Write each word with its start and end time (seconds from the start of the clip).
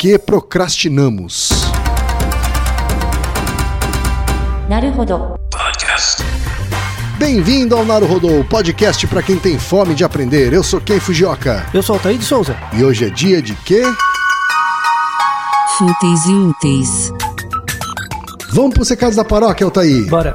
que 0.00 0.18
procrastinamos. 0.18 1.50
Bem-vindo 7.18 7.76
ao 7.76 7.84
Naruhodô, 7.84 8.42
podcast 8.44 9.06
para 9.06 9.22
quem 9.22 9.38
tem 9.38 9.58
fome 9.58 9.94
de 9.94 10.02
aprender. 10.02 10.54
Eu 10.54 10.62
sou 10.62 10.80
Ken 10.80 10.98
Fujioka. 10.98 11.66
Eu 11.74 11.82
sou 11.82 11.96
Altair 11.96 12.16
de 12.16 12.24
Souza. 12.24 12.56
E 12.72 12.82
hoje 12.82 13.04
é 13.04 13.10
dia 13.10 13.42
de 13.42 13.54
quê? 13.56 13.82
Fúteis 15.76 16.24
e 16.24 16.32
úteis. 16.32 17.12
Vamos 18.54 18.72
para 18.72 18.82
os 18.82 18.88
recados 18.88 19.16
da 19.16 19.24
paróquia, 19.24 19.66
Altair. 19.66 20.08
Bora. 20.08 20.34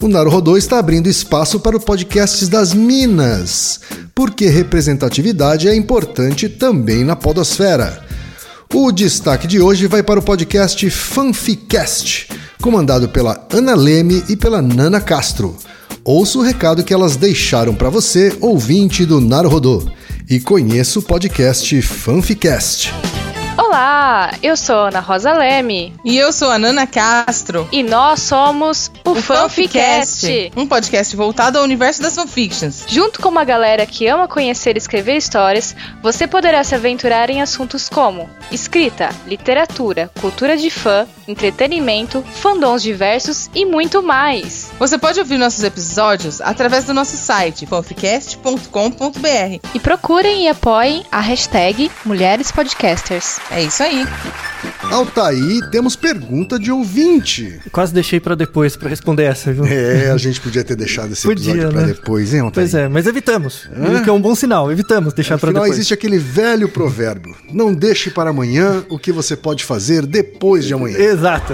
O 0.00 0.06
Naruhodô 0.06 0.56
está 0.56 0.78
abrindo 0.78 1.08
espaço 1.08 1.58
para 1.58 1.76
o 1.76 1.80
podcast 1.80 2.46
das 2.46 2.72
Minas, 2.72 3.80
porque 4.14 4.46
representatividade 4.46 5.66
é 5.66 5.74
importante 5.74 6.48
também 6.48 7.02
na 7.02 7.16
podosfera. 7.16 8.04
O 8.72 8.92
destaque 8.92 9.48
de 9.48 9.60
hoje 9.60 9.88
vai 9.88 10.04
para 10.04 10.20
o 10.20 10.22
podcast 10.22 10.88
Fanficast, 10.88 12.28
comandado 12.62 13.08
pela 13.08 13.44
Ana 13.52 13.74
Leme 13.74 14.22
e 14.28 14.36
pela 14.36 14.62
Nana 14.62 15.00
Castro. 15.00 15.56
Ouça 16.04 16.38
o 16.38 16.42
recado 16.42 16.84
que 16.84 16.94
elas 16.94 17.16
deixaram 17.16 17.74
para 17.74 17.90
você, 17.90 18.36
ouvinte 18.40 19.04
do 19.04 19.20
Naruhodô, 19.20 19.82
e 20.30 20.38
conheça 20.38 21.00
o 21.00 21.02
podcast 21.02 21.82
Fanficast. 21.82 22.94
Olá, 23.60 24.30
eu 24.40 24.56
sou 24.56 24.76
Ana 24.86 25.00
Rosa 25.00 25.32
Leme 25.32 25.92
E 26.04 26.16
eu 26.16 26.32
sou 26.32 26.48
a 26.48 26.60
Nana 26.60 26.86
Castro. 26.86 27.68
e 27.72 27.82
nós 27.82 28.22
somos 28.22 28.88
o, 29.04 29.16
Fanficast. 29.16 30.52
um 30.56 30.64
podcast 30.64 31.16
voltado 31.16 31.58
ao 31.58 31.64
universo 31.64 32.00
das 32.00 32.14
fanfictions. 32.14 32.84
Junto 32.86 33.20
com 33.20 33.28
uma 33.28 33.42
galera 33.44 33.84
que 33.84 34.06
ama 34.06 34.28
conhecer 34.28 34.76
e 34.76 34.78
escrever 34.78 35.16
histórias, 35.16 35.74
você 36.00 36.28
poderá 36.28 36.62
se 36.62 36.76
aventurar 36.76 37.30
em 37.30 37.42
assuntos 37.42 37.88
como 37.88 38.30
escrita, 38.52 39.08
literatura, 39.26 40.08
cultura 40.20 40.56
de 40.56 40.70
fã, 40.70 41.04
entretenimento, 41.26 42.22
fandoms 42.34 42.80
diversos 42.80 43.50
e 43.52 43.64
muito 43.66 44.04
mais. 44.04 44.70
Você 44.78 44.96
pode 44.96 45.18
ouvir 45.18 45.36
nossos 45.36 45.64
episódios 45.64 46.40
através 46.40 46.84
do 46.84 46.94
nosso 46.94 47.16
site 47.16 47.66
fanficast.com.br. 47.66 49.68
E 49.74 49.80
procurem 49.80 50.44
e 50.44 50.48
apoiem 50.48 51.04
a 51.10 51.18
hashtag 51.20 51.90
Mulheres 52.04 52.52
Podcasters. 52.52 53.40
É 53.50 53.62
isso 53.62 53.82
aí. 53.82 54.06
Altaí, 54.90 55.60
temos 55.70 55.96
pergunta 55.96 56.58
de 56.58 56.70
ouvinte. 56.70 57.60
Quase 57.72 57.92
deixei 57.94 58.18
pra 58.20 58.34
depois 58.34 58.76
pra 58.76 58.88
responder 58.88 59.24
essa, 59.24 59.52
viu? 59.52 59.64
É, 59.64 60.10
a 60.10 60.16
gente 60.16 60.40
podia 60.40 60.62
ter 60.64 60.76
deixado 60.76 61.12
esse 61.12 61.22
Podia, 61.26 61.52
episódio 61.52 61.72
pra 61.72 61.80
né? 61.82 61.86
depois, 61.94 62.34
hein, 62.34 62.40
Altaí? 62.40 62.64
Pois 62.64 62.74
é, 62.74 62.88
mas 62.88 63.06
evitamos. 63.06 63.66
O 63.98 64.02
que 64.02 64.08
é 64.08 64.12
um 64.12 64.20
bom 64.20 64.34
sinal. 64.34 64.70
Evitamos 64.70 65.12
deixar 65.14 65.38
pra 65.38 65.48
Afinal, 65.48 65.62
depois. 65.64 65.78
existe 65.78 65.94
aquele 65.94 66.18
velho 66.18 66.68
provérbio: 66.68 67.34
não 67.52 67.72
deixe 67.74 68.10
para 68.10 68.30
amanhã 68.30 68.84
o 68.88 68.98
que 68.98 69.12
você 69.12 69.36
pode 69.36 69.64
fazer 69.64 70.04
depois 70.06 70.64
de 70.66 70.74
amanhã. 70.74 70.98
Exato. 70.98 71.52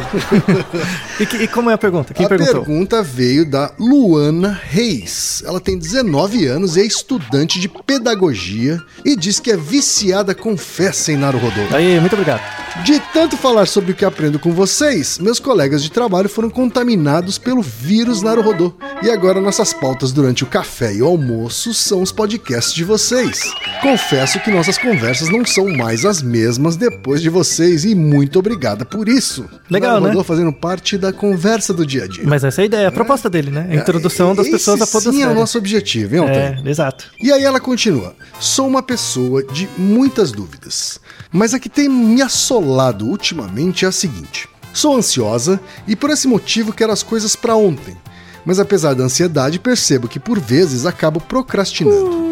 e, 1.21 1.27
que- 1.27 1.37
e 1.39 1.49
como 1.49 1.71
é 1.71 1.75
a 1.75 1.79
pergunta? 1.79 2.13
Quem 2.15 2.27
a 2.27 2.29
perguntou? 2.29 2.65
pergunta 2.65 3.03
veio 3.03 3.45
da 3.49 3.73
Luana 3.79 4.59
Reis. 4.65 5.43
Ela 5.47 5.61
tem 5.61 5.79
19 5.79 6.47
anos 6.47 6.77
e 6.77 6.81
é 6.81 6.85
estudante 6.85 7.61
de 7.61 7.69
pedagogia 7.69 8.81
e 9.05 9.17
diz 9.17 9.39
que 9.41 9.51
é 9.51 9.57
viciada 9.57 10.35
com 10.35 10.57
festa 10.57 11.13
em 11.13 11.17
Naruhodô. 11.17 11.61
Aí, 11.73 11.84
muito 12.01 12.13
obrigado. 12.13 12.43
De 12.83 12.99
tanto 13.13 13.37
falar 13.37 13.67
sobre 13.67 13.93
o 13.93 13.95
que 13.95 14.05
aprendo 14.05 14.37
com 14.39 14.53
vocês, 14.53 15.19
meus 15.21 15.39
colegas 15.39 15.81
de 15.81 15.93
trabalho 15.93 16.29
foram 16.29 16.51
contaminados 16.51 17.39
pelo 17.39 17.63
vírus 17.63 18.21
Naruhodô. 18.21 18.75
E 19.01 19.11
agora 19.11 19.41
nossas 19.41 19.73
pautas 19.73 20.11
durante 20.13 20.43
o 20.43 20.47
café 20.47 20.93
e 20.93 21.01
o 21.01 21.07
almoço 21.07 21.73
são 21.73 22.03
os 22.03 22.11
podcasts 22.11 22.75
de 22.75 22.83
vocês. 22.83 23.41
Confesso 23.81 24.41
que 24.41 24.51
nossas 24.51 24.77
conversas 24.77 25.29
não 25.29 25.45
são 25.45 25.69
mais 25.69 26.05
as 26.05 26.21
mesmas 26.21 26.77
depois 26.77 27.23
de 27.23 27.29
vocês 27.29 27.85
e 27.85 27.95
muito 27.95 28.41
obrigada 28.41 28.85
por 28.85 29.09
isso. 29.09 29.49
Legal, 29.71 29.93
Naruhodô 30.01 30.19
né? 30.19 30.25
fazendo 30.25 30.53
parte 30.53 30.99
da 30.99 31.13
conversa 31.13 31.73
do 31.73 31.87
dia 31.87 32.05
a 32.05 32.09
dia. 32.09 32.25
Mas 32.27 32.43
essa 32.43 32.61
é 32.61 32.63
a 32.63 32.67
ideia, 32.67 32.89
a 32.89 32.93
proposta 32.93 33.31
dele, 33.31 33.53
né? 33.53 33.69
A 33.71 33.75
introdução 33.77 34.35
das 34.35 34.47
Esse 34.47 34.57
pessoas 34.57 34.83
à 34.83 34.87
sim 34.87 34.99
é 34.99 35.01
podosfera. 35.01 35.31
o 35.31 35.35
nosso 35.35 35.59
objetivo, 35.59 36.17
hein, 36.17 36.23
Altair? 36.23 36.63
É, 36.65 36.71
exato. 36.71 37.07
E 37.23 37.31
aí 37.31 37.45
ela 37.45 37.61
continua: 37.61 38.17
Sou 38.41 38.67
uma 38.67 38.83
pessoa 38.83 39.45
de 39.45 39.69
muitas 39.79 40.33
dúvidas, 40.33 40.99
mas 41.31 41.55
a 41.55 41.59
que 41.61 41.69
tem 41.75 41.89
me 41.89 42.23
assolado 42.23 43.07
ultimamente 43.07 43.85
é 43.85 43.89
a 43.89 43.93
seguinte: 43.93 44.49
sou 44.73 44.97
ansiosa 44.97 45.61
e 45.87 45.97
por 45.97 46.11
esse 46.11 46.29
motivo 46.29 46.73
quero 46.73 46.93
as 46.93 47.03
coisas 47.03 47.35
para 47.35 47.57
ontem. 47.57 47.97
Mas 48.45 48.59
apesar 48.59 48.95
da 48.95 49.05
ansiedade, 49.05 49.59
percebo 49.59 50.07
que 50.07 50.21
por 50.21 50.39
vezes 50.39 50.87
acabo 50.87 51.21
procrastinando. 51.21 52.25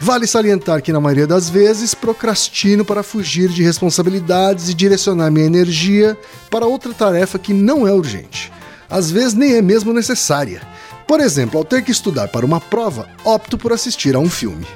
Vale 0.00 0.26
salientar 0.26 0.82
que 0.82 0.92
na 0.92 1.00
maioria 1.00 1.26
das 1.26 1.48
vezes 1.48 1.94
procrastino 1.94 2.84
para 2.84 3.02
fugir 3.02 3.48
de 3.48 3.62
responsabilidades 3.62 4.68
e 4.68 4.74
direcionar 4.74 5.30
minha 5.30 5.46
energia 5.46 6.16
para 6.50 6.66
outra 6.66 6.92
tarefa 6.94 7.38
que 7.38 7.52
não 7.52 7.86
é 7.86 7.92
urgente. 7.92 8.52
Às 8.88 9.10
vezes 9.10 9.34
nem 9.34 9.54
é 9.54 9.62
mesmo 9.62 9.92
necessária. 9.92 10.62
Por 11.06 11.20
exemplo, 11.20 11.58
ao 11.58 11.64
ter 11.64 11.82
que 11.82 11.90
estudar 11.90 12.28
para 12.28 12.46
uma 12.46 12.60
prova, 12.60 13.08
opto 13.24 13.58
por 13.58 13.72
assistir 13.72 14.14
a 14.14 14.18
um 14.18 14.30
filme. 14.30 14.66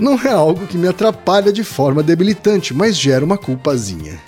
Não 0.00 0.18
é 0.18 0.30
algo 0.30 0.66
que 0.66 0.78
me 0.78 0.88
atrapalha 0.88 1.52
de 1.52 1.62
forma 1.62 2.02
debilitante, 2.02 2.72
mas 2.72 2.96
gera 2.96 3.24
uma 3.24 3.36
culpazinha. 3.36 4.18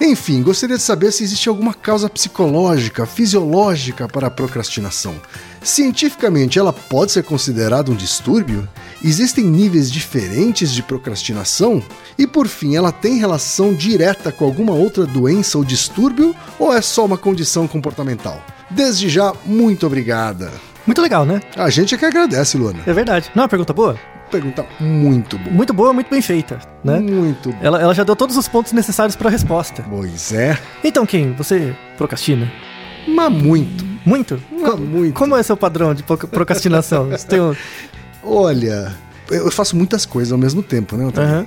Enfim, 0.00 0.42
gostaria 0.42 0.76
de 0.76 0.82
saber 0.82 1.12
se 1.12 1.24
existe 1.24 1.48
alguma 1.48 1.72
causa 1.72 2.10
psicológica, 2.10 3.06
fisiológica 3.06 4.06
para 4.06 4.26
a 4.26 4.30
procrastinação. 4.30 5.14
Cientificamente, 5.62 6.58
ela 6.58 6.72
pode 6.72 7.12
ser 7.12 7.22
considerada 7.22 7.90
um 7.90 7.94
distúrbio? 7.94 8.68
Existem 9.02 9.44
níveis 9.44 9.90
diferentes 9.90 10.70
de 10.70 10.82
procrastinação? 10.82 11.82
E 12.18 12.26
por 12.26 12.46
fim, 12.46 12.76
ela 12.76 12.92
tem 12.92 13.18
relação 13.18 13.72
direta 13.72 14.30
com 14.30 14.44
alguma 14.44 14.72
outra 14.72 15.06
doença 15.06 15.56
ou 15.56 15.64
distúrbio? 15.64 16.34
Ou 16.58 16.72
é 16.72 16.82
só 16.82 17.04
uma 17.04 17.18
condição 17.18 17.66
comportamental? 17.66 18.42
Desde 18.70 19.08
já, 19.08 19.32
muito 19.44 19.86
obrigada. 19.86 20.52
Muito 20.86 21.00
legal, 21.00 21.24
né? 21.24 21.40
A 21.56 21.70
gente 21.70 21.94
é 21.94 21.98
que 21.98 22.04
agradece, 22.04 22.56
Luana. 22.56 22.82
É 22.86 22.92
verdade. 22.92 23.30
Não 23.34 23.42
é 23.42 23.44
uma 23.44 23.48
pergunta 23.48 23.72
boa? 23.72 23.98
Pergunta 24.30 24.66
muito 24.80 25.38
boa. 25.38 25.54
Muito 25.54 25.72
boa, 25.72 25.92
muito 25.92 26.10
bem 26.10 26.20
feita, 26.20 26.58
né? 26.82 26.98
Muito 26.98 27.50
boa. 27.50 27.62
Ela, 27.64 27.80
ela 27.80 27.94
já 27.94 28.02
deu 28.04 28.16
todos 28.16 28.36
os 28.36 28.48
pontos 28.48 28.72
necessários 28.72 29.14
pra 29.16 29.30
resposta. 29.30 29.84
Pois 29.88 30.32
é, 30.32 30.58
Então, 30.82 31.06
Kim, 31.06 31.32
você 31.32 31.74
procrastina? 31.96 32.50
mas 33.08 33.30
muito. 33.32 33.84
Muito? 34.04 34.40
Mas 34.50 34.78
muito. 34.78 35.14
Como 35.14 35.36
é 35.36 35.42
seu 35.42 35.56
padrão 35.56 35.94
de 35.94 36.02
pro- 36.02 36.16
procrastinação? 36.28 37.08
Você 37.10 37.26
tem 37.26 37.40
um... 37.40 37.54
Olha, 38.22 38.92
eu 39.30 39.50
faço 39.50 39.76
muitas 39.76 40.04
coisas 40.06 40.32
ao 40.32 40.38
mesmo 40.38 40.62
tempo, 40.62 40.96
né? 40.96 41.06
Otávio? 41.06 41.30
Aham. 41.34 41.46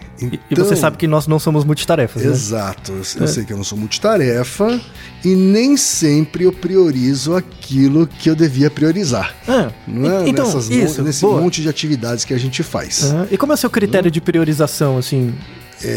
E- 0.52 0.56
você 0.56 0.76
sabe 0.76 0.98
que 0.98 1.08
nós 1.08 1.28
não 1.28 1.40
somos 1.40 1.64
multitarefas, 1.64 2.24
né? 2.24 2.30
Exato, 2.32 2.92
eu, 2.92 2.98
eu 3.22 3.28
sei 3.28 3.44
que 3.46 3.54
eu 3.54 3.58
não 3.58 3.64
sou 3.64 3.78
multitarefa 3.78 4.80
e 5.24 5.36
nem 5.36 5.78
sempre 5.78 6.44
eu 6.44 6.52
priorizo 6.52 7.36
aquilo 7.36 8.08
que 8.08 8.30
eu 8.30 8.36
devia 8.36 8.70
priorizar. 8.70 9.34
Ah, 9.48 9.72
Não 9.88 10.10
é? 10.12 10.26
e- 10.26 10.30
então, 10.30 10.46
Nessas 10.46 10.70
isso, 10.70 11.02
nesse 11.04 11.22
boa. 11.22 11.40
monte 11.42 11.62
de 11.62 11.70
atividades 11.70 12.26
que 12.26 12.34
a 12.34 12.38
gente 12.38 12.64
faz. 12.64 13.04
Aham. 13.12 13.28
E 13.32 13.38
como 13.38 13.52
é 13.52 13.56
o 13.56 13.58
seu 13.58 13.70
critério 13.70 14.10
de 14.12 14.20
priorização, 14.22 14.98
assim? 14.98 15.34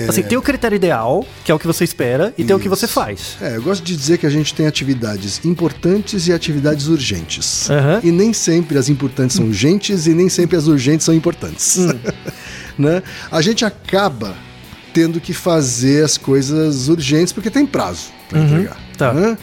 Assim, 0.09 0.23
tem 0.23 0.39
o 0.39 0.43
critério 0.43 0.77
ideal, 0.77 1.27
que 1.45 1.51
é 1.51 1.55
o 1.55 1.59
que 1.59 1.67
você 1.67 1.85
espera, 1.85 2.33
e 2.37 2.45
tem 2.45 2.55
o 2.55 2.59
que 2.59 2.69
você 2.69 2.85
Isso. 2.85 2.95
faz. 2.95 3.37
É, 3.41 3.57
eu 3.57 3.63
gosto 3.63 3.83
de 3.83 3.97
dizer 3.97 4.19
que 4.19 4.27
a 4.27 4.31
gente 4.31 4.55
tem 4.55 4.67
atividades 4.67 5.45
importantes 5.45 6.27
e 6.29 6.33
atividades 6.33 6.87
urgentes. 6.87 7.69
Aham. 7.71 8.01
E 8.03 8.11
nem 8.11 8.33
sempre 8.33 8.79
as 8.79 8.89
importantes 8.89 9.37
são 9.37 9.47
urgentes 9.47 10.07
e 10.07 10.15
nem 10.15 10.29
sempre 10.29 10.57
as 10.57 10.67
urgentes 10.67 11.05
são 11.05 11.15
importantes. 11.15 11.79
Hum. 11.79 11.99
né? 12.79 13.03
A 13.31 13.41
gente 13.43 13.65
acaba 13.65 14.35
tendo 14.93 15.21
que 15.21 15.33
fazer 15.33 16.05
as 16.05 16.17
coisas 16.17 16.89
urgentes 16.89 17.33
porque 17.33 17.51
tem 17.51 17.67
prazo 17.67 18.11
para 18.29 18.41
entregar. 18.41 18.77
tá. 18.97 19.13
né? 19.13 19.39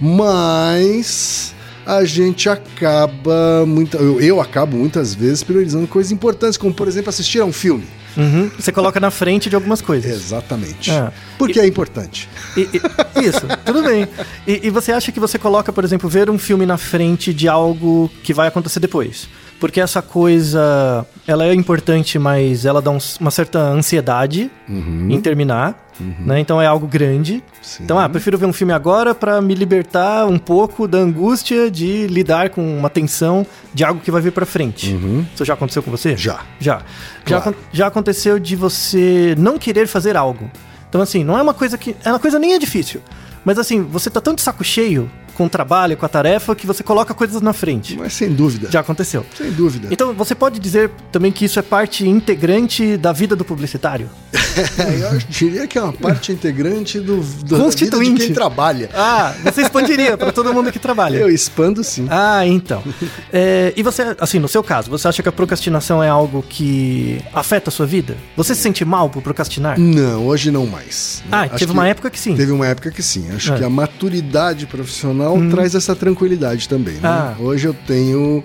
Mas 0.00 1.54
a 1.86 2.04
gente 2.04 2.48
acaba 2.48 3.64
muita, 3.66 3.98
eu, 3.98 4.20
eu 4.20 4.40
acabo 4.40 4.76
muitas 4.76 5.14
vezes 5.14 5.42
priorizando 5.42 5.86
coisas 5.86 6.10
importantes, 6.10 6.56
como 6.56 6.72
por 6.72 6.88
exemplo 6.88 7.10
assistir 7.10 7.40
a 7.40 7.44
um 7.44 7.52
filme. 7.52 7.84
Uhum. 8.16 8.50
Você 8.58 8.70
coloca 8.72 9.00
na 9.00 9.10
frente 9.10 9.48
de 9.50 9.54
algumas 9.56 9.80
coisas. 9.80 10.10
Exatamente. 10.10 10.90
Ah. 10.90 11.12
Porque 11.38 11.58
é 11.60 11.66
importante. 11.66 12.28
E- 12.56 12.68
e- 12.72 13.24
isso, 13.26 13.40
tudo 13.64 13.82
bem. 13.82 14.06
E, 14.46 14.66
e 14.68 14.70
você 14.70 14.92
acha 14.92 15.10
que 15.10 15.18
você 15.20 15.38
coloca, 15.38 15.72
por 15.72 15.84
exemplo, 15.84 16.08
ver 16.08 16.30
um 16.30 16.38
filme 16.38 16.64
na 16.66 16.76
frente 16.78 17.34
de 17.34 17.48
algo 17.48 18.10
que 18.22 18.32
vai 18.32 18.48
acontecer 18.48 18.80
depois? 18.80 19.28
Porque 19.60 19.80
essa 19.80 20.02
coisa, 20.02 21.06
ela 21.26 21.44
é 21.46 21.54
importante, 21.54 22.18
mas 22.18 22.64
ela 22.64 22.80
dá 22.82 22.90
um- 22.90 22.98
uma 23.20 23.30
certa 23.30 23.58
ansiedade 23.60 24.50
em 24.68 25.20
terminar, 25.20 25.88
né? 26.20 26.40
Então 26.40 26.60
é 26.60 26.66
algo 26.66 26.86
grande. 26.86 27.42
Sim. 27.62 27.84
Então, 27.84 27.98
ah, 27.98 28.08
prefiro 28.08 28.36
ver 28.36 28.46
um 28.46 28.52
filme 28.52 28.72
agora 28.72 29.14
pra 29.14 29.40
me 29.40 29.54
libertar 29.54 30.26
um 30.26 30.38
pouco 30.38 30.86
da 30.88 30.98
angústia 30.98 31.70
de 31.70 32.06
lidar 32.08 32.50
com 32.50 32.76
uma 32.78 32.90
tensão 32.90 33.46
de 33.72 33.84
algo 33.84 34.00
que 34.00 34.10
vai 34.10 34.20
vir 34.20 34.32
pra 34.32 34.44
frente. 34.44 34.94
Isso 35.34 35.44
já 35.44 35.54
aconteceu 35.54 35.82
com 35.82 35.90
você? 35.90 36.16
Já. 36.16 36.40
Já. 36.58 36.78
Já, 36.78 36.82
Claro. 37.24 37.48
acon- 37.50 37.54
já 37.72 37.86
aconteceu 37.86 38.38
de 38.38 38.54
você 38.56 39.34
não 39.38 39.58
querer 39.58 39.86
fazer 39.86 40.16
algo. 40.16 40.50
Então, 40.88 41.00
assim, 41.00 41.24
não 41.24 41.38
é 41.38 41.42
uma 41.42 41.54
coisa 41.54 41.78
que. 41.78 41.96
É 42.04 42.10
uma 42.10 42.18
coisa 42.20 42.38
nem 42.38 42.54
é 42.54 42.58
difícil. 42.58 43.00
Mas 43.44 43.58
assim, 43.58 43.82
você 43.82 44.08
tá 44.10 44.20
tão 44.20 44.34
de 44.34 44.40
saco 44.42 44.62
cheio 44.64 45.10
com 45.34 45.46
o 45.46 45.48
trabalho, 45.48 45.96
com 45.96 46.06
a 46.06 46.08
tarefa, 46.08 46.54
que 46.54 46.66
você 46.66 46.82
coloca 46.82 47.12
coisas 47.14 47.40
na 47.42 47.52
frente. 47.52 47.96
Mas 47.98 48.12
sem 48.14 48.32
dúvida. 48.32 48.68
Já 48.70 48.80
aconteceu. 48.80 49.24
Sem 49.36 49.50
dúvida. 49.50 49.88
Então, 49.90 50.12
você 50.14 50.34
pode 50.34 50.58
dizer 50.58 50.90
também 51.12 51.30
que 51.32 51.44
isso 51.44 51.58
é 51.58 51.62
parte 51.62 52.08
integrante 52.08 52.96
da 52.96 53.12
vida 53.12 53.34
do 53.36 53.44
publicitário? 53.44 54.08
Eu 55.12 55.18
diria 55.28 55.66
que 55.66 55.76
é 55.78 55.82
uma 55.82 55.92
parte 55.92 56.32
integrante 56.32 56.98
do, 57.00 57.16
do 57.16 57.22
da 57.22 57.24
vida 57.24 57.56
de 57.56 57.62
Constituinte. 57.62 58.26
quem 58.26 58.34
trabalha. 58.34 58.88
Ah, 58.94 59.34
você 59.44 59.62
expandiria 59.62 60.16
para 60.16 60.32
todo 60.32 60.52
mundo 60.52 60.70
que 60.70 60.78
trabalha. 60.78 61.18
Eu 61.18 61.28
expando 61.30 61.82
sim. 61.84 62.06
Ah, 62.10 62.46
então. 62.46 62.82
É, 63.32 63.72
e 63.76 63.82
você, 63.82 64.14
assim, 64.20 64.38
no 64.38 64.46
seu 64.46 64.62
caso, 64.62 64.88
você 64.90 65.08
acha 65.08 65.22
que 65.22 65.28
a 65.28 65.32
procrastinação 65.32 66.02
é 66.02 66.08
algo 66.08 66.42
que 66.48 67.20
afeta 67.32 67.68
a 67.68 67.72
sua 67.72 67.84
vida? 67.86 68.16
Você 68.36 68.54
se 68.54 68.62
sente 68.62 68.84
mal 68.84 69.10
por 69.10 69.22
procrastinar? 69.22 69.78
Não, 69.78 70.26
hoje 70.26 70.50
não 70.52 70.66
mais. 70.66 71.22
Ah, 71.32 71.42
Acho 71.42 71.56
teve 71.58 71.72
uma 71.72 71.88
época 71.88 72.10
que 72.10 72.18
sim. 72.18 72.36
Teve 72.36 72.52
uma 72.52 72.66
época 72.66 72.90
que 72.92 73.02
sim. 73.02 73.28
Acho 73.34 73.52
É. 73.54 73.58
que 73.58 73.64
a 73.64 73.68
maturidade 73.70 74.66
profissional 74.66 75.23
traz 75.50 75.74
essa 75.74 75.94
tranquilidade 75.94 76.68
também. 76.68 76.94
Né? 76.94 77.00
Ah. 77.04 77.34
Hoje 77.38 77.66
eu 77.66 77.74
tenho, 77.86 78.42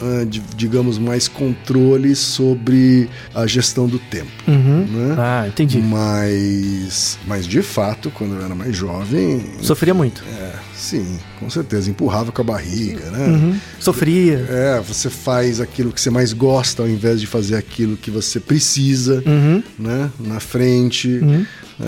ah, 0.00 0.24
di- 0.24 0.42
digamos, 0.56 0.98
mais 0.98 1.28
controle 1.28 2.14
sobre 2.16 3.08
a 3.34 3.46
gestão 3.46 3.86
do 3.86 3.98
tempo. 3.98 4.30
Uhum. 4.48 4.86
Né? 4.90 5.14
Ah, 5.18 5.44
entendi. 5.48 5.78
Mas, 5.78 7.18
mas 7.26 7.46
de 7.46 7.62
fato, 7.62 8.10
quando 8.10 8.34
eu 8.36 8.44
era 8.44 8.54
mais 8.54 8.76
jovem, 8.76 9.44
Sofria 9.60 9.94
muito. 9.94 10.22
é, 10.38 10.52
sim, 10.74 11.18
com 11.38 11.48
certeza, 11.50 11.90
empurrava 11.90 12.32
com 12.32 12.40
a 12.42 12.44
barriga, 12.44 13.10
né? 13.10 13.26
Uhum. 13.26 13.54
Sofria. 13.78 14.44
É, 14.48 14.80
você 14.86 15.08
faz 15.10 15.60
aquilo 15.60 15.92
que 15.92 16.00
você 16.00 16.10
mais 16.10 16.32
gosta 16.32 16.82
ao 16.82 16.88
invés 16.88 17.20
de 17.20 17.26
fazer 17.26 17.56
aquilo 17.56 17.96
que 17.96 18.10
você 18.10 18.38
precisa, 18.40 19.22
Uhum. 19.26 19.62
né? 19.78 20.10
Na 20.20 20.40
frente. 20.40 21.20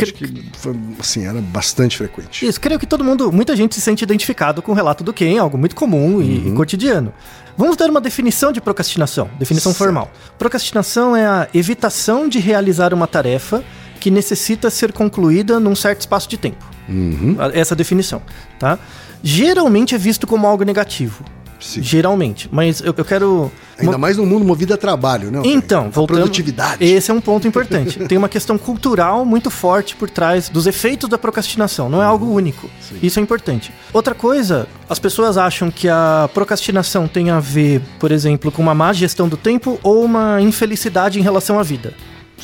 Acho 0.03 0.15
que 0.15 0.45
foi, 0.59 0.75
assim, 0.99 1.27
era 1.27 1.41
bastante 1.41 1.97
frequente. 1.97 2.47
Isso, 2.47 2.61
creio 2.61 2.79
que 2.79 2.87
todo 2.87 3.05
mundo, 3.05 3.31
muita 3.33 3.55
gente 3.55 3.75
se 3.75 3.81
sente 3.81 4.03
identificado 4.05 4.61
com 4.63 4.73
o 4.73 4.75
relato 4.75 5.05
do 5.05 5.13
Ken, 5.13 5.39
algo 5.39 5.57
muito 5.57 5.75
comum 5.75 6.21
e, 6.21 6.49
e 6.49 6.53
cotidiano. 6.53 7.13
Vamos 7.57 7.77
dar 7.77 7.89
uma 7.89 8.01
definição 8.01 8.53
de 8.53 8.61
procrastinação, 8.61 9.31
definição 9.39 9.73
Certo. 9.73 9.79
formal. 9.79 10.11
Procrastinação 10.39 11.15
é 11.15 11.25
a 11.25 11.49
evitação 11.55 12.29
de 12.29 12.39
realizar 12.39 12.93
uma 12.93 13.07
tarefa 13.07 13.63
que 14.01 14.11
necessita 14.11 14.69
ser 14.71 14.93
concluída 14.93 15.61
num 15.61 15.75
certo 15.75 16.01
espaço 16.01 16.29
de 16.29 16.37
tempo. 16.37 16.65
Uhum. 16.89 17.37
Essa 17.53 17.75
definição, 17.75 18.21
tá? 18.59 18.79
Geralmente 19.23 19.95
é 19.95 19.99
visto 19.99 20.27
como 20.27 20.47
algo 20.47 20.65
negativo. 20.65 21.25
Sim. 21.65 21.83
Geralmente, 21.83 22.49
mas 22.53 22.81
eu, 22.81 22.95
eu 22.97 23.05
quero 23.05 23.51
Ainda 23.79 23.97
mais 23.97 24.19
num 24.19 24.27
mundo 24.27 24.45
movido 24.45 24.75
a 24.75 24.77
trabalho, 24.77 25.31
né? 25.31 25.41
então, 25.45 25.91
voltando. 25.91 26.19
produtividade. 26.19 26.85
Esse 26.85 27.11
é 27.11 27.15
um 27.15 27.21
ponto 27.21 27.49
importante. 27.49 27.99
Tem 28.07 28.19
uma 28.19 28.29
questão 28.29 28.59
cultural 28.59 29.25
muito 29.25 29.51
forte 29.51 29.97
por 29.97 30.11
trás 30.11 30.49
dos 30.51 30.67
efeitos 30.67 31.09
da 31.09 31.17
procrastinação. 31.17 31.89
Não 31.89 32.03
é 32.03 32.05
algo 32.05 32.27
único. 32.27 32.69
Isso 33.03 33.19
é 33.19 33.23
importante. 33.23 33.73
Outra 33.93 34.15
coisa, 34.15 34.69
as 34.89 34.99
pessoas 34.99 35.39
acham 35.39 35.71
que 35.71 35.89
a 35.89 36.29
procrastinação 36.35 37.09
tem 37.09 37.31
a 37.31 37.41
ver, 37.41 37.81
por 37.99 38.13
exemplo, 38.13 38.53
com 38.53 38.61
uma 38.61 38.75
má 38.75 38.93
gestão 38.93 39.29
do 39.29 39.37
tempo 39.37 39.81
ou 39.83 40.05
uma 40.05 40.41
infelicidade 40.43 41.19
em 41.19 41.23
relação 41.23 41.59
à 41.59 41.63
vida. 41.63 41.95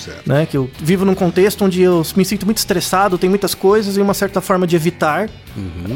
Certo. 0.05 0.27
Né? 0.27 0.47
Que 0.47 0.57
eu 0.57 0.71
vivo 0.81 1.05
num 1.05 1.15
contexto 1.15 1.65
onde 1.65 1.83
eu 1.83 2.05
me 2.17 2.25
sinto 2.25 2.45
muito 2.47 2.59
estressado, 2.59 3.19
tem 3.19 3.29
muitas 3.29 3.55
coisas 3.55 3.97
e 3.97 4.01
uma 4.01 4.15
certa 4.15 4.41
forma 4.41 4.67
de 4.67 4.75
evitar, 4.77 5.29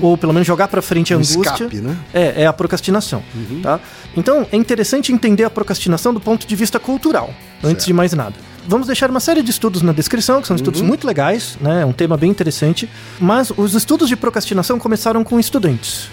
ou 0.00 0.16
pelo 0.16 0.32
menos 0.32 0.46
jogar 0.46 0.68
pra 0.68 0.82
frente 0.82 1.12
a 1.12 1.16
Um 1.16 1.20
angústia. 1.20 1.40
escape, 1.50 1.76
né? 1.76 1.96
É, 2.12 2.42
é 2.42 2.46
a 2.46 2.52
procrastinação, 2.52 3.22
tá? 3.62 3.80
Então, 4.16 4.46
é 4.52 4.56
interessante 4.56 5.12
entender 5.12 5.44
a 5.44 5.50
procrastinação 5.50 6.12
do 6.12 6.20
ponto 6.20 6.46
de 6.46 6.54
vista 6.56 6.78
cultural, 6.78 7.32
antes 7.62 7.86
de 7.86 7.92
mais 7.92 8.12
nada. 8.12 8.34
Vamos 8.66 8.86
deixar 8.86 9.10
uma 9.10 9.20
série 9.20 9.42
de 9.42 9.50
estudos 9.50 9.82
na 9.82 9.92
descrição, 9.92 10.40
que 10.40 10.46
são 10.46 10.56
estudos 10.56 10.80
muito 10.80 11.06
legais, 11.06 11.58
né? 11.60 11.82
É 11.82 11.86
um 11.86 11.92
tema 11.92 12.16
bem 12.16 12.30
interessante. 12.30 12.88
Mas 13.20 13.50
os 13.54 13.74
estudos 13.74 14.08
de 14.08 14.16
procrastinação 14.16 14.78
começaram 14.78 15.22
com 15.22 15.38
estudantes. 15.38 16.08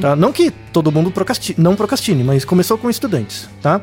Tá? 0.00 0.14
Não 0.14 0.30
que 0.30 0.50
todo 0.72 0.92
mundo 0.92 1.10
procrasti 1.10 1.54
não 1.56 1.74
procrastine, 1.74 2.22
mas 2.22 2.44
começou 2.44 2.76
com 2.76 2.90
estudantes, 2.90 3.48
tá? 3.62 3.80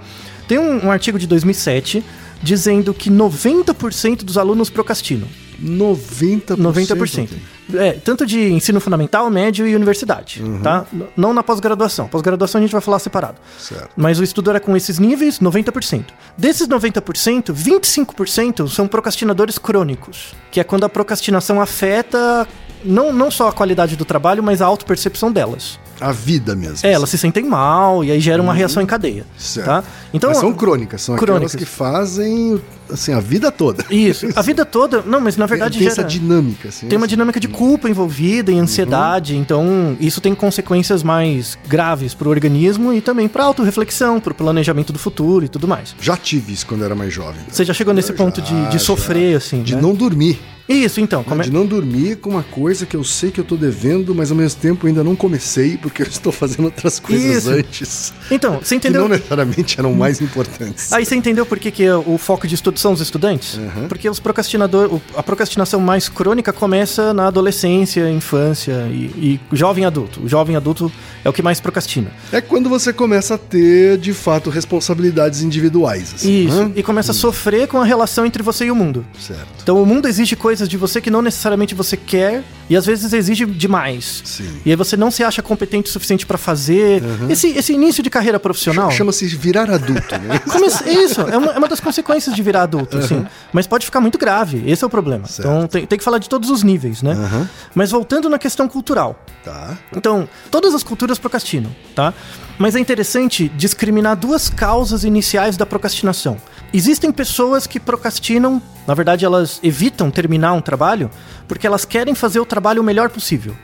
Tem 0.48 0.60
um, 0.60 0.86
um 0.86 0.92
artigo 0.92 1.18
de 1.18 1.26
2007 1.26 2.04
dizendo 2.42 2.94
que 2.94 3.10
90% 3.10 4.24
dos 4.24 4.38
alunos 4.38 4.70
procrastinam. 4.70 5.28
90%. 5.62 6.56
90%. 6.58 7.30
É, 7.76 7.94
tanto 7.94 8.26
de 8.26 8.52
ensino 8.52 8.82
fundamental, 8.82 9.30
médio 9.30 9.66
e 9.66 9.76
universidade, 9.76 10.42
tá? 10.62 10.86
N- 10.92 11.06
Não 11.16 11.34
na 11.34 11.42
pós-graduação. 11.42 12.08
Pós-graduação 12.08 12.60
a 12.60 12.62
gente 12.64 12.72
vai 12.72 12.82
falar 12.82 13.00
separado. 13.00 13.38
Certo. 13.58 13.90
Mas 13.96 14.20
o 14.20 14.24
estudo 14.24 14.50
era 14.50 14.60
com 14.60 14.76
esses 14.76 15.00
níveis, 15.00 15.40
90%. 15.40 16.06
Desses 16.38 16.68
90%, 16.68 17.54
25% 17.54 18.68
são 18.68 18.88
procrastinadores 18.88 19.58
crônicos, 19.58 20.34
que 20.52 20.60
é 20.60 20.64
quando 20.64 20.84
a 20.84 20.90
procrastinação 20.90 21.62
afeta 21.62 22.46
não, 22.84 23.14
não 23.14 23.30
só 23.32 23.48
a 23.48 23.54
qualidade 23.54 23.96
do 23.96 24.04
trabalho, 24.04 24.44
mas 24.44 24.62
a 24.62 24.66
autopercepção 24.66 25.32
delas. 25.32 25.80
A 26.02 26.12
vida 26.12 26.56
mesmo. 26.56 26.80
É, 26.82 26.92
elas 26.92 27.10
se 27.10 27.18
sentem 27.18 27.46
mal 27.46 28.04
e 28.04 28.12
aí 28.12 28.20
gera 28.20 28.42
uma 28.42 28.54
reação 28.54 28.82
em 28.82 28.86
cadeia, 28.88 29.24
Certo. 29.38 29.66
tá? 29.68 29.84
Então, 30.14 30.32
Mas 30.32 30.40
são 30.40 30.52
crônicas, 30.52 31.02
são 31.04 31.16
crônicas. 31.16 31.54
aquelas 31.54 31.70
que 31.70 31.72
fazem 31.78 32.60
assim, 32.94 33.14
a 33.14 33.20
vida 33.20 33.52
toda. 33.52 33.86
Isso, 33.90 34.28
a 34.36 34.42
vida 34.42 34.66
toda, 34.66 35.02
não, 35.02 35.20
mas 35.20 35.38
na 35.38 35.46
verdade 35.46 35.78
tem 35.78 35.88
gera... 35.88 36.02
essa 36.02 36.04
dinâmica. 36.04 36.70
Assim, 36.70 36.88
Tem 36.88 36.98
uma 36.98 37.08
dinâmica 37.08 37.40
de 37.40 37.48
culpa 37.48 37.90
envolvida 37.90 38.52
e 38.52 38.58
ansiedade, 38.60 39.36
então 39.36 39.96
isso 40.00 40.20
tem 40.22 40.34
consequências 40.36 41.04
mais 41.04 41.58
graves 41.68 42.14
pro 42.14 42.30
organismo 42.30 42.94
e 42.94 43.02
também 43.02 43.28
pra 43.28 43.44
autorreflexão, 43.46 44.20
pro 44.20 44.34
planejamento 44.34 44.92
do 44.94 45.00
futuro 45.00 45.46
e 45.46 45.50
tudo 45.50 45.68
mais. 45.68 45.96
Já 46.02 46.16
tive 46.18 46.54
isso 46.54 46.66
quando 46.66 46.84
era 46.84 46.96
mais 46.96 47.14
jovem. 47.14 47.42
Você 47.50 47.64
já 47.66 47.74
chegou 47.74 47.94
nesse 47.94 48.12
Eu 48.12 48.16
ponto 48.16 48.40
já, 48.42 48.46
de, 48.48 48.66
de 48.68 48.74
já. 48.74 48.80
sofrer, 48.80 49.38
assim, 49.38 49.62
De 49.64 49.76
né? 49.76 49.82
não 49.82 49.94
dormir. 49.94 50.40
Isso, 50.70 51.02
então. 51.02 51.22
Como 51.24 51.42
é... 51.42 51.44
De 51.44 51.52
não 51.52 51.66
dormir 51.66 52.16
com 52.18 52.30
uma 52.30 52.44
coisa 52.44 52.86
que 52.86 52.96
eu 52.96 53.04
sei 53.04 53.30
que 53.30 53.40
eu 53.40 53.44
tô 53.44 53.58
devendo, 53.58 54.16
mas 54.16 54.32
ao 54.32 54.38
mesmo 54.38 54.62
tempo 54.62 54.88
ainda 54.88 55.04
não 55.04 55.16
comecei, 55.18 55.76
porque 55.78 56.02
eu 56.02 56.08
estou 56.08 56.32
fazendo 56.32 56.66
outras 56.66 56.98
coisas 57.00 57.44
Isso. 57.44 57.50
antes. 57.50 58.14
Então, 58.30 58.60
você 58.60 58.70
Que 58.70 58.88
entendeu? 58.88 59.02
não 59.02 59.10
necessariamente 59.10 59.78
eram 59.78 59.94
mais 59.94 60.22
importantes. 60.22 60.94
Aí 60.94 61.06
você 61.06 61.16
entendeu 61.16 61.46
por 61.46 61.60
que, 61.60 61.72
que 61.72 61.90
o 61.90 62.18
foco 62.18 62.48
de 62.48 62.56
estudo 62.56 62.80
são 62.82 62.94
os 62.94 63.02
estudantes? 63.02 63.60
Porque 63.88 64.10
os 64.10 64.20
procrastinador, 64.20 65.00
a 65.16 65.24
procrastinação 65.24 65.80
mais 65.80 66.10
crônica 66.10 66.52
começa 66.52 67.14
na 67.14 67.28
adolescência, 67.28 68.10
infância 68.10 68.88
e, 68.90 69.40
e 69.52 69.56
jovem 69.56 69.86
adulto. 69.86 70.22
O 70.24 70.28
jovem 70.28 70.56
adulto 70.56 70.92
é 71.24 71.30
o 71.30 71.34
que 71.34 71.42
mais 71.42 71.60
procrastina. 71.60 72.12
É 72.32 72.42
quando 72.42 72.70
você 72.70 72.92
começa 72.92 73.36
a 73.36 73.38
ter, 73.38 73.98
de 73.98 74.14
fato, 74.14 74.50
responsabilidades 74.50 75.42
individuais. 75.42 76.14
Assim, 76.16 76.48
Isso. 76.48 76.64
né? 76.66 76.72
E 76.76 76.84
começa 76.84 77.12
a 77.12 77.16
sofrer 77.16 77.68
com 77.68 77.80
a 77.80 77.86
relação 77.86 78.26
entre 78.26 78.42
você 78.42 78.66
e 78.66 78.72
o 78.72 78.76
mundo. 78.76 79.06
Certo. 79.20 79.46
Então 79.62 79.82
o 79.82 79.86
mundo 79.86 80.08
exige 80.08 80.36
coisas 80.36 80.68
de 80.68 80.78
você 80.78 81.00
que 81.00 81.10
não 81.12 81.22
necessariamente 81.22 81.76
você 81.76 81.96
quer 81.96 82.44
e 82.70 82.76
às 82.76 82.86
vezes 82.86 83.14
exige 83.14 83.46
demais. 83.46 84.22
Sim. 84.26 84.50
E 84.66 84.70
aí 84.72 84.76
você 84.76 84.96
não 84.98 85.12
se 85.12 85.24
acha 85.24 85.42
competente 85.42 85.90
o 85.90 85.94
suficiente 85.94 86.26
pra 86.26 86.38
fazer. 86.38 87.04
Esse, 87.30 87.50
esse 87.50 87.74
início 87.74 88.02
de 88.02 88.10
carreira 88.10 88.40
profissional. 88.40 88.90
Chama-se 88.92 89.26
virar 89.28 89.70
adulto, 89.70 90.18
né? 90.18 90.40
Come- 90.40 90.68
Isso, 91.04 91.22
é 91.22 91.38
uma, 91.38 91.52
é 91.54 91.58
uma 91.58 91.68
das 91.68 91.80
consequências 91.80 92.36
de 92.36 92.42
virar 92.42 92.64
adulto, 92.78 92.98
assim. 92.98 93.26
Mas 93.52 93.68
pode 93.68 93.86
ficar 93.86 94.00
muito 94.00 94.18
grave, 94.18 94.64
esse 94.66 94.84
é 94.84 94.88
o 94.88 94.90
problema. 94.90 95.28
Certo. 95.28 95.48
Então 95.48 95.68
tem, 95.68 95.86
tem 95.86 95.98
que 95.98 96.04
falar 96.04 96.18
de 96.18 96.30
todos 96.30 96.50
os 96.50 96.64
níveis, 96.64 97.02
né? 97.02 97.14
Aham. 97.14 97.50
Mas 97.76 97.92
voltando 97.92 98.30
na 98.30 98.40
questão 98.40 98.68
cultural. 98.68 99.20
Tá. 99.44 99.78
Então, 99.96 100.28
todas 100.50 100.74
as 100.74 100.84
culturas 100.84 101.18
procrastinam, 101.18 101.72
tá? 101.96 102.14
Mas 102.58 102.76
é 102.76 102.80
interessante 102.80 103.50
discriminar 103.50 104.16
duas 104.16 104.50
causas 104.50 105.04
iniciais 105.04 105.58
da 105.58 105.66
procrastinação. 105.66 106.38
Existem 106.74 107.12
pessoas 107.12 107.68
que 107.68 107.80
procrastinam, 107.80 108.62
na 108.88 108.94
verdade, 108.94 109.26
elas 109.26 109.60
evitam 109.62 110.10
terminar 110.10 110.54
um 110.54 110.62
trabalho 110.62 111.10
porque 111.48 111.68
elas 111.68 111.84
querem 111.84 112.16
fazer 112.16 112.40
o 112.40 112.46
trabalho 112.46 112.82
o 112.82 112.86
melhor 112.86 113.10
possível. 113.10 113.56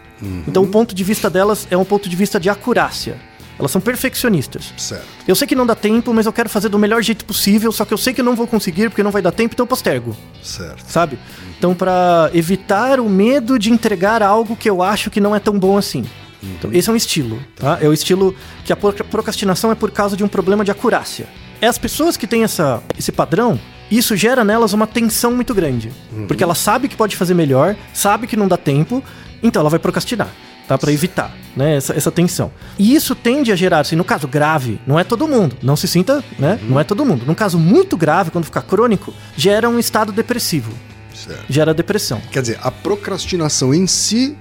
Então, 0.47 0.63
o 0.63 0.67
ponto 0.67 0.95
de 0.95 1.03
vista 1.03 1.29
delas 1.29 1.67
é 1.69 1.77
um 1.77 1.85
ponto 1.85 2.09
de 2.09 2.15
vista 2.15 2.39
de 2.39 2.49
acurácia. 2.49 3.17
Elas 3.59 3.71
são 3.71 3.81
perfeccionistas. 3.81 4.73
Certo. 4.77 5.05
Eu 5.27 5.35
sei 5.35 5.47
que 5.47 5.55
não 5.55 5.65
dá 5.65 5.73
tempo, 5.75 6.13
mas 6.13 6.25
eu 6.25 6.33
quero 6.33 6.47
fazer 6.49 6.69
do 6.69 6.77
melhor 6.77 7.01
jeito 7.01 7.25
possível, 7.25 7.71
só 7.71 7.85
que 7.85 7.93
eu 7.93 7.97
sei 7.97 8.13
que 8.13 8.21
eu 8.21 8.25
não 8.25 8.35
vou 8.35 8.45
conseguir 8.47 8.89
porque 8.89 9.01
não 9.03 9.11
vai 9.11 9.21
dar 9.21 9.31
tempo, 9.31 9.53
então 9.53 9.63
eu 9.63 9.67
postergo, 9.67 10.15
Certo. 10.43 10.83
sabe? 10.87 11.17
Então, 11.57 11.73
pra 11.73 12.29
evitar 12.33 12.99
o 12.99 13.09
medo 13.09 13.57
de 13.57 13.71
entregar 13.71 14.21
algo 14.21 14.55
que 14.55 14.69
eu 14.69 14.81
acho 14.83 15.09
que 15.09 15.19
não 15.19 15.35
é 15.35 15.39
tão 15.39 15.57
bom 15.57 15.77
assim. 15.77 16.05
Então, 16.43 16.71
esse 16.71 16.87
é 16.87 16.93
um 16.93 16.95
estilo, 16.95 17.39
tá? 17.55 17.79
É 17.81 17.87
o 17.87 17.93
estilo 17.93 18.35
que 18.63 18.71
a 18.71 18.75
proc- 18.75 19.01
procrastinação 19.09 19.71
é 19.71 19.75
por 19.75 19.89
causa 19.89 20.15
de 20.15 20.23
um 20.23 20.27
problema 20.27 20.63
de 20.63 20.69
acurácia. 20.69 21.27
É 21.59 21.65
as 21.67 21.79
pessoas 21.79 22.15
que 22.15 22.27
têm 22.27 22.43
essa, 22.43 22.81
esse 22.97 23.11
padrão, 23.11 23.59
isso 23.89 24.15
gera 24.15 24.43
nelas 24.43 24.71
uma 24.71 24.85
tensão 24.85 25.31
muito 25.33 25.55
grande. 25.55 25.91
Porque 26.27 26.43
ela 26.43 26.53
sabe 26.53 26.87
que 26.87 26.95
pode 26.95 27.15
fazer 27.15 27.33
melhor, 27.33 27.75
sabe 27.91 28.27
que 28.27 28.37
não 28.37 28.47
dá 28.47 28.55
tempo, 28.55 29.03
então 29.41 29.59
ela 29.61 29.69
vai 29.71 29.79
procrastinar. 29.79 30.29
Tá? 30.67 30.77
Para 30.77 30.91
evitar, 30.91 31.35
né, 31.55 31.75
essa, 31.77 31.93
essa 31.95 32.11
tensão. 32.11 32.51
E 32.77 32.93
isso 32.93 33.15
tende 33.15 33.51
a 33.51 33.55
gerar, 33.55 33.79
assim, 33.79 33.95
no 33.95 34.03
caso 34.03 34.27
grave, 34.27 34.79
não 34.85 34.99
é 34.99 35.03
todo 35.03 35.27
mundo, 35.27 35.55
não 35.61 35.75
se 35.75 35.87
sinta, 35.87 36.23
né? 36.37 36.59
Não 36.63 36.79
é 36.79 36.83
todo 36.83 37.05
mundo. 37.05 37.25
Num 37.25 37.35
caso 37.35 37.57
muito 37.57 37.95
grave, 37.97 38.31
quando 38.31 38.45
ficar 38.45 38.61
crônico, 38.61 39.13
gera 39.35 39.69
um 39.69 39.79
estado 39.79 40.11
depressivo, 40.11 40.71
Certo. 41.13 41.45
gera 41.49 41.73
depressão. 41.73 42.21
Quer 42.31 42.41
dizer, 42.41 42.59
a 42.61 42.69
procrastinação 42.71 43.73
em 43.73 43.87
si 43.87 44.37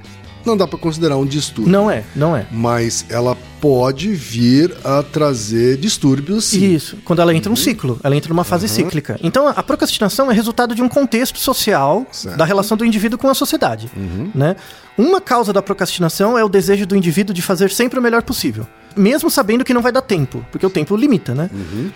não 0.46 0.56
dá 0.56 0.66
pra 0.66 0.78
considerar 0.78 1.16
um 1.16 1.26
distúrbio. 1.26 1.72
Não 1.72 1.90
é, 1.90 2.04
não 2.14 2.36
é. 2.36 2.46
Mas 2.50 3.04
ela 3.08 3.36
pode 3.60 4.14
vir 4.14 4.74
a 4.84 5.02
trazer 5.02 5.76
distúrbios, 5.76 6.44
sim. 6.44 6.74
Isso, 6.74 6.96
quando 7.04 7.20
ela 7.20 7.34
entra 7.34 7.50
num 7.50 7.56
ciclo, 7.56 7.98
ela 8.02 8.14
entra 8.14 8.28
numa 8.28 8.44
fase 8.44 8.68
cíclica. 8.68 9.18
Então, 9.22 9.48
a 9.48 9.62
procrastinação 9.62 10.30
é 10.30 10.34
resultado 10.34 10.74
de 10.74 10.82
um 10.82 10.88
contexto 10.88 11.38
social 11.38 12.06
Certo. 12.12 12.32
Uhum. 12.32 12.38
da 12.38 12.44
relação 12.44 12.76
do 12.76 12.84
indivíduo 12.84 13.18
com 13.18 13.28
a 13.28 13.34
sociedade. 13.34 13.90
Né? 14.34 14.56
Uma 14.96 15.20
causa 15.20 15.52
da 15.52 15.60
procrastinação 15.62 16.38
é 16.38 16.44
o 16.44 16.48
desejo 16.48 16.86
do 16.86 16.96
indivíduo 16.96 17.34
de 17.34 17.42
fazer 17.42 17.70
sempre 17.70 17.98
o 17.98 18.02
melhor 18.02 18.22
possível, 18.22 18.66
mesmo 18.96 19.30
sabendo 19.30 19.64
que 19.64 19.74
não 19.74 19.82
vai 19.82 19.92
dar 19.92 20.02
tempo, 20.02 20.44
porque 20.52 20.64
o 20.64 20.70
tempo 20.70 20.96
limita, 20.96 21.34
né? 21.34 21.50
Uhum. 21.52 21.90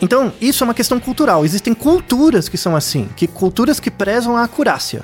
Então, 0.00 0.32
isso 0.40 0.62
é 0.62 0.64
uma 0.64 0.74
questão 0.74 1.00
cultural. 1.00 1.44
Existem 1.44 1.74
culturas 1.74 2.48
que 2.48 2.56
são 2.56 2.76
assim, 2.76 3.08
que 3.16 3.26
culturas 3.26 3.80
que 3.80 3.90
prezam 3.90 4.36
a 4.36 4.44
acurácia. 4.44 5.02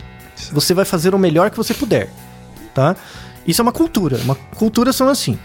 Você 0.52 0.72
vai 0.72 0.84
fazer 0.84 1.14
o 1.14 1.18
melhor 1.18 1.50
que 1.50 1.56
você 1.56 1.74
puder, 1.74 2.10
tá? 2.78 2.96
Isso 3.44 3.60
é 3.60 3.64
uma 3.64 3.72
cultura. 3.72 4.18
Uma 4.18 4.36
cultura 4.36 4.92
são 4.92 5.08
assim. 5.08 5.36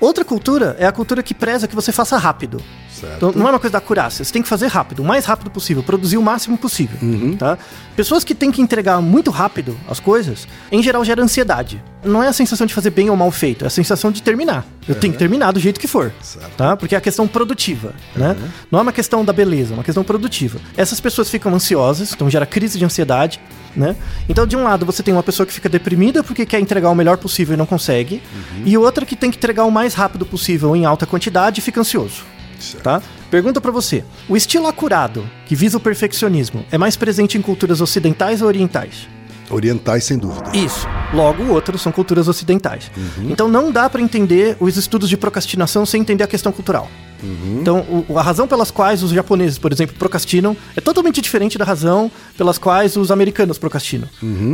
Outra 0.00 0.24
cultura 0.24 0.74
é 0.78 0.86
a 0.86 0.92
cultura 0.92 1.22
que 1.22 1.34
preza 1.34 1.68
que 1.68 1.74
você 1.74 1.92
faça 1.92 2.16
rápido. 2.16 2.62
Certo. 3.00 3.16
Então, 3.16 3.32
não 3.32 3.46
é 3.46 3.50
uma 3.50 3.58
coisa 3.58 3.72
da 3.72 3.78
acurácia. 3.78 4.24
Você 4.24 4.32
tem 4.32 4.42
que 4.42 4.48
fazer 4.48 4.66
rápido, 4.66 5.00
o 5.00 5.04
mais 5.04 5.24
rápido 5.24 5.50
possível, 5.50 5.82
produzir 5.82 6.16
o 6.16 6.22
máximo 6.22 6.56
possível. 6.56 6.98
Tá? 7.36 7.58
Pessoas 7.96 8.24
que 8.24 8.34
têm 8.34 8.50
que 8.50 8.60
entregar 8.60 9.00
muito 9.00 9.30
rápido 9.30 9.76
as 9.88 10.00
coisas, 10.00 10.46
em 10.70 10.82
geral 10.82 11.04
gera 11.04 11.22
ansiedade. 11.22 11.82
Não 12.04 12.22
é 12.22 12.28
a 12.28 12.32
sensação 12.32 12.66
de 12.66 12.74
fazer 12.74 12.90
bem 12.90 13.10
ou 13.10 13.16
mal 13.16 13.30
feito, 13.30 13.64
é 13.64 13.66
a 13.66 13.70
sensação 13.70 14.10
de 14.10 14.22
terminar. 14.22 14.66
Eu 14.88 14.94
tenho 14.94 15.12
que 15.12 15.18
terminar 15.18 15.52
do 15.52 15.60
jeito 15.60 15.80
que 15.80 15.88
for. 15.88 16.12
Certo. 16.22 16.56
Tá? 16.56 16.76
Porque 16.76 16.94
é 16.94 16.98
a 16.98 17.00
questão 17.00 17.26
produtiva. 17.26 17.92
Né? 18.14 18.36
Não 18.70 18.78
é 18.78 18.82
uma 18.82 18.92
questão 18.92 19.24
da 19.24 19.32
beleza, 19.32 19.72
é 19.72 19.74
uma 19.74 19.84
questão 19.84 20.04
produtiva. 20.04 20.58
Essas 20.76 21.00
pessoas 21.00 21.28
ficam 21.28 21.52
ansiosas, 21.54 22.12
então 22.12 22.30
gera 22.30 22.46
crise 22.46 22.78
de 22.78 22.84
ansiedade. 22.84 23.40
Né? 23.76 23.94
Então, 24.28 24.46
de 24.46 24.56
um 24.56 24.64
lado, 24.64 24.84
você 24.84 25.02
tem 25.02 25.14
uma 25.14 25.22
pessoa 25.22 25.46
que 25.46 25.52
fica 25.52 25.68
deprimida 25.68 26.24
porque 26.24 26.44
quer 26.46 26.58
entregar 26.58 26.90
o 26.90 26.94
melhor 26.94 27.16
possível 27.16 27.54
e 27.54 27.56
não 27.56 27.66
consegue, 27.66 28.20
e 28.64 28.76
outra 28.76 29.06
que 29.06 29.14
tem 29.14 29.30
que 29.30 29.36
entregar 29.36 29.64
o 29.64 29.70
mais 29.70 29.94
rápido 29.94 30.26
possível 30.26 30.74
em 30.74 30.84
alta 30.84 31.06
quantidade 31.06 31.60
e 31.60 31.62
fica 31.62 31.80
ansioso. 31.80 32.24
Certo. 32.58 32.82
Tá? 32.82 33.02
Pergunta 33.30 33.60
pra 33.60 33.70
você: 33.70 34.04
o 34.28 34.36
estilo 34.36 34.66
acurado, 34.66 35.28
que 35.46 35.54
visa 35.54 35.76
o 35.76 35.80
perfeccionismo, 35.80 36.64
é 36.70 36.78
mais 36.78 36.96
presente 36.96 37.38
em 37.38 37.42
culturas 37.42 37.80
ocidentais 37.80 38.42
ou 38.42 38.48
orientais? 38.48 39.08
Orientais, 39.50 40.04
sem 40.04 40.18
dúvida. 40.18 40.50
Isso. 40.54 40.86
Logo, 41.12 41.42
o 41.42 41.52
outro 41.52 41.78
são 41.78 41.90
culturas 41.90 42.28
ocidentais. 42.28 42.90
Então 43.30 43.48
não 43.48 43.72
dá 43.72 43.88
pra 43.88 44.00
entender 44.00 44.56
os 44.60 44.76
estudos 44.76 45.08
de 45.08 45.16
procrastinação 45.16 45.86
sem 45.86 46.02
entender 46.02 46.24
a 46.24 46.26
questão 46.26 46.52
cultural. 46.52 46.90
Então, 47.60 48.04
o- 48.08 48.18
a 48.18 48.22
razão 48.22 48.46
pelas 48.46 48.70
quais 48.70 49.02
os 49.02 49.10
japoneses, 49.10 49.58
por 49.58 49.72
exemplo, 49.72 49.96
procrastinam 49.98 50.56
é 50.76 50.80
totalmente 50.80 51.20
diferente 51.20 51.58
da 51.58 51.64
razão 51.64 52.10
pelas 52.36 52.58
quais 52.58 52.96
os 52.96 53.10
americanos 53.10 53.58
procrastinam. 53.58 54.08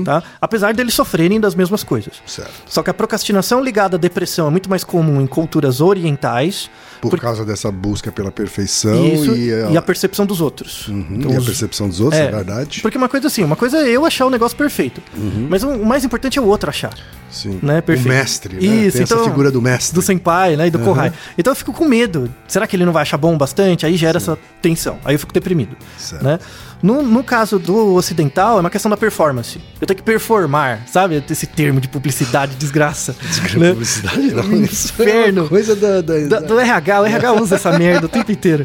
Tá? 0.04 0.22
Apesar 0.40 0.72
deles 0.74 0.94
sofrerem 0.94 1.38
das 1.40 1.54
mesmas 1.54 1.82
coisas. 1.84 2.14
Certo. 2.26 2.50
Só 2.66 2.82
que 2.82 2.90
a 2.90 2.94
procrastinação 2.94 3.62
ligada 3.62 3.96
à 3.96 3.98
depressão 3.98 4.46
é 4.46 4.50
muito 4.50 4.68
mais 4.70 4.82
comum 4.84 5.20
em 5.20 5.26
culturas 5.26 5.80
orientais. 5.80 6.70
Por 7.00 7.10
por- 7.10 7.20
causa 7.20 7.44
dessa 7.44 7.70
busca 7.70 8.10
pela 8.10 8.32
perfeição 8.32 9.06
Isso, 9.06 9.36
e, 9.36 9.52
a, 9.52 9.70
e 9.72 9.76
a 9.76 9.82
percepção 9.82 10.24
dos 10.24 10.40
outros. 10.40 10.88
Uhum, 10.88 11.06
Então, 11.10 11.30
e 11.32 11.36
a 11.36 11.38
os- 11.38 11.44
percepção 11.44 11.86
dos 11.88 12.00
outros, 12.00 12.18
é, 12.20 12.30
verdade? 12.30 12.80
Porque 12.80 12.96
uma 12.96 13.08
coisa 13.10 13.26
assim, 13.26 13.44
uma 13.44 13.56
coisa 13.56 13.76
é 13.78 13.90
eu 13.90 14.06
achar 14.06 14.24
o 14.24 14.30
negócio 14.30 14.56
perfeito. 14.56 15.02
Uhum. 15.16 15.46
Mas 15.50 15.62
o, 15.62 15.68
o 15.68 15.84
mais 15.84 16.02
importante 16.04 16.38
é 16.38 16.42
o 16.42 16.46
outro 16.46 16.70
achar. 16.70 16.94
Sim. 17.30 17.58
Né? 17.62 17.80
Perfeito. 17.80 18.06
O 18.06 18.16
mestre, 18.16 18.54
né? 18.54 18.62
Isso, 18.86 18.96
Tem 18.96 19.02
então, 19.04 19.18
essa 19.20 19.28
figura 19.28 19.50
do 19.50 19.60
mestre. 19.60 19.92
Do 19.94 20.00
senpai, 20.00 20.56
né? 20.56 20.68
E 20.68 20.70
do 20.70 20.78
Uhum. 20.78 20.84
kohai. 20.84 21.12
Então 21.36 21.50
eu 21.50 21.56
fico 21.56 21.72
com 21.72 21.84
medo. 21.84 22.32
Será 22.54 22.68
que 22.68 22.76
ele 22.76 22.84
não 22.84 22.92
vai 22.92 23.02
achar 23.02 23.16
bom 23.16 23.36
bastante? 23.36 23.84
Aí 23.84 23.96
gera 23.96 24.18
essa 24.18 24.38
tensão. 24.62 25.00
Aí 25.04 25.16
eu 25.16 25.18
fico 25.18 25.32
deprimido. 25.32 25.76
Certo. 25.98 26.22
Né? 26.22 26.38
No, 26.80 27.02
no 27.02 27.24
caso 27.24 27.58
do 27.58 27.94
ocidental, 27.94 28.58
é 28.58 28.60
uma 28.60 28.70
questão 28.70 28.88
da 28.88 28.96
performance. 28.96 29.60
Eu 29.80 29.86
tenho 29.88 29.96
que 29.96 30.04
performar, 30.04 30.84
sabe? 30.86 31.20
Esse 31.28 31.48
termo 31.48 31.80
de 31.80 31.88
publicidade, 31.88 32.54
desgraça. 32.54 33.16
né? 33.58 33.70
Publicidade, 33.70 34.30
não. 34.30 34.44
É 34.54 34.56
Inferno. 34.62 35.40
uma 35.42 35.48
coisa 35.48 35.74
da, 35.74 36.00
da, 36.00 36.18
Da- 36.28 36.40
do 36.46 36.56
RH, 36.60 37.00
o 37.00 37.06
RH 37.06 37.32
usa 37.32 37.56
essa 37.56 37.72
merda 37.76 38.06
o 38.06 38.08
tempo 38.08 38.30
inteiro. 38.30 38.64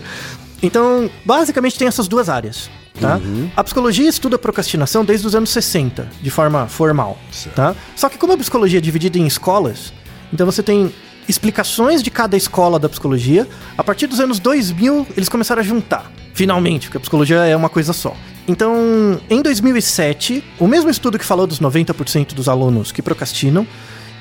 Então, 0.61 1.09
basicamente 1.25 1.75
tem 1.75 1.87
essas 1.87 2.07
duas 2.07 2.29
áreas, 2.29 2.69
tá? 3.01 3.15
Uhum. 3.17 3.49
A 3.55 3.63
psicologia 3.63 4.07
estuda 4.07 4.37
procrastinação 4.37 5.03
desde 5.03 5.25
os 5.25 5.33
anos 5.33 5.49
60, 5.49 6.07
de 6.21 6.29
forma 6.29 6.67
formal, 6.67 7.17
Certo. 7.31 7.55
tá? 7.55 7.75
Só 7.95 8.07
que 8.07 8.19
como 8.19 8.33
a 8.33 8.37
psicologia 8.37 8.77
é 8.77 8.81
dividida 8.81 9.17
em 9.17 9.25
escolas, 9.25 9.91
então 10.31 10.45
você 10.45 10.61
tem 10.61 10.93
explicações 11.29 12.01
de 12.01 12.09
cada 12.09 12.35
escola 12.35 12.79
da 12.79 12.89
psicologia. 12.89 13.47
A 13.77 13.83
partir 13.83 14.07
dos 14.07 14.19
anos 14.19 14.39
2000, 14.39 15.07
eles 15.15 15.29
começaram 15.29 15.61
a 15.61 15.63
juntar, 15.63 16.11
finalmente, 16.33 16.87
porque 16.87 16.97
a 16.97 16.99
psicologia 16.99 17.45
é 17.45 17.55
uma 17.55 17.69
coisa 17.69 17.93
só. 17.93 18.15
Então, 18.47 19.21
em 19.29 19.41
2007, 19.41 20.43
o 20.59 20.67
mesmo 20.67 20.89
estudo 20.89 21.19
que 21.19 21.25
falou 21.25 21.45
dos 21.45 21.59
90% 21.59 22.33
dos 22.33 22.49
alunos 22.49 22.91
que 22.91 23.01
procrastinam, 23.01 23.67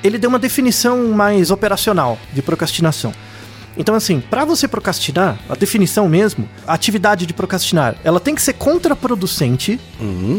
ele 0.03 0.19
deu 0.19 0.29
uma 0.29 0.39
definição 0.39 1.07
mais 1.07 1.49
operacional 1.49 2.17
de 2.31 2.41
procrastinação. 2.41 3.11
Então, 3.75 3.95
assim, 3.95 4.19
para 4.19 4.45
você 4.45 4.67
procrastinar, 4.67 5.39
a 5.47 5.55
definição 5.55 6.07
mesmo, 6.07 6.47
a 6.67 6.73
atividade 6.73 7.25
de 7.25 7.33
procrastinar, 7.33 7.95
ela 8.03 8.19
tem 8.19 8.35
que 8.35 8.41
ser 8.41 8.53
contraproducente. 8.53 9.79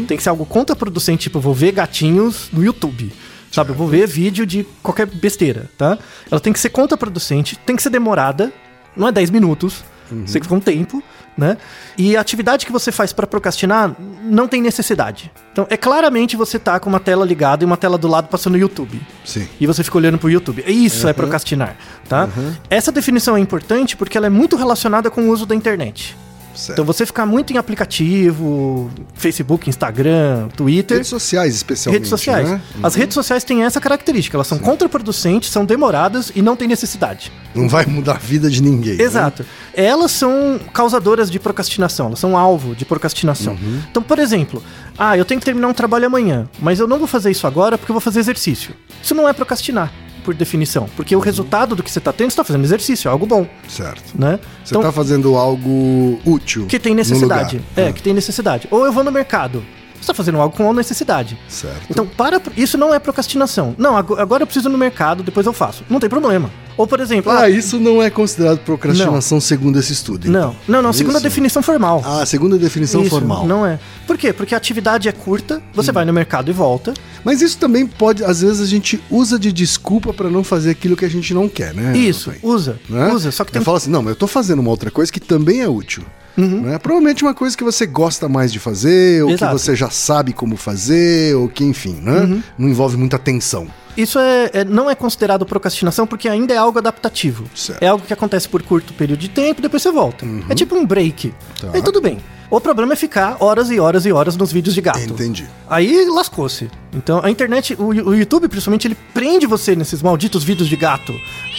Tem 0.07 0.15
que 0.15 0.23
ser 0.23 0.29
algo 0.29 0.45
contraproducente, 0.45 1.23
tipo, 1.23 1.39
vou 1.39 1.53
ver 1.53 1.71
gatinhos 1.71 2.49
no 2.53 2.63
YouTube. 2.63 3.11
Sabe, 3.51 3.71
eu 3.71 3.75
vou 3.75 3.87
ver 3.87 4.07
vídeo 4.07 4.45
de 4.45 4.65
qualquer 4.81 5.05
besteira, 5.05 5.69
tá? 5.77 5.97
Ela 6.31 6.39
tem 6.39 6.53
que 6.53 6.59
ser 6.59 6.69
contraproducente, 6.69 7.57
tem 7.57 7.75
que 7.75 7.83
ser 7.83 7.89
demorada, 7.89 8.51
não 8.95 9.09
é 9.09 9.11
10 9.11 9.29
minutos, 9.29 9.83
você 10.09 10.33
tem 10.33 10.41
que 10.41 10.47
ficar 10.47 10.55
um 10.55 10.59
tempo, 10.59 11.03
né? 11.37 11.57
E 11.97 12.15
a 12.15 12.21
atividade 12.21 12.65
que 12.65 12.71
você 12.71 12.91
faz 12.91 13.13
para 13.13 13.25
procrastinar 13.25 13.95
não 14.23 14.47
tem 14.47 14.61
necessidade. 14.61 15.31
Então, 15.51 15.65
é 15.69 15.77
claramente 15.77 16.35
você 16.35 16.59
tá 16.59 16.79
com 16.79 16.89
uma 16.89 16.99
tela 16.99 17.25
ligada 17.25 17.63
e 17.63 17.65
uma 17.65 17.77
tela 17.77 17.97
do 17.97 18.07
lado 18.07 18.27
passando 18.27 18.53
no 18.53 18.59
YouTube 18.59 19.01
Sim. 19.23 19.47
e 19.59 19.65
você 19.65 19.83
fica 19.83 19.97
olhando 19.97 20.17
pro 20.17 20.29
YouTube. 20.29 20.63
Isso 20.67 21.07
é 21.07 21.13
procrastinar, 21.13 21.75
tá? 22.07 22.29
Essa 22.69 22.91
definição 22.91 23.37
é 23.37 23.39
importante 23.39 23.95
porque 23.95 24.17
ela 24.17 24.27
é 24.27 24.29
muito 24.29 24.55
relacionada 24.55 25.09
com 25.09 25.23
o 25.23 25.29
uso 25.29 25.45
da 25.45 25.55
internet. 25.55 26.15
Certo. 26.55 26.71
Então 26.73 26.85
você 26.85 27.05
ficar 27.05 27.25
muito 27.25 27.53
em 27.53 27.57
aplicativo, 27.57 28.89
Facebook, 29.13 29.69
Instagram, 29.69 30.47
Twitter, 30.55 30.97
Redes 30.97 31.09
sociais, 31.09 31.55
especialmente. 31.55 31.99
redes 31.99 32.09
sociais. 32.09 32.49
Né? 32.49 32.61
As 32.83 32.95
redes 32.95 33.13
sociais 33.13 33.43
têm 33.43 33.63
essa 33.63 33.79
característica, 33.79 34.35
elas 34.37 34.47
são 34.47 34.57
contraproducentes, 34.57 35.49
são 35.49 35.65
demoradas 35.65 36.31
e 36.35 36.41
não 36.41 36.55
têm 36.55 36.67
necessidade. 36.67 37.31
Não 37.53 37.67
vai 37.67 37.85
mudar 37.85 38.13
a 38.13 38.17
vida 38.17 38.49
de 38.49 38.61
ninguém. 38.61 38.95
né? 38.97 39.03
Exato. 39.03 39.45
Elas 39.73 40.11
são 40.11 40.59
causadoras 40.73 41.29
de 41.29 41.39
procrastinação, 41.39 42.07
elas 42.07 42.19
são 42.19 42.37
alvo 42.37 42.75
de 42.75 42.85
procrastinação. 42.85 43.53
Uhum. 43.53 43.81
Então, 43.89 44.01
por 44.03 44.19
exemplo, 44.19 44.63
ah, 44.97 45.17
eu 45.17 45.25
tenho 45.25 45.39
que 45.39 45.45
terminar 45.45 45.67
um 45.67 45.73
trabalho 45.73 46.05
amanhã, 46.05 46.47
mas 46.59 46.79
eu 46.79 46.87
não 46.87 46.97
vou 46.97 47.07
fazer 47.07 47.31
isso 47.31 47.47
agora 47.47 47.77
porque 47.77 47.91
eu 47.91 47.95
vou 47.95 48.01
fazer 48.01 48.19
exercício. 48.19 48.73
Isso 49.01 49.15
não 49.15 49.27
é 49.27 49.33
procrastinar, 49.33 49.91
por 50.21 50.33
definição, 50.33 50.87
porque 50.95 51.15
o 51.15 51.19
Uhum. 51.19 51.23
resultado 51.25 51.75
do 51.75 51.83
que 51.83 51.91
você 51.91 51.99
está 51.99 52.11
tendo, 52.13 52.29
você 52.29 52.33
está 52.33 52.43
fazendo 52.43 52.63
exercício, 52.63 53.07
é 53.09 53.11
algo 53.11 53.25
bom, 53.25 53.45
Certo. 53.67 54.13
né? 54.15 54.39
Você 54.63 54.75
tá 54.79 54.91
fazendo 54.91 55.35
algo 55.35 56.19
útil. 56.25 56.65
que 56.67 56.79
tem 56.79 56.93
necessidade. 56.95 57.61
É, 57.75 57.87
Ah, 57.87 57.91
que 57.93 58.01
tem 58.01 58.13
necessidade. 58.13 58.67
Ou 58.71 58.85
eu 58.85 58.91
vou 58.93 59.03
no 59.03 59.11
mercado. 59.11 59.63
Você 60.01 60.05
está 60.05 60.13
fazendo 60.15 60.39
algo 60.41 60.55
com 60.55 60.73
necessidade. 60.73 61.37
Certo. 61.47 61.81
Então, 61.89 62.07
para. 62.07 62.41
Isso 62.57 62.75
não 62.77 62.91
é 62.93 62.97
procrastinação. 62.99 63.75
Não, 63.77 63.95
ago- 63.95 64.15
agora 64.15 64.41
eu 64.41 64.47
preciso 64.47 64.67
ir 64.67 64.71
no 64.71 64.77
mercado, 64.77 65.21
depois 65.21 65.45
eu 65.45 65.53
faço. 65.53 65.83
Não 65.87 65.99
tem 65.99 66.09
problema. 66.09 66.49
Ou, 66.75 66.87
por 66.87 66.99
exemplo. 66.99 67.31
Ah, 67.31 67.47
isso 67.49 67.79
não 67.79 68.01
é 68.01 68.09
considerado 68.09 68.59
procrastinação 68.59 69.39
segundo 69.39 69.77
esse 69.77 69.93
estudo. 69.93 70.27
então. 70.27 70.55
Não, 70.67 70.75
não, 70.77 70.81
não. 70.81 70.93
Segundo 70.93 71.17
a 71.17 71.19
definição 71.19 71.61
formal. 71.61 72.01
Ah, 72.03 72.25
segundo 72.25 72.55
a 72.55 72.57
definição 72.57 73.01
Isso, 73.01 73.09
formal. 73.11 73.45
Não 73.45 73.65
é. 73.65 73.79
Por 74.07 74.17
quê? 74.17 74.33
Porque 74.33 74.55
a 74.55 74.57
atividade 74.57 75.07
é 75.07 75.11
curta, 75.11 75.61
você 75.73 75.91
vai 75.91 76.05
no 76.05 76.13
mercado 76.13 76.49
e 76.49 76.53
volta. 76.53 76.93
Mas 77.23 77.41
isso 77.41 77.57
também 77.59 77.85
pode, 77.85 78.23
às 78.23 78.41
vezes 78.41 78.61
a 78.61 78.65
gente 78.65 78.99
usa 79.11 79.37
de 79.37 79.51
desculpa 79.53 80.11
pra 80.11 80.29
não 80.29 80.43
fazer 80.43 80.71
aquilo 80.71 80.95
que 80.97 81.05
a 81.05 81.09
gente 81.09 81.33
não 81.33 81.47
quer, 81.47 81.73
né? 81.73 81.95
Isso, 81.95 82.33
usa. 82.41 82.79
Né? 82.89 83.13
Usa. 83.13 83.31
Só 83.31 83.43
que 83.43 83.51
tem. 83.51 83.59
Eu 83.59 83.65
falo 83.65 83.77
assim, 83.77 83.91
não, 83.91 84.01
mas 84.01 84.11
eu 84.11 84.15
tô 84.15 84.25
fazendo 84.25 84.59
uma 84.59 84.71
outra 84.71 84.89
coisa 84.89 85.11
que 85.11 85.19
também 85.19 85.61
é 85.61 85.69
útil. 85.69 86.03
Né? 86.37 86.77
Provavelmente 86.79 87.23
uma 87.23 87.33
coisa 87.33 87.55
que 87.57 87.63
você 87.63 87.85
gosta 87.85 88.27
mais 88.29 88.51
de 88.51 88.59
fazer, 88.59 89.23
ou 89.23 89.31
Exato. 89.31 89.55
que 89.55 89.61
você 89.61 89.75
já 89.75 89.89
sabe 89.89 90.33
como 90.33 90.55
fazer, 90.55 91.35
ou 91.35 91.47
que, 91.49 91.63
enfim, 91.63 91.99
né? 92.01 92.41
Não 92.57 92.69
envolve 92.69 92.97
muita 92.97 93.19
tensão. 93.19 93.67
Isso 93.97 94.17
é, 94.17 94.49
é- 94.53 94.63
não 94.65 94.89
é 94.89 94.95
considerado 94.95 95.45
procrastinação 95.45 96.07
porque 96.07 96.29
ainda 96.29 96.53
é 96.53 96.57
algo 96.57 96.79
adaptativo. 96.79 97.43
Certo. 97.53 97.83
É 97.83 97.87
algo 97.87 98.05
que 98.05 98.13
acontece 98.13 98.47
por 98.47 98.63
curto 98.63 98.93
período 98.93 99.19
de 99.19 99.29
tempo, 99.29 99.61
depois 99.61 99.83
você 99.83 99.91
volta. 99.91 100.25
É 100.49 100.55
tipo 100.55 100.75
um 100.75 100.85
break. 100.85 101.33
Tá. 101.59 101.71
Aí 101.73 101.81
tudo 101.81 101.99
bem. 102.01 102.17
O 102.51 102.59
problema 102.59 102.91
é 102.93 102.95
ficar 102.97 103.37
horas 103.39 103.71
e 103.71 103.79
horas 103.79 104.05
e 104.05 104.11
horas 104.11 104.35
nos 104.35 104.51
vídeos 104.51 104.75
de 104.75 104.81
gato. 104.81 104.99
Entendi. 104.99 105.45
Aí 105.69 106.05
lascou-se. 106.13 106.69
Então, 106.93 107.21
a 107.23 107.31
internet, 107.31 107.73
o, 107.79 107.85
o 107.87 108.13
YouTube, 108.13 108.49
principalmente, 108.49 108.85
ele 108.85 108.97
prende 109.13 109.47
você 109.47 109.73
nesses 109.77 110.01
malditos 110.01 110.43
vídeos 110.43 110.67
de 110.67 110.75
gato 110.75 111.13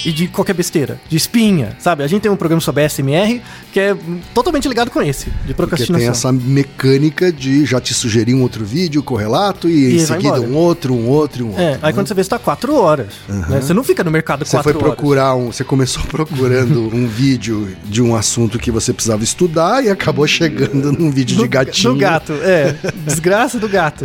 e 0.05 0.13
de 0.13 0.29
qualquer 0.29 0.53
besteira, 0.53 1.01
de 1.09 1.17
espinha, 1.17 1.75
sabe? 1.79 2.03
A 2.03 2.07
gente 2.07 2.21
tem 2.21 2.31
um 2.31 2.37
programa 2.37 2.61
sobre 2.61 2.87
SMR 2.87 3.41
que 3.73 3.81
é 3.81 3.97
totalmente 4.35 4.69
ligado 4.69 4.91
com 4.91 5.01
esse, 5.01 5.31
de 5.31 5.31
Porque 5.31 5.55
procrastinação. 5.55 5.99
tem 5.99 6.09
essa 6.09 6.31
mecânica 6.31 7.33
de 7.33 7.65
já 7.65 7.81
te 7.81 7.95
sugerir 7.95 8.35
um 8.35 8.43
outro 8.43 8.63
vídeo 8.63 9.03
correlato 9.03 9.71
e, 9.71 9.93
E 9.93 9.97
em 9.97 9.99
seguida 10.05 10.39
um 10.43 10.55
outro, 10.55 10.93
um 10.93 11.09
outro 11.09 11.41
e 11.43 11.45
um 11.47 11.49
outro. 11.49 11.63
É, 11.63 11.79
aí 11.81 11.95
quando 11.95 12.09
você 12.09 12.13
vê, 12.13 12.23
você 12.23 12.29
tá 12.29 12.39
quatro 12.39 12.75
horas. 12.77 13.15
né? 13.27 13.63
Você 13.63 13.73
não 13.73 13.83
fica 13.83 14.05
no 14.05 14.11
mercado 14.11 14.45
Você 14.45 14.51
quatro 14.59 14.73
foi 14.75 14.83
horas. 14.83 14.95
procurar 14.95 15.35
um. 15.35 15.51
Você 15.51 15.65
começou 15.65 16.03
procurando 16.13 16.95
um 16.95 17.07
vídeo 17.07 17.75
de 17.87 18.03
um 18.03 18.15
assunto 18.15 18.59
que 18.59 18.71
você 18.71 18.93
precisava 18.93 19.25
estudar 19.25 19.83
e 19.83 19.89
acabou 19.89 20.27
chegando 20.27 20.82
num 20.91 21.11
vídeo 21.11 21.37
de 21.37 21.43
do, 21.43 21.49
gatinho. 21.49 21.93
do 21.93 21.99
gato, 21.99 22.33
é. 22.43 22.75
Desgraça 23.05 23.59
do 23.59 23.69
gato. 23.69 24.05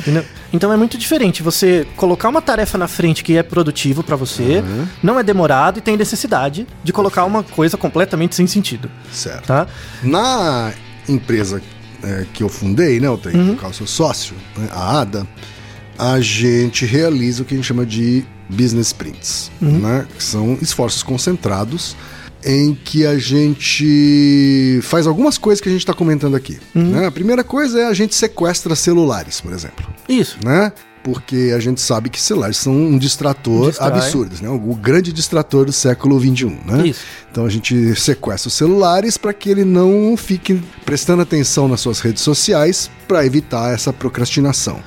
Entendeu? 0.00 0.24
Então 0.52 0.72
é 0.72 0.76
muito 0.76 0.96
diferente 0.96 1.42
você 1.42 1.86
colocar 1.96 2.28
uma 2.28 2.40
tarefa 2.40 2.78
na 2.78 2.86
frente 2.88 3.24
que 3.24 3.36
é 3.36 3.42
produtivo 3.42 4.02
pra 4.02 4.14
você, 4.16 4.62
não 5.02 5.18
é 5.18 5.22
demorado 5.22 5.78
e 5.78 5.82
tem 5.82 5.96
necessidade 5.96 6.66
de 6.82 6.92
colocar 6.92 7.24
uma 7.24 7.42
coisa 7.42 7.76
completamente 7.76 8.34
sem 8.36 8.46
sentido, 8.46 8.88
Certo. 9.12 9.46
tá? 9.46 9.66
Na 10.02 10.72
empresa 11.08 11.60
é, 12.02 12.24
que 12.32 12.42
eu 12.42 12.48
fundei, 12.48 13.00
né, 13.00 13.08
eu 13.08 13.18
tenho 13.18 13.36
Uhum. 13.38 13.58
eu 13.62 13.72
sou 13.72 13.86
sócio, 13.86 14.34
né, 14.56 14.68
a 14.72 15.00
ADA, 15.00 15.26
a 15.98 16.20
gente 16.20 16.84
realiza 16.86 17.42
o 17.42 17.44
que 17.44 17.54
a 17.54 17.56
gente 17.56 17.66
chama 17.66 17.84
de 17.86 18.24
business 18.48 18.88
sprints, 18.88 19.50
Uhum. 19.60 19.78
né, 19.80 20.06
que 20.16 20.22
são 20.22 20.56
esforços 20.60 21.02
concentrados 21.02 21.96
em 22.44 22.74
que 22.74 23.06
a 23.06 23.18
gente 23.18 24.78
faz 24.82 25.06
algumas 25.06 25.38
coisas 25.38 25.60
que 25.60 25.68
a 25.68 25.72
gente 25.72 25.80
está 25.80 25.94
comentando 25.94 26.36
aqui. 26.36 26.58
Uhum. 26.74 26.90
né? 26.90 27.06
A 27.06 27.10
primeira 27.10 27.42
coisa 27.42 27.80
é 27.80 27.86
a 27.86 27.94
gente 27.94 28.14
sequestra 28.14 28.76
celulares, 28.76 29.40
por 29.40 29.52
exemplo 29.52 29.86
Isso. 30.08 30.36
né? 30.44 30.72
Porque 31.02 31.52
a 31.54 31.58
gente 31.58 31.82
sabe 31.82 32.08
que 32.08 32.18
celulares 32.18 32.56
são 32.56 32.72
um 32.74 32.96
distrator 32.96 33.68
Distrai. 33.68 33.88
absurdo, 33.90 34.36
né? 34.40 34.48
O 34.48 34.74
grande 34.74 35.12
distrator 35.12 35.66
do 35.66 35.72
século 35.72 36.18
XXI, 36.18 36.46
né? 36.64 36.86
Isso. 36.86 37.00
Então 37.30 37.44
a 37.44 37.50
gente 37.50 37.94
sequestra 37.94 38.48
os 38.48 38.54
celulares 38.54 39.18
para 39.18 39.34
que 39.34 39.50
ele 39.50 39.64
não 39.64 40.16
fique 40.16 40.62
prestando 40.84 41.20
atenção 41.20 41.68
nas 41.68 41.80
suas 41.80 42.00
redes 42.00 42.22
sociais 42.22 42.90
para 43.06 43.24
evitar 43.24 43.74
essa 43.74 43.92
procrastinação. 43.92 44.80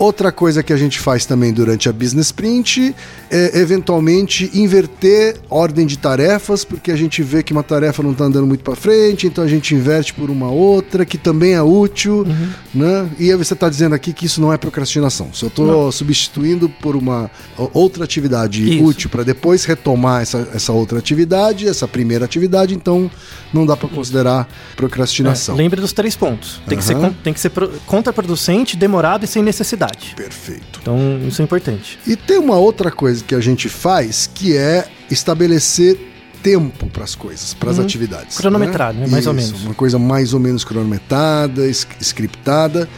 Outra 0.00 0.32
coisa 0.32 0.62
que 0.62 0.72
a 0.72 0.78
gente 0.78 0.98
faz 0.98 1.26
também 1.26 1.52
durante 1.52 1.86
a 1.86 1.92
Business 1.92 2.28
Sprint 2.28 2.96
é 3.30 3.58
eventualmente 3.60 4.50
inverter 4.54 5.36
ordem 5.50 5.86
de 5.86 5.98
tarefas, 5.98 6.64
porque 6.64 6.90
a 6.90 6.96
gente 6.96 7.22
vê 7.22 7.42
que 7.42 7.52
uma 7.52 7.62
tarefa 7.62 8.02
não 8.02 8.12
está 8.12 8.24
andando 8.24 8.46
muito 8.46 8.64
para 8.64 8.74
frente, 8.74 9.26
então 9.26 9.44
a 9.44 9.46
gente 9.46 9.74
inverte 9.74 10.14
por 10.14 10.30
uma 10.30 10.50
outra 10.50 11.04
que 11.04 11.18
também 11.18 11.52
é 11.52 11.60
útil, 11.60 12.26
né? 12.74 13.10
E 13.18 13.30
aí 13.30 13.36
você 13.36 13.52
está 13.52 13.68
dizendo 13.68 13.94
aqui 13.94 14.14
que 14.14 14.24
isso 14.24 14.40
não 14.40 14.50
é 14.50 14.56
procrastinação. 14.56 15.34
Se 15.34 15.44
eu 15.44 15.48
estou 15.48 15.92
substituindo 15.92 16.66
por 16.66 16.96
uma 16.96 17.30
outra 17.74 18.02
atividade 18.02 18.76
Isso. 18.76 18.82
útil 18.82 19.10
para 19.10 19.22
depois 19.22 19.66
retomar 19.66 20.22
essa, 20.22 20.48
essa 20.54 20.72
outra 20.72 20.98
atividade, 20.98 21.68
essa 21.68 21.86
primeira 21.86 22.24
atividade, 22.24 22.74
então 22.74 23.10
não 23.52 23.66
dá 23.66 23.76
para 23.76 23.88
considerar 23.90 24.48
procrastinação. 24.76 25.56
É, 25.56 25.58
lembre 25.58 25.78
dos 25.78 25.92
três 25.92 26.16
pontos. 26.16 26.62
Tem 26.66 26.78
que 26.78 26.84
ser, 26.84 26.96
tem 27.22 27.34
que 27.34 27.40
ser 27.40 27.50
pro- 27.50 27.68
contraproducente, 27.86 28.78
demorado 28.78 29.24
e 29.24 29.28
sem 29.28 29.42
necessidade. 29.42 29.89
Perfeito. 30.16 30.80
Então, 30.82 30.98
isso 31.26 31.40
é 31.40 31.44
importante. 31.44 31.98
E 32.06 32.16
tem 32.16 32.38
uma 32.38 32.56
outra 32.56 32.90
coisa 32.90 33.22
que 33.24 33.34
a 33.34 33.40
gente 33.40 33.68
faz 33.68 34.28
que 34.32 34.56
é 34.56 34.86
estabelecer 35.10 35.98
tempo 36.42 36.86
para 36.88 37.04
as 37.04 37.14
coisas, 37.14 37.52
para 37.54 37.70
as 37.70 37.78
atividades. 37.78 38.36
Cronometrar, 38.38 38.94
né? 38.94 39.06
Mais 39.06 39.26
ou 39.26 39.34
menos. 39.34 39.62
Uma 39.62 39.74
coisa 39.74 39.98
mais 39.98 40.32
ou 40.32 40.40
menos 40.40 40.64
cronometrada, 40.64 41.68
scriptada. 42.00 42.88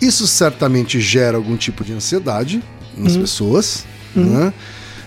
Isso 0.00 0.26
certamente 0.26 1.00
gera 1.00 1.36
algum 1.36 1.56
tipo 1.56 1.84
de 1.84 1.92
ansiedade 1.92 2.62
nas 2.96 3.14
Uhum. 3.14 3.20
pessoas, 3.22 3.84
né? 4.14 4.52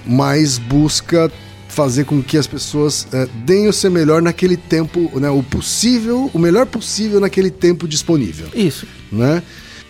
mas 0.06 0.58
busca 0.58 1.32
fazer 1.68 2.06
com 2.06 2.22
que 2.22 2.38
as 2.38 2.46
pessoas 2.46 3.08
eh, 3.12 3.28
deem 3.46 3.68
o 3.68 3.74
seu 3.74 3.90
melhor 3.90 4.22
naquele 4.22 4.56
tempo, 4.56 5.12
né? 5.20 5.30
o 5.30 5.42
possível, 5.42 6.30
o 6.34 6.38
melhor 6.40 6.66
possível 6.68 7.20
naquele 7.20 7.50
tempo 7.50 7.88
disponível. 7.88 8.48
Isso. 8.54 8.86
Né? 9.12 9.42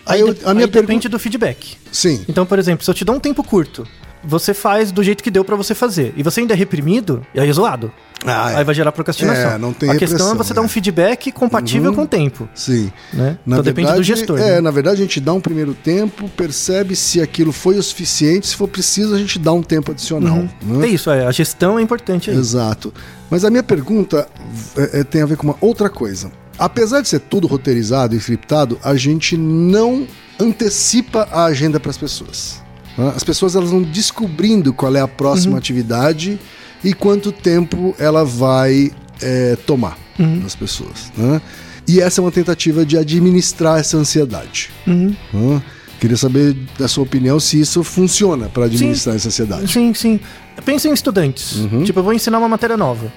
Aí, 0.06 0.20
eu- 0.20 0.28
a 0.28 0.52
minha 0.54 0.66
aí 0.66 0.70
pergunta. 0.70 0.80
depende 0.82 1.08
do 1.08 1.18
feedback. 1.18 1.76
Sim. 1.90 2.24
Então, 2.28 2.44
por 2.44 2.58
exemplo, 2.58 2.84
se 2.84 2.90
eu 2.90 2.94
te 2.94 3.04
dou 3.04 3.16
um 3.16 3.20
tempo 3.20 3.42
curto, 3.42 3.86
você 4.22 4.54
faz 4.54 4.90
do 4.90 5.02
jeito 5.02 5.22
que 5.22 5.30
deu 5.30 5.44
pra 5.44 5.56
você 5.56 5.74
fazer, 5.74 6.14
e 6.16 6.22
você 6.22 6.40
ainda 6.40 6.54
é 6.54 6.56
reprimido, 6.56 7.24
e 7.34 7.40
aí 7.40 7.48
é 7.48 7.52
zoado. 7.52 7.92
Ah, 8.26 8.52
é. 8.52 8.56
Aí 8.56 8.64
vai 8.64 8.74
gerar 8.74 8.90
procrastinação. 8.90 9.50
É, 9.50 9.58
não 9.58 9.74
tem 9.74 9.90
A 9.90 9.96
questão 9.96 10.32
é 10.32 10.34
você 10.34 10.54
dar 10.54 10.62
é. 10.62 10.64
um 10.64 10.68
feedback 10.68 11.30
compatível 11.30 11.92
com 11.92 12.04
o 12.04 12.06
tempo. 12.06 12.48
Sim. 12.54 12.90
Né? 13.12 13.36
Na 13.44 13.56
então 13.56 13.62
depende 13.62 13.92
do 13.92 14.02
gestor. 14.02 14.38
É, 14.38 14.52
né? 14.52 14.60
na 14.62 14.70
verdade 14.70 15.02
a 15.02 15.04
gente 15.04 15.20
dá 15.20 15.34
um 15.34 15.40
primeiro 15.42 15.74
tempo, 15.74 16.26
percebe 16.30 16.96
se 16.96 17.20
aquilo 17.20 17.52
foi 17.52 17.76
o 17.76 17.82
suficiente, 17.82 18.46
se 18.46 18.56
for 18.56 18.66
preciso 18.66 19.14
a 19.14 19.18
gente 19.18 19.38
dá 19.38 19.52
um 19.52 19.62
tempo 19.62 19.90
adicional. 19.92 20.48
né? 20.62 20.86
É 20.86 20.88
isso, 20.88 21.10
é, 21.10 21.26
a 21.26 21.30
gestão 21.32 21.78
é 21.78 21.82
importante 21.82 22.30
aí. 22.30 22.36
Exato. 22.36 22.94
Mas 23.28 23.44
a 23.44 23.50
minha 23.50 23.62
pergunta 23.62 24.26
é, 24.74 25.00
é, 25.00 25.04
tem 25.04 25.20
a 25.20 25.26
ver 25.26 25.36
com 25.36 25.46
uma 25.48 25.56
outra 25.60 25.90
coisa. 25.90 26.32
Apesar 26.58 27.00
de 27.00 27.08
ser 27.08 27.20
tudo 27.20 27.46
roteirizado 27.46 28.14
e 28.14 28.18
scriptado, 28.18 28.78
a 28.82 28.94
gente 28.96 29.36
não 29.36 30.06
antecipa 30.38 31.28
a 31.30 31.44
agenda 31.44 31.78
para 31.80 31.90
as 31.90 31.96
pessoas. 31.98 32.62
né? 32.96 33.12
As 33.14 33.24
pessoas 33.24 33.54
elas 33.56 33.70
vão 33.70 33.82
descobrindo 33.82 34.72
qual 34.72 34.94
é 34.94 35.00
a 35.00 35.08
próxima 35.08 35.58
atividade 35.58 36.38
e 36.82 36.92
quanto 36.92 37.32
tempo 37.32 37.94
ela 37.98 38.24
vai 38.24 38.92
é, 39.20 39.56
tomar 39.66 39.98
das 40.42 40.54
pessoas. 40.54 41.12
né? 41.16 41.40
E 41.86 42.00
essa 42.00 42.20
é 42.20 42.22
uma 42.22 42.30
tentativa 42.32 42.84
de 42.86 42.96
administrar 42.96 43.78
essa 43.78 43.96
ansiedade. 43.96 44.70
Uhum. 44.86 45.14
né? 45.32 45.62
Queria 46.00 46.16
saber 46.16 46.56
da 46.78 46.86
sua 46.86 47.02
opinião 47.04 47.38
se 47.40 47.58
isso 47.60 47.82
funciona 47.82 48.48
para 48.48 48.66
administrar 48.66 49.16
essa 49.16 49.28
ansiedade. 49.28 49.72
Sim, 49.72 49.94
sim. 49.94 50.20
Pensa 50.64 50.88
em 50.88 50.92
estudantes. 50.92 51.56
Uhum. 51.56 51.82
Tipo, 51.82 52.00
eu 52.00 52.04
vou 52.04 52.12
ensinar 52.12 52.38
uma 52.38 52.48
matéria 52.48 52.76
nova. 52.76 53.10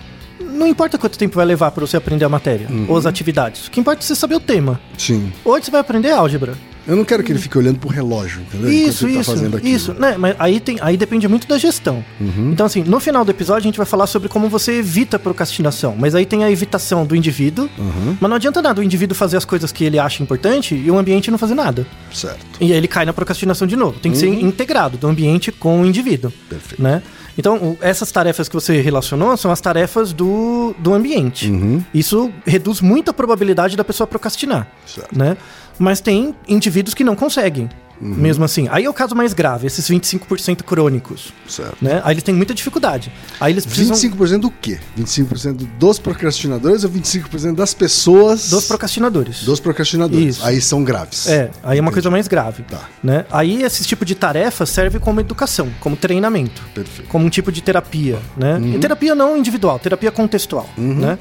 Não 0.57 0.67
importa 0.67 0.97
quanto 0.97 1.17
tempo 1.17 1.35
vai 1.35 1.45
levar 1.45 1.71
pra 1.71 1.85
você 1.85 1.95
aprender 1.97 2.25
a 2.25 2.29
matéria 2.29 2.67
Uhum. 2.69 2.85
ou 2.89 2.97
as 2.97 3.05
atividades. 3.05 3.67
O 3.67 3.71
que 3.71 3.79
importa 3.79 4.03
é 4.03 4.05
você 4.05 4.15
saber 4.15 4.35
o 4.35 4.39
tema. 4.39 4.79
Sim. 4.97 5.31
Hoje 5.45 5.65
você 5.65 5.71
vai 5.71 5.81
aprender 5.81 6.11
álgebra. 6.11 6.53
Eu 6.87 6.95
não 6.95 7.03
quero 7.03 7.21
que 7.21 7.29
ele 7.33 7.39
fique 7.39 7.57
olhando 7.57 7.77
pro 7.79 7.89
relógio, 7.89 8.41
entendeu? 8.41 8.71
Isso, 8.71 9.05
ele 9.05 9.19
isso, 9.19 9.49
tá 9.49 9.59
isso. 9.61 9.93
Né? 9.93 10.15
Mas 10.17 10.35
aí, 10.39 10.57
tem, 10.61 10.77
aí 10.79 10.95
depende 10.95 11.27
muito 11.27 11.45
da 11.45 11.57
gestão. 11.57 12.03
Uhum. 12.19 12.51
Então, 12.53 12.65
assim, 12.65 12.81
no 12.81 12.97
final 13.01 13.25
do 13.25 13.31
episódio 13.31 13.59
a 13.59 13.63
gente 13.63 13.75
vai 13.75 13.85
falar 13.85 14.07
sobre 14.07 14.29
como 14.29 14.47
você 14.47 14.71
evita 14.79 15.17
a 15.17 15.19
procrastinação. 15.19 15.95
Mas 15.99 16.15
aí 16.15 16.25
tem 16.25 16.45
a 16.45 16.49
evitação 16.51 17.05
do 17.05 17.13
indivíduo. 17.13 17.69
Uhum. 17.77 18.15
Mas 18.21 18.29
não 18.29 18.37
adianta 18.37 18.61
nada 18.61 18.79
o 18.79 18.83
indivíduo 18.83 19.17
fazer 19.17 19.35
as 19.35 19.43
coisas 19.43 19.69
que 19.73 19.83
ele 19.83 19.99
acha 19.99 20.23
importante 20.23 20.75
e 20.75 20.89
o 20.89 20.97
ambiente 20.97 21.29
não 21.29 21.37
fazer 21.37 21.55
nada. 21.55 21.85
Certo. 22.13 22.39
E 22.61 22.71
aí 22.71 22.77
ele 22.77 22.87
cai 22.87 23.03
na 23.03 23.11
procrastinação 23.11 23.67
de 23.67 23.75
novo. 23.75 23.99
Tem 23.99 24.13
que 24.13 24.17
ser 24.17 24.27
integrado 24.29 24.97
do 24.97 25.07
ambiente 25.07 25.51
com 25.51 25.81
o 25.81 25.85
indivíduo. 25.85 26.31
Uhum. 26.31 26.47
Perfeito. 26.49 26.81
Né? 26.81 27.03
Então, 27.37 27.77
essas 27.81 28.11
tarefas 28.11 28.49
que 28.49 28.55
você 28.55 28.81
relacionou 28.81 29.37
são 29.37 29.51
as 29.51 29.61
tarefas 29.61 30.11
do, 30.11 30.73
do 30.79 30.93
ambiente. 30.93 31.49
Uhum. 31.49 31.83
Isso 31.93 32.31
reduz 32.45 32.81
muito 32.81 33.11
a 33.11 33.13
probabilidade 33.13 33.77
da 33.77 33.83
pessoa 33.83 34.07
procrastinar. 34.07 34.67
Certo. 34.85 35.17
Né? 35.17 35.37
Mas 35.77 36.01
tem 36.01 36.33
indivíduos 36.47 36.93
que 36.93 37.03
não 37.03 37.15
conseguem. 37.15 37.69
Uhum. 37.99 38.13
Mesmo 38.15 38.45
assim. 38.45 38.67
Aí 38.69 38.85
é 38.85 38.89
o 38.89 38.93
caso 38.93 39.15
mais 39.15 39.33
grave, 39.33 39.65
esses 39.67 39.89
25% 39.89 40.63
crônicos. 40.63 41.33
Certo. 41.47 41.77
Né? 41.81 42.01
Aí 42.03 42.13
eles 42.13 42.23
têm 42.23 42.33
muita 42.35 42.53
dificuldade. 42.53 43.11
Aí 43.39 43.53
eles 43.53 43.65
precisam 43.65 43.95
25% 43.95 44.39
do 44.39 44.51
quê? 44.51 44.79
25% 44.97 45.67
dos 45.79 45.99
procrastinadores 45.99 46.83
ou 46.83 46.89
25% 46.89 47.55
das 47.55 47.73
pessoas 47.73 48.49
dos 48.49 48.65
procrastinadores. 48.65 49.43
dos 49.43 49.59
procrastinadores? 49.59 50.37
Isso. 50.37 50.45
Aí 50.45 50.61
são 50.61 50.83
graves. 50.83 51.27
É, 51.27 51.49
aí 51.63 51.77
é 51.77 51.81
uma 51.81 51.91
coisa 51.91 52.09
mais 52.09 52.27
grave. 52.27 52.63
Tá. 52.63 52.87
Né? 53.03 53.25
Aí 53.31 53.63
esse 53.63 53.83
tipo 53.83 54.05
de 54.05 54.15
tarefa 54.15 54.65
serve 54.65 54.99
como 54.99 55.19
educação, 55.19 55.69
como 55.79 55.95
treinamento. 55.95 56.61
Perfeito. 56.73 57.09
como 57.09 57.25
um 57.25 57.29
tipo 57.29 57.51
de 57.51 57.61
terapia, 57.61 58.19
né? 58.35 58.55
Uhum. 58.55 58.75
E 58.75 58.79
terapia 58.79 59.15
não 59.15 59.37
individual, 59.37 59.79
terapia 59.79 60.11
contextual, 60.11 60.69
né? 60.77 61.17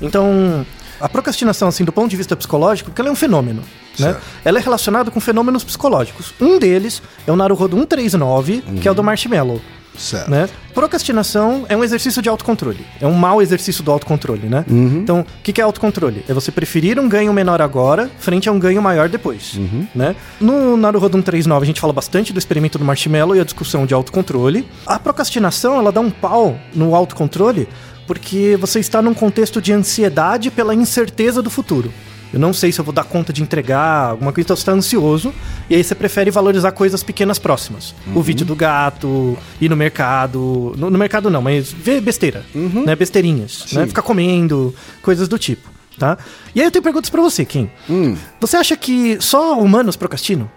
Então, 0.00 0.66
a 1.00 1.08
procrastinação, 1.08 1.68
assim, 1.68 1.84
do 1.84 1.92
ponto 1.92 2.08
de 2.10 2.16
vista 2.16 2.34
psicológico, 2.36 2.90
porque 2.90 3.00
ela 3.00 3.08
é 3.08 3.12
um 3.12 3.16
fenômeno, 3.16 3.62
né? 3.98 4.16
Ela 4.44 4.58
é 4.58 4.62
relacionada 4.62 5.10
com 5.10 5.20
fenômenos 5.20 5.64
psicológicos. 5.64 6.32
Um 6.40 6.58
deles 6.58 7.02
é 7.26 7.32
o 7.32 7.36
Naruhodo 7.36 7.76
139, 7.76 8.62
que 8.80 8.86
é 8.88 8.90
o 8.90 8.92
Uhum. 8.92 8.96
do 8.96 9.04
Marshmallow, 9.04 9.60
Certo. 9.96 10.30
né? 10.30 10.48
Procrastinação 10.74 11.64
é 11.68 11.76
um 11.76 11.82
exercício 11.82 12.20
de 12.22 12.28
autocontrole. 12.28 12.84
É 13.00 13.06
um 13.06 13.12
mau 13.14 13.42
exercício 13.42 13.82
do 13.82 13.90
autocontrole, 13.90 14.46
né? 14.46 14.64
Uhum. 14.70 15.00
Então, 15.02 15.20
o 15.20 15.26
que 15.42 15.52
que 15.52 15.60
é 15.60 15.64
autocontrole? 15.64 16.24
É 16.28 16.32
você 16.34 16.52
preferir 16.52 16.98
um 17.00 17.08
ganho 17.08 17.32
menor 17.32 17.60
agora 17.60 18.10
frente 18.18 18.48
a 18.48 18.52
um 18.52 18.58
ganho 18.58 18.80
maior 18.80 19.08
depois, 19.08 19.54
Uhum. 19.54 19.86
né? 19.94 20.14
No 20.40 20.76
Naruhodo 20.76 21.16
139 21.16 21.64
a 21.64 21.66
gente 21.66 21.80
fala 21.80 21.92
bastante 21.92 22.32
do 22.32 22.38
experimento 22.38 22.78
do 22.78 22.84
marshmallow 22.84 23.34
e 23.36 23.40
a 23.40 23.44
discussão 23.44 23.84
de 23.86 23.94
autocontrole. 23.94 24.66
A 24.86 24.98
procrastinação, 24.98 25.76
ela 25.78 25.90
dá 25.90 26.00
um 26.00 26.10
pau 26.10 26.56
no 26.74 26.94
autocontrole 26.94 27.68
porque 28.06 28.56
você 28.60 28.80
está 28.80 29.00
num 29.02 29.14
contexto 29.14 29.60
de 29.60 29.72
ansiedade 29.72 30.50
pela 30.50 30.74
incerteza 30.74 31.42
do 31.42 31.50
futuro. 31.50 31.92
Eu 32.32 32.40
não 32.40 32.52
sei 32.52 32.72
se 32.72 32.78
eu 32.80 32.84
vou 32.84 32.92
dar 32.92 33.04
conta 33.04 33.32
de 33.32 33.42
entregar 33.42 34.10
alguma 34.10 34.32
coisa, 34.32 34.46
então 34.46 34.56
você 34.56 34.62
está 34.62 34.72
ansioso. 34.72 35.32
E 35.70 35.74
aí 35.74 35.82
você 35.82 35.94
prefere 35.94 36.30
valorizar 36.30 36.72
coisas 36.72 37.02
pequenas 37.02 37.38
próximas. 37.38 37.94
O 38.14 38.20
vídeo 38.20 38.44
do 38.44 38.54
gato, 38.56 39.38
ir 39.60 39.68
no 39.68 39.76
mercado. 39.76 40.74
No, 40.76 40.90
no 40.90 40.98
mercado 40.98 41.30
não, 41.30 41.40
mas 41.40 41.72
ver 41.72 42.00
besteira. 42.00 42.44
Né? 42.54 42.94
Besteirinhas. 42.96 43.72
Né? 43.72 43.86
Ficar 43.86 44.02
comendo, 44.02 44.74
coisas 45.02 45.28
do 45.28 45.38
tipo. 45.38 45.70
Tá? 45.98 46.18
E 46.54 46.60
aí 46.60 46.66
eu 46.66 46.70
tenho 46.70 46.82
perguntas 46.82 47.08
pra 47.08 47.22
você, 47.22 47.42
Kim. 47.44 47.70
Hum, 47.88 48.16
Você 48.38 48.56
acha 48.58 48.76
que 48.76 49.16
só 49.18 49.58
humanos 49.58 49.96
procrastinam? 49.96 50.50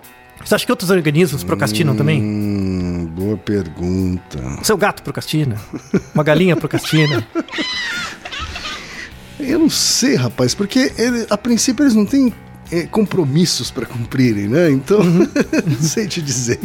Você 0.43 0.55
acha 0.55 0.65
que 0.65 0.71
outros 0.71 0.89
organismos 0.89 1.43
procrastinam 1.43 1.95
também? 1.95 2.98
Boa 3.19 3.35
pergunta. 3.37 4.39
Seu 4.63 4.77
gato 4.77 5.03
procrastina? 5.03 5.57
Uma 6.15 6.23
galinha 6.23 6.55
procrastina? 6.55 7.27
Eu 9.37 9.59
não 9.59 9.69
sei, 9.69 10.15
rapaz, 10.15 10.55
porque 10.55 10.91
ele- 10.97 11.25
a 11.29 11.37
princípio 11.37 11.83
eles 11.83 11.95
não 11.95 12.05
têm 12.05 12.33
é, 12.71 12.83
compromissos 12.83 13.71
para 13.71 13.83
cumprirem, 13.83 14.47
né? 14.47 14.69
Então, 14.69 14.99
Uhum. 14.99 15.27
não 15.65 15.81
sei 15.81 16.07
te 16.07 16.21
dizer. 16.21 16.59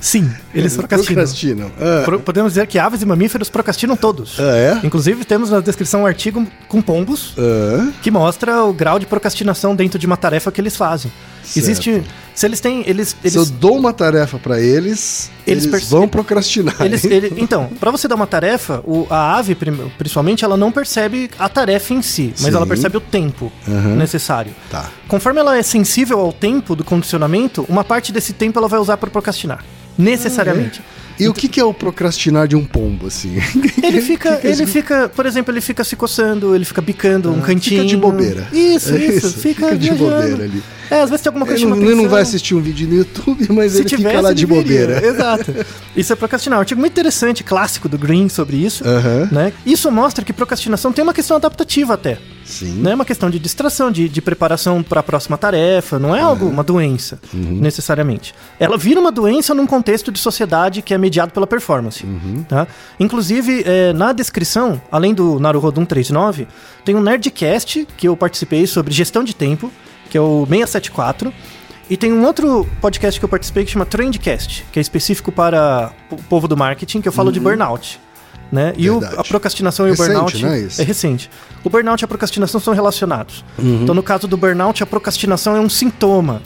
Sim, 0.00 0.28
eles 0.54 0.74
procrastinam. 0.74 1.14
Procrastinam. 1.22 1.70
Ah, 1.78 2.02
Pro- 2.04 2.18
Podemos 2.20 2.52
dizer 2.54 2.66
que 2.66 2.78
aves 2.78 3.02
e 3.02 3.04
mamíferos 3.06 3.50
procrastinam 3.50 3.94
todos. 3.94 4.40
ah, 4.40 4.56
é? 4.56 4.80
Inclusive, 4.86 5.26
temos 5.26 5.50
na 5.50 5.60
descrição 5.60 6.02
um 6.02 6.06
artigo 6.06 6.46
com 6.66 6.80
pombos 6.80 7.34
Ah, 7.38 7.92
que 8.02 8.10
mostra 8.10 8.64
o 8.64 8.72
grau 8.72 8.98
de 8.98 9.04
procrastinação 9.04 9.76
dentro 9.76 9.98
de 9.98 10.06
uma 10.06 10.16
tarefa 10.16 10.50
que 10.50 10.60
eles 10.62 10.76
fazem. 10.76 11.12
Certo. 11.48 11.58
Existe. 11.64 12.02
Se 12.34 12.46
eles 12.46 12.60
têm. 12.60 12.84
Eles, 12.86 13.16
eles, 13.22 13.32
Se 13.32 13.38
eu 13.38 13.44
dou 13.46 13.76
uma 13.76 13.92
tarefa 13.92 14.38
para 14.38 14.60
eles, 14.60 15.30
Eles 15.46 15.64
eles, 15.64 15.66
perce- 15.66 15.86
vão 15.90 16.06
procrastinar. 16.06 16.76
eles- 16.80 17.04
ele- 17.04 17.32
então, 17.38 17.68
para 17.80 17.90
você 17.90 18.06
dar 18.06 18.14
uma 18.14 18.26
tarefa, 18.26 18.80
o- 18.86 19.06
a 19.10 19.36
ave, 19.36 19.56
principalmente, 19.98 20.44
ela 20.44 20.56
não 20.56 20.70
percebe 20.70 21.28
a 21.38 21.48
tarefa 21.48 21.94
em 21.94 22.02
si, 22.02 22.32
mas 22.38 22.50
Sim. 22.50 22.56
ela 22.56 22.66
percebe 22.66 22.96
o 22.96 23.00
tempo 23.00 23.50
necessário. 23.96 24.52
Tá. 24.70 24.88
Conforme 25.08 25.40
ela 25.40 25.56
é 25.56 25.62
sensível 25.62 26.20
ao 26.20 26.32
tempo 26.32 26.76
do 26.76 26.84
condicionamento, 26.84 27.64
uma 27.68 27.82
parte 27.82 28.12
desse 28.12 28.32
tempo 28.32 28.58
ela 28.58 28.68
vai 28.68 28.78
usar 28.78 28.96
para 28.98 29.10
procrastinar. 29.10 29.64
Necessariamente. 29.96 30.80
E 31.18 31.26
o 31.28 31.34
que, 31.34 31.48
que 31.48 31.58
é 31.58 31.64
o 31.64 31.74
procrastinar 31.74 32.46
de 32.46 32.54
um 32.54 32.64
pombo, 32.64 33.08
assim? 33.08 33.36
Ele 33.82 34.00
fica, 34.00 34.36
Que 34.36 34.42
que 34.42 34.46
é 34.46 34.50
ele 34.52 34.66
fica, 34.66 35.08
por 35.08 35.26
exemplo, 35.26 35.52
ele 35.52 35.60
fica 35.60 35.82
se 35.82 35.96
coçando, 35.96 36.54
ele 36.54 36.64
fica 36.64 36.80
bicando 36.80 37.32
um 37.32 37.40
Ah, 37.40 37.42
cantinho. 37.42 37.80
fica 37.82 37.88
de 37.88 37.96
bobeira. 37.96 38.46
Isso, 38.52 38.94
É 38.94 38.98
isso, 39.04 39.26
isso, 39.26 39.38
Fica, 39.40 39.66
fica 39.66 39.76
de 39.76 39.88
viajando. 39.90 40.10
bobeira 40.12 40.44
ali. 40.44 40.62
É, 40.90 41.00
às 41.00 41.10
vezes 41.10 41.22
tem 41.22 41.30
alguma 41.30 41.46
coisa 41.46 41.64
Ele 41.64 41.84
ele 41.84 41.94
não 41.94 42.08
vai 42.08 42.22
assistir 42.22 42.54
um 42.54 42.60
vídeo 42.60 42.88
no 42.88 42.94
YouTube, 42.94 43.46
mas 43.50 43.72
Se 43.72 43.78
ele 43.78 43.88
tivesse, 43.88 44.08
fica 44.08 44.20
lá 44.20 44.32
de 44.32 44.46
bobeira. 44.46 45.00
Exato. 45.04 45.54
Isso 45.96 46.12
é 46.12 46.16
procrastinar. 46.16 46.58
Um 46.58 46.60
artigo 46.60 46.80
muito 46.80 46.92
interessante, 46.92 47.44
clássico 47.44 47.88
do 47.88 47.98
Green 47.98 48.28
sobre 48.28 48.56
isso. 48.56 48.84
Né? 49.30 49.52
Isso 49.66 49.90
mostra 49.90 50.24
que 50.24 50.32
procrastinação 50.32 50.92
tem 50.92 51.02
uma 51.02 51.14
questão 51.14 51.36
adaptativa 51.36 51.94
até. 51.94 52.18
Sim. 52.44 52.80
Não 52.80 52.90
é 52.92 52.94
uma 52.94 53.04
questão 53.04 53.28
de 53.28 53.38
distração, 53.38 53.90
de, 53.90 54.08
de 54.08 54.22
preparação 54.22 54.82
para 54.82 55.00
a 55.00 55.02
próxima 55.02 55.36
tarefa, 55.36 55.98
não 55.98 56.16
é 56.16 56.20
algo, 56.22 56.46
uma 56.46 56.62
doença, 56.62 57.18
Uhum. 57.34 57.58
necessariamente. 57.60 58.34
Ela 58.58 58.78
vira 58.78 58.98
uma 58.98 59.12
doença 59.12 59.54
num 59.54 59.66
contexto 59.66 60.10
de 60.10 60.18
sociedade 60.18 60.80
que 60.80 60.94
é 60.94 60.98
mediado 60.98 61.30
pela 61.32 61.46
performance. 61.46 62.04
Uhum. 62.06 62.42
Tá? 62.48 62.66
Inclusive, 62.98 63.62
é, 63.66 63.92
na 63.92 64.12
descrição, 64.14 64.80
além 64.90 65.12
do 65.12 65.38
Naruhodo 65.38 65.78
139, 65.78 66.48
tem 66.84 66.94
um 66.94 67.02
Nerdcast 67.02 67.86
que 67.98 68.08
eu 68.08 68.16
participei 68.16 68.66
sobre 68.66 68.94
gestão 68.94 69.22
de 69.22 69.34
tempo, 69.34 69.70
que 70.10 70.16
é 70.16 70.20
o 70.20 70.46
674. 70.48 71.32
E 71.90 71.96
tem 71.96 72.12
um 72.12 72.24
outro 72.24 72.68
podcast 72.82 73.18
que 73.18 73.24
eu 73.24 73.28
participei 73.28 73.64
que 73.64 73.70
chama 73.70 73.86
Trendcast, 73.86 74.66
que 74.70 74.78
é 74.78 74.82
específico 74.82 75.32
para 75.32 75.90
o 76.10 76.16
povo 76.24 76.46
do 76.46 76.56
marketing, 76.56 77.00
que 77.00 77.08
eu 77.08 77.12
falo 77.12 77.32
de 77.32 77.40
burnout. 77.40 77.98
Né? 78.52 78.72
E 78.76 78.88
o- 78.90 78.98
Uhum. 78.98 79.04
A 79.18 79.24
procrastinação 79.24 79.86
e 79.86 79.90
o 79.90 79.92
Recente, 79.92 80.08
burnout 80.12 80.42
né, 80.42 80.68
é 80.78 80.82
recente. 80.82 81.30
O 81.64 81.68
burnout 81.70 82.02
e 82.02 82.04
a 82.04 82.08
procrastinação 82.08 82.60
são 82.60 82.72
relacionados. 82.74 83.44
Uhum. 83.58 83.82
Então, 83.82 83.94
no 83.94 84.02
caso 84.02 84.26
do 84.26 84.36
burnout, 84.36 84.82
a 84.82 84.86
procrastinação 84.86 85.54
é 85.56 85.60
um 85.60 85.68
sintoma 85.68 86.42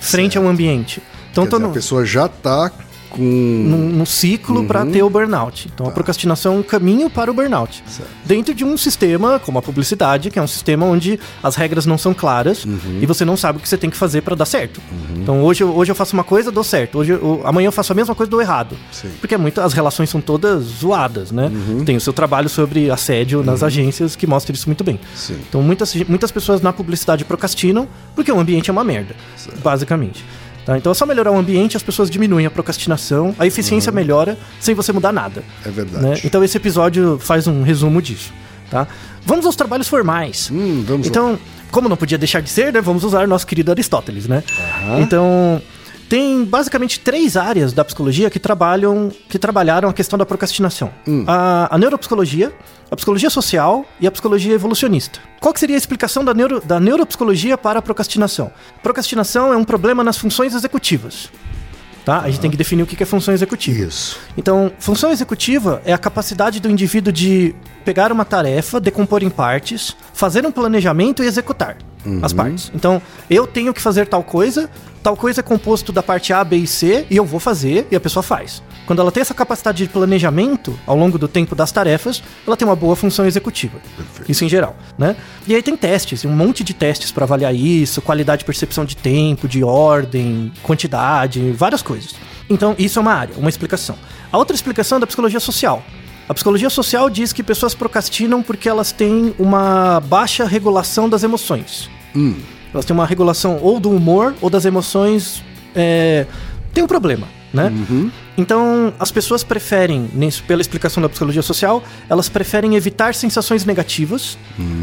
frente 0.00 0.36
ao 0.38 0.46
ambiente. 0.46 1.02
Então, 1.30 1.44
Quer 1.44 1.50
dizer, 1.50 1.62
no, 1.62 1.70
a 1.70 1.72
pessoa 1.74 2.04
já 2.04 2.26
tá 2.28 2.70
com... 3.10 3.20
no, 3.20 3.76
no 3.90 4.06
ciclo 4.06 4.64
para 4.64 4.84
Uhum. 4.84 4.90
ter 4.92 5.02
o 5.02 5.10
burnout. 5.10 5.68
Então, 5.72 5.86
Tá. 5.86 5.90
a 5.92 5.94
procrastinação 5.94 6.54
é 6.54 6.58
um 6.58 6.62
caminho 6.62 7.10
para 7.10 7.30
o 7.30 7.34
burnout. 7.34 7.82
Certo. 7.86 8.08
Dentro 8.24 8.54
de 8.54 8.64
um 8.64 8.76
sistema 8.76 9.38
como 9.44 9.58
a 9.58 9.62
publicidade, 9.62 10.30
que 10.30 10.38
é 10.38 10.42
um 10.42 10.46
sistema 10.46 10.86
onde 10.86 11.18
as 11.42 11.56
regras 11.56 11.84
não 11.86 11.98
são 11.98 12.14
claras 12.14 12.64
Uhum. 12.64 12.98
e 13.02 13.06
você 13.06 13.24
não 13.24 13.36
sabe 13.36 13.58
o 13.58 13.60
que 13.60 13.68
você 13.68 13.76
tem 13.76 13.90
que 13.90 13.96
fazer 13.96 14.22
para 14.22 14.34
dar 14.34 14.44
certo. 14.46 14.80
Então, 15.16 15.42
hoje, 15.42 15.62
eu- 15.62 15.76
hoje 15.76 15.90
eu 15.90 15.94
faço 15.96 16.14
uma 16.14 16.24
coisa, 16.24 16.50
dou 16.50 16.64
certo. 16.64 16.98
Hoje, 16.98 17.12
eu- 17.12 17.42
amanhã 17.44 17.66
eu 17.68 17.72
faço 17.72 17.92
a 17.92 17.94
mesma 17.96 18.14
coisa, 18.14 18.30
dou 18.30 18.40
errado. 18.40 18.76
Sim. 18.92 19.10
Porque 19.20 19.34
é 19.34 19.38
muito, 19.38 19.60
as 19.60 19.72
relações 19.72 20.08
são 20.08 20.20
todas 20.20 20.62
zoadas, 20.64 21.30
né? 21.32 21.50
Uhum. 21.52 21.84
Tem 21.84 21.96
o 21.96 22.00
seu 22.00 22.12
trabalho 22.12 22.48
sobre 22.48 22.90
assédio 22.90 23.42
nas 23.42 23.62
agências 23.62 24.14
que 24.16 24.26
mostra 24.26 24.54
isso 24.54 24.66
muito 24.68 24.84
bem. 24.84 24.98
Sim. 25.14 25.36
Então 25.48 25.60
muitas, 25.62 25.94
muitas 26.08 26.30
pessoas 26.30 26.60
na 26.60 26.72
publicidade 26.72 27.24
procrastinam 27.24 27.88
porque 28.14 28.30
o 28.30 28.38
ambiente 28.38 28.70
é 28.70 28.72
uma 28.72 28.84
merda, 28.84 29.14
basicamente. 29.62 30.24
Tá? 30.70 30.78
Então 30.78 30.92
é 30.92 30.94
só 30.94 31.04
melhorar 31.04 31.32
o 31.32 31.36
ambiente, 31.36 31.76
as 31.76 31.82
pessoas 31.82 32.08
diminuem 32.08 32.46
a 32.46 32.50
procrastinação, 32.50 33.34
a 33.36 33.44
eficiência 33.44 33.90
melhora 33.90 34.38
sem 34.60 34.72
você 34.72 34.92
mudar 34.92 35.10
nada. 35.10 35.42
É 35.66 35.68
verdade. 35.68 36.04
né? 36.04 36.14
Então 36.22 36.44
esse 36.44 36.56
episódio 36.56 37.18
faz 37.18 37.48
um 37.48 37.62
resumo 37.64 38.00
disso. 38.00 38.32
Tá? 38.70 38.86
Vamos 39.26 39.44
aos 39.46 39.56
trabalhos 39.56 39.88
formais. 39.88 40.48
Hum, 40.48 40.84
vamos 40.86 41.06
lá. 41.06 41.10
Então, 41.10 41.38
como 41.72 41.88
não 41.88 41.96
podia 41.96 42.16
deixar 42.16 42.40
de 42.40 42.48
ser, 42.48 42.72
né, 42.72 42.80
vamos 42.80 43.02
usar 43.02 43.26
nosso 43.26 43.44
querido 43.48 43.72
Aristóteles, 43.72 44.28
né? 44.28 44.44
Então, 45.00 45.60
tem 46.10 46.44
basicamente 46.44 46.98
três 46.98 47.36
áreas 47.36 47.72
da 47.72 47.84
psicologia 47.84 48.28
que 48.28 48.40
trabalham, 48.40 49.12
que 49.28 49.38
trabalharam 49.38 49.88
a 49.88 49.92
questão 49.92 50.18
da 50.18 50.26
procrastinação: 50.26 50.90
a, 51.24 51.72
a 51.72 51.78
neuropsicologia, 51.78 52.52
a 52.90 52.96
psicologia 52.96 53.30
social 53.30 53.86
e 54.00 54.08
a 54.08 54.10
psicologia 54.10 54.52
evolucionista. 54.52 55.20
Qual 55.40 55.54
que 55.54 55.60
seria 55.60 55.76
a 55.76 55.78
explicação 55.78 56.24
da, 56.24 56.34
neuro, 56.34 56.60
da 56.60 56.80
neuropsicologia 56.80 57.56
para 57.56 57.78
a 57.78 57.82
procrastinação? 57.82 58.50
Procrastinação 58.82 59.52
é 59.52 59.56
um 59.56 59.62
problema 59.62 60.02
nas 60.02 60.18
funções 60.18 60.52
executivas. 60.52 61.30
Tá? 62.10 62.22
A 62.22 62.26
gente 62.28 62.40
tem 62.40 62.50
que 62.50 62.56
definir 62.56 62.82
o 62.82 62.86
que 62.86 62.96
que 62.96 63.04
é 63.04 63.06
função 63.06 63.32
executiva. 63.32 63.84
Isso. 63.84 64.18
Então, 64.36 64.72
função 64.80 65.12
executiva 65.12 65.80
é 65.84 65.92
a 65.92 65.98
capacidade 65.98 66.58
do 66.58 66.68
indivíduo 66.68 67.12
de 67.12 67.54
pegar 67.84 68.10
uma 68.10 68.24
tarefa, 68.24 68.80
decompor 68.80 69.22
em 69.22 69.30
partes, 69.30 69.96
fazer 70.12 70.44
um 70.44 70.50
planejamento 70.50 71.22
e 71.22 71.26
executar 71.26 71.76
as 72.20 72.32
partes. 72.32 72.72
Então, 72.74 73.00
eu 73.28 73.46
tenho 73.46 73.72
que 73.72 73.80
fazer 73.80 74.08
tal 74.08 74.24
coisa, 74.24 74.68
tal 75.04 75.16
coisa 75.16 75.38
é 75.38 75.42
composto 75.42 75.92
da 75.92 76.02
parte 76.02 76.32
A, 76.32 76.42
B 76.42 76.56
e 76.56 76.66
C, 76.66 77.06
e 77.08 77.16
eu 77.16 77.24
vou 77.24 77.38
fazer, 77.38 77.86
e 77.92 77.94
a 77.94 78.00
pessoa 78.00 78.24
faz. 78.24 78.60
Quando 78.90 78.98
ela 78.98 79.12
tem 79.12 79.20
essa 79.20 79.32
capacidade 79.32 79.84
de 79.84 79.88
planejamento 79.88 80.76
ao 80.84 80.96
longo 80.96 81.16
do 81.16 81.28
tempo 81.28 81.54
das 81.54 81.70
tarefas, 81.70 82.20
ela 82.44 82.56
tem 82.56 82.66
uma 82.66 82.74
boa 82.74 82.96
função 82.96 83.24
executiva. 83.24 83.78
Isso 84.28 84.44
em 84.44 84.48
geral, 84.48 84.76
né? 84.98 85.14
E 85.46 85.54
aí 85.54 85.62
tem 85.62 85.76
testes, 85.76 86.24
um 86.24 86.32
monte 86.32 86.64
de 86.64 86.74
testes 86.74 87.12
para 87.12 87.22
avaliar 87.22 87.54
isso, 87.54 88.02
qualidade 88.02 88.40
de 88.40 88.46
percepção 88.46 88.84
de 88.84 88.96
tempo, 88.96 89.46
de 89.46 89.62
ordem, 89.62 90.50
quantidade, 90.64 91.52
várias 91.52 91.82
coisas. 91.82 92.16
Então, 92.48 92.74
isso 92.76 92.98
é 92.98 93.02
uma 93.02 93.12
área, 93.12 93.36
uma 93.38 93.48
explicação. 93.48 93.96
A 94.32 94.36
outra 94.36 94.56
explicação 94.56 94.98
é 94.98 95.00
da 95.02 95.06
psicologia 95.06 95.38
social. 95.38 95.84
A 96.28 96.34
psicologia 96.34 96.68
social 96.68 97.08
diz 97.08 97.32
que 97.32 97.44
pessoas 97.44 97.76
procrastinam 97.76 98.42
porque 98.42 98.68
elas 98.68 98.90
têm 98.90 99.32
uma 99.38 100.00
baixa 100.00 100.44
regulação 100.44 101.08
das 101.08 101.22
emoções. 101.22 101.88
Elas 102.74 102.84
têm 102.84 102.92
uma 102.92 103.06
regulação 103.06 103.60
ou 103.62 103.78
do 103.78 103.88
humor 103.88 104.34
ou 104.40 104.50
das 104.50 104.64
emoções. 104.64 105.44
É, 105.76 106.26
tem 106.74 106.82
um 106.82 106.88
problema, 106.88 107.28
né? 107.52 107.72
Então, 108.36 108.92
as 108.98 109.10
pessoas 109.10 109.42
preferem, 109.42 110.08
pela 110.46 110.60
explicação 110.60 111.02
da 111.02 111.08
psicologia 111.08 111.42
social, 111.42 111.82
elas 112.08 112.28
preferem 112.28 112.74
evitar 112.76 113.14
sensações 113.14 113.64
negativas 113.64 114.38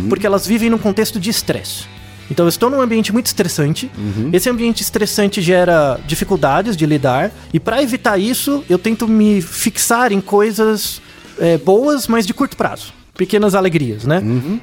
porque 0.09 0.25
elas 0.27 0.45
vivem 0.45 0.69
num 0.69 0.77
contexto 0.77 1.19
de 1.19 1.29
estresse. 1.29 1.85
Então, 2.29 2.45
eu 2.45 2.49
estou 2.49 2.69
num 2.69 2.81
ambiente 2.81 3.13
muito 3.13 3.27
estressante. 3.27 3.89
Esse 4.33 4.49
ambiente 4.49 4.81
estressante 4.81 5.41
gera 5.41 5.97
dificuldades 6.05 6.75
de 6.75 6.85
lidar. 6.85 7.31
E 7.53 7.59
para 7.59 7.81
evitar 7.81 8.17
isso, 8.17 8.63
eu 8.69 8.77
tento 8.77 9.07
me 9.07 9.41
fixar 9.41 10.11
em 10.11 10.19
coisas 10.19 11.01
é, 11.39 11.57
boas, 11.57 12.07
mas 12.07 12.27
de 12.27 12.33
curto 12.33 12.57
prazo. 12.57 12.96
Pequenas 13.17 13.55
alegrias, 13.55 14.05
né? 14.05 14.21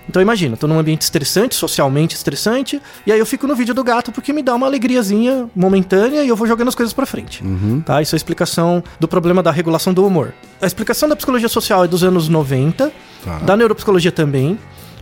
Então 0.08 0.22
imagina, 0.22 0.56
tô 0.56 0.66
num 0.68 0.78
ambiente 0.78 1.02
estressante, 1.02 1.54
socialmente 1.54 2.14
estressante, 2.14 2.80
e 3.06 3.10
aí 3.12 3.18
eu 3.18 3.26
fico 3.26 3.46
no 3.46 3.54
vídeo 3.54 3.74
do 3.74 3.82
gato 3.82 4.12
porque 4.12 4.32
me 4.32 4.42
dá 4.42 4.54
uma 4.54 4.66
alegriazinha 4.66 5.48
momentânea 5.56 6.22
e 6.24 6.28
eu 6.28 6.36
vou 6.36 6.46
jogando 6.46 6.68
as 6.68 6.74
coisas 6.74 6.92
pra 6.92 7.04
frente. 7.04 7.42
Tá? 7.84 8.00
Isso 8.00 8.14
é 8.14 8.16
a 8.16 8.18
explicação 8.18 8.82
do 9.00 9.08
problema 9.08 9.42
da 9.42 9.50
regulação 9.50 9.92
do 9.92 10.06
humor. 10.06 10.32
A 10.62 10.66
explicação 10.66 11.08
da 11.08 11.16
psicologia 11.16 11.48
social 11.48 11.84
é 11.84 11.88
dos 11.88 12.04
anos 12.04 12.28
90, 12.28 12.92
Tá. 13.24 13.38
da 13.38 13.56
neuropsicologia 13.56 14.12
também. 14.12 14.58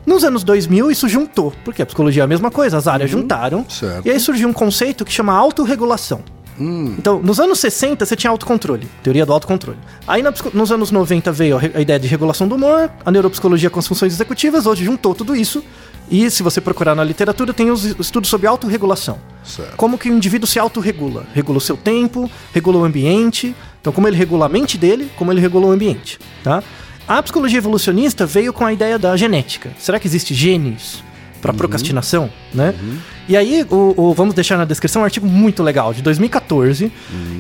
Nos 0.06 0.24
anos 0.24 0.42
2000 0.44 0.90
isso 0.90 1.08
juntou, 1.08 1.52
porque 1.64 1.82
a 1.82 1.86
psicologia 1.86 2.22
é 2.22 2.24
a 2.24 2.28
mesma 2.28 2.50
coisa, 2.50 2.76
as 2.78 2.86
áreas 2.88 3.10
juntaram. 3.10 3.64
certo. 3.68 4.06
E 4.06 4.10
aí 4.10 4.18
surgiu 4.18 4.48
um 4.48 4.52
conceito 4.52 5.04
que 5.04 5.12
chama 5.12 5.32
autorregulação. 5.34 6.22
Então, 6.98 7.20
nos 7.20 7.40
anos 7.40 7.58
60 7.60 8.04
você 8.04 8.14
tinha 8.14 8.30
autocontrole, 8.30 8.88
teoria 9.02 9.24
do 9.24 9.32
autocontrole. 9.32 9.78
Aí 10.06 10.22
na 10.22 10.32
nos 10.52 10.70
anos 10.70 10.90
90 10.90 11.32
veio 11.32 11.56
a, 11.56 11.60
a 11.60 11.80
ideia 11.80 11.98
de 11.98 12.06
regulação 12.06 12.46
do 12.46 12.54
humor, 12.54 12.90
a 13.04 13.10
neuropsicologia 13.10 13.70
com 13.70 13.78
as 13.78 13.86
funções 13.86 14.12
executivas, 14.12 14.66
hoje 14.66 14.84
juntou 14.84 15.14
tudo 15.14 15.34
isso. 15.34 15.64
E 16.10 16.30
se 16.30 16.42
você 16.42 16.60
procurar 16.60 16.94
na 16.94 17.04
literatura, 17.04 17.54
tem 17.54 17.70
os 17.70 17.84
estudos 17.84 18.28
sobre 18.28 18.46
autorregulação. 18.46 19.18
Certo. 19.42 19.76
Como 19.76 19.96
que 19.96 20.10
o 20.10 20.12
indivíduo 20.12 20.46
se 20.46 20.58
autorregula? 20.58 21.24
Regula 21.32 21.58
o 21.58 21.60
seu 21.60 21.76
tempo, 21.76 22.30
regula 22.52 22.78
o 22.78 22.84
ambiente. 22.84 23.54
Então, 23.80 23.92
como 23.92 24.06
ele 24.06 24.16
regula 24.16 24.46
a 24.46 24.48
mente 24.48 24.76
dele, 24.76 25.10
como 25.16 25.32
ele 25.32 25.40
regula 25.40 25.66
o 25.66 25.70
ambiente, 25.72 26.18
tá? 26.44 26.62
A 27.08 27.22
psicologia 27.22 27.58
evolucionista 27.58 28.26
veio 28.26 28.52
com 28.52 28.64
a 28.64 28.72
ideia 28.72 28.98
da 28.98 29.16
genética. 29.16 29.70
Será 29.78 29.98
que 29.98 30.06
existe 30.06 30.34
genes 30.34 31.02
para 31.42 31.52
procrastinação, 31.52 32.30
né? 32.54 32.72
E 33.28 33.36
aí, 33.36 33.66
o, 33.70 33.94
o- 33.96 34.14
vamos 34.14 34.34
deixar 34.34 34.56
na 34.56 34.64
descrição 34.64 35.02
um 35.02 35.04
artigo 35.04 35.26
muito 35.26 35.62
legal, 35.62 35.92
de 35.92 36.00
2014, 36.00 36.90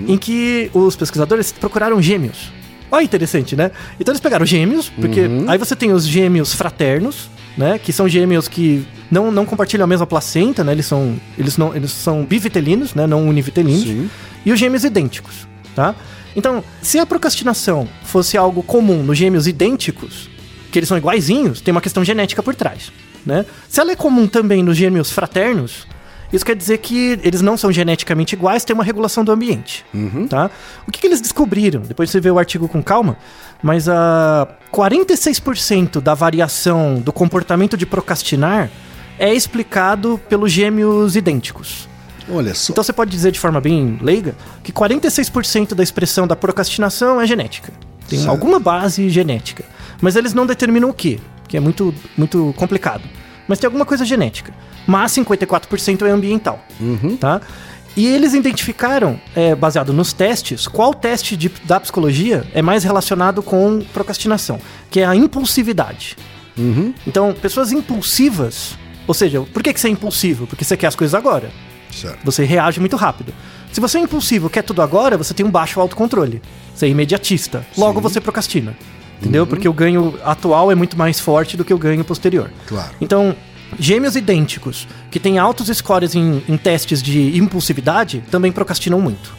em 0.06 0.18
que 0.18 0.70
os 0.74 0.94
pesquisadores 0.96 1.50
procuraram 1.52 2.02
gêmeos. 2.02 2.52
Olha, 2.90 3.04
interessante, 3.04 3.56
né? 3.56 3.70
Então 3.98 4.12
eles 4.12 4.20
pegaram 4.20 4.44
gêmeos, 4.44 4.90
porque 4.90 5.22
aí 5.48 5.56
você 5.56 5.74
tem 5.74 5.92
os 5.92 6.06
gêmeos 6.06 6.52
fraternos, 6.54 7.30
né? 7.56 7.78
Que 7.78 7.90
são 7.92 8.06
gêmeos 8.08 8.48
que 8.48 8.84
não, 9.10 9.30
não 9.32 9.46
compartilham 9.46 9.84
a 9.84 9.86
mesma 9.86 10.06
placenta, 10.06 10.62
né? 10.62 10.72
Eles 10.72 10.84
são, 10.86 11.14
eles 11.38 11.56
não, 11.56 11.74
eles 11.74 11.90
são 11.90 12.22
bivitelinos, 12.24 12.94
né? 12.94 13.06
Não 13.06 13.26
univitelinos. 13.26 13.82
Sim. 13.84 14.10
E 14.44 14.52
os 14.52 14.58
gêmeos 14.60 14.84
idênticos, 14.84 15.46
tá? 15.74 15.94
Então, 16.36 16.62
se 16.82 16.98
a 16.98 17.06
procrastinação 17.06 17.86
fosse 18.04 18.36
algo 18.36 18.62
comum 18.62 19.02
nos 19.02 19.16
gêmeos 19.16 19.46
idênticos, 19.46 20.28
que 20.72 20.78
eles 20.78 20.88
são 20.88 20.98
iguaizinhos, 20.98 21.60
tem 21.60 21.70
uma 21.70 21.80
questão 21.80 22.02
genética 22.04 22.42
por 22.42 22.54
trás, 22.54 22.90
né? 23.24 23.44
Se 23.68 23.80
ela 23.80 23.92
é 23.92 23.96
comum 23.96 24.26
também 24.26 24.62
nos 24.62 24.76
gêmeos 24.76 25.10
fraternos, 25.12 25.86
isso 26.32 26.44
quer 26.46 26.56
dizer 26.56 26.78
que 26.78 27.20
eles 27.22 27.42
não 27.42 27.56
são 27.58 27.70
geneticamente 27.70 28.34
iguais, 28.34 28.64
tem 28.64 28.72
uma 28.74 28.82
regulação 28.82 29.22
do 29.22 29.30
ambiente, 29.30 29.84
tá? 30.30 30.50
O 30.88 30.90
que, 30.90 30.98
que 30.98 31.06
eles 31.06 31.20
descobriram? 31.20 31.82
Depois 31.82 32.10
você 32.10 32.18
vê 32.20 32.30
o 32.30 32.38
artigo 32.38 32.66
com 32.66 32.82
calma, 32.82 33.16
mas 33.62 33.86
a 33.88 34.48
46% 34.72 36.00
da 36.00 36.14
variação 36.14 36.98
do 37.00 37.12
comportamento 37.12 37.76
de 37.76 37.86
procrastinar 37.86 38.70
é 39.18 39.32
explicado 39.32 40.18
pelos 40.28 40.50
gêmeos 40.50 41.16
idênticos. 41.16 41.88
Olha 42.30 42.54
só. 42.54 42.72
Então 42.72 42.82
você 42.82 42.92
pode 42.92 43.10
dizer 43.10 43.30
de 43.30 43.38
forma 43.38 43.60
bem 43.60 43.98
leiga 44.00 44.34
que 44.62 44.72
46% 44.72 45.74
da 45.74 45.82
expressão 45.82 46.26
da 46.26 46.34
procrastinação 46.34 47.20
é 47.20 47.26
genética. 47.26 47.72
Tem 48.08 48.18
Certo. 48.18 48.30
alguma 48.30 48.58
base 48.58 49.08
genética. 49.10 49.64
Mas 50.02 50.16
eles 50.16 50.34
não 50.34 50.44
determinam 50.44 50.90
o 50.90 50.92
que, 50.92 51.18
que 51.48 51.56
é 51.56 51.60
muito, 51.60 51.94
muito 52.18 52.52
complicado. 52.58 53.04
Mas 53.48 53.58
tem 53.58 53.66
alguma 53.68 53.86
coisa 53.86 54.04
genética. 54.04 54.52
Mas 54.86 55.12
54% 55.12 56.02
é 56.06 56.10
ambiental. 56.10 56.62
Tá? 57.18 57.40
E 57.96 58.06
eles 58.06 58.34
identificaram, 58.34 59.20
é, 59.36 59.54
baseado 59.54 59.92
nos 59.92 60.12
testes, 60.12 60.66
qual 60.66 60.92
teste 60.94 61.36
de- 61.36 61.50
da 61.64 61.78
psicologia 61.78 62.44
é 62.54 62.60
mais 62.62 62.82
relacionado 62.84 63.42
com 63.42 63.80
procrastinação, 63.92 64.58
que 64.90 65.00
é 65.00 65.06
a 65.06 65.14
impulsividade. 65.14 66.16
Então, 67.06 67.32
pessoas 67.34 67.70
impulsivas, 67.72 68.76
ou 69.06 69.14
seja, 69.14 69.40
por 69.42 69.62
que, 69.62 69.72
que 69.72 69.80
você 69.80 69.88
é 69.88 69.90
impulsivo? 69.90 70.46
Porque 70.46 70.64
você 70.64 70.76
quer 70.76 70.86
as 70.88 70.96
coisas 70.96 71.14
agora. 71.14 71.50
Certo. 71.90 72.18
Você 72.24 72.44
reage 72.44 72.80
muito 72.80 72.96
rápido. 72.96 73.32
Se 73.70 73.80
você 73.80 73.98
é 73.98 74.00
impulsivo, 74.00 74.48
quer 74.50 74.62
tudo 74.62 74.80
agora, 74.82 75.16
você 75.18 75.34
tem 75.34 75.44
um 75.44 75.50
baixo 75.50 75.78
autocontrole. 75.80 76.40
Você 76.74 76.86
é 76.86 76.88
imediatista. 76.88 77.64
Logo 77.76 78.00
você 78.00 78.20
procrastina. 78.20 78.74
Entendeu? 79.22 79.46
Porque 79.46 79.68
o 79.68 79.72
ganho 79.72 80.18
atual 80.24 80.72
é 80.72 80.74
muito 80.74 80.98
mais 80.98 81.20
forte 81.20 81.56
do 81.56 81.64
que 81.64 81.72
o 81.72 81.78
ganho 81.78 82.04
posterior. 82.04 82.50
Claro. 82.66 82.90
Então, 83.00 83.36
gêmeos 83.78 84.16
idênticos 84.16 84.88
que 85.12 85.20
têm 85.20 85.38
altos 85.38 85.68
scores 85.68 86.16
em, 86.16 86.42
em 86.48 86.56
testes 86.56 87.00
de 87.00 87.38
impulsividade 87.38 88.22
também 88.30 88.50
procrastinam 88.50 89.00
muito. 89.00 89.32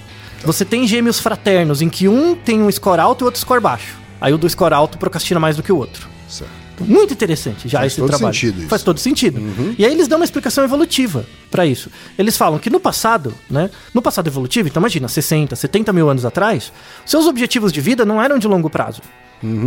Você 0.46 0.64
tem 0.64 0.88
gêmeos 0.88 1.20
fraternos 1.20 1.82
em 1.82 1.90
que 1.90 2.08
um 2.08 2.34
tem 2.34 2.62
um 2.62 2.72
score 2.72 3.02
alto 3.02 3.22
e 3.22 3.24
o 3.24 3.26
outro 3.26 3.42
score 3.42 3.62
baixo. 3.62 3.98
Aí 4.22 4.34
o 4.34 4.38
do 4.38 4.50
score 4.50 4.74
alto 4.74 4.98
procrastina 4.98 5.40
mais 5.40 5.58
do 5.58 5.64
que 5.64 5.72
o 5.72 5.78
outro. 5.78 6.08
Certo. 6.30 6.63
Muito 6.88 7.14
interessante 7.14 7.68
já 7.68 7.80
Faz 7.80 7.92
esse 7.94 8.02
todo 8.02 8.10
trabalho. 8.10 8.34
sentido 8.34 8.54
isso. 8.56 8.64
Uhum. 8.64 8.70
Faz 8.70 8.84
todo 8.84 9.00
sentido. 9.00 9.42
E 9.78 9.86
aí 9.86 9.92
eles 9.92 10.08
dão 10.08 10.18
uma 10.20 10.26
explicação 10.26 10.64
evolutiva 10.64 11.26
pra 11.52 11.66
isso. 11.66 11.90
Eles 12.18 12.36
falam 12.38 12.60
que 12.60 12.70
no 12.70 12.80
passado, 12.80 13.34
né? 13.50 13.70
No 13.94 14.02
passado 14.02 14.28
evolutivo, 14.28 14.68
então 14.68 14.82
imagina, 14.82 15.08
60, 15.08 15.56
70 15.56 15.92
mil 15.94 16.10
anos 16.10 16.26
atrás, 16.26 16.72
seus 17.06 17.26
objetivos 17.28 17.72
de 17.72 17.82
vida 17.82 18.06
não 18.06 18.22
eram 18.22 18.38
de 18.40 18.48
longo 18.48 18.70
prazo. 18.70 19.02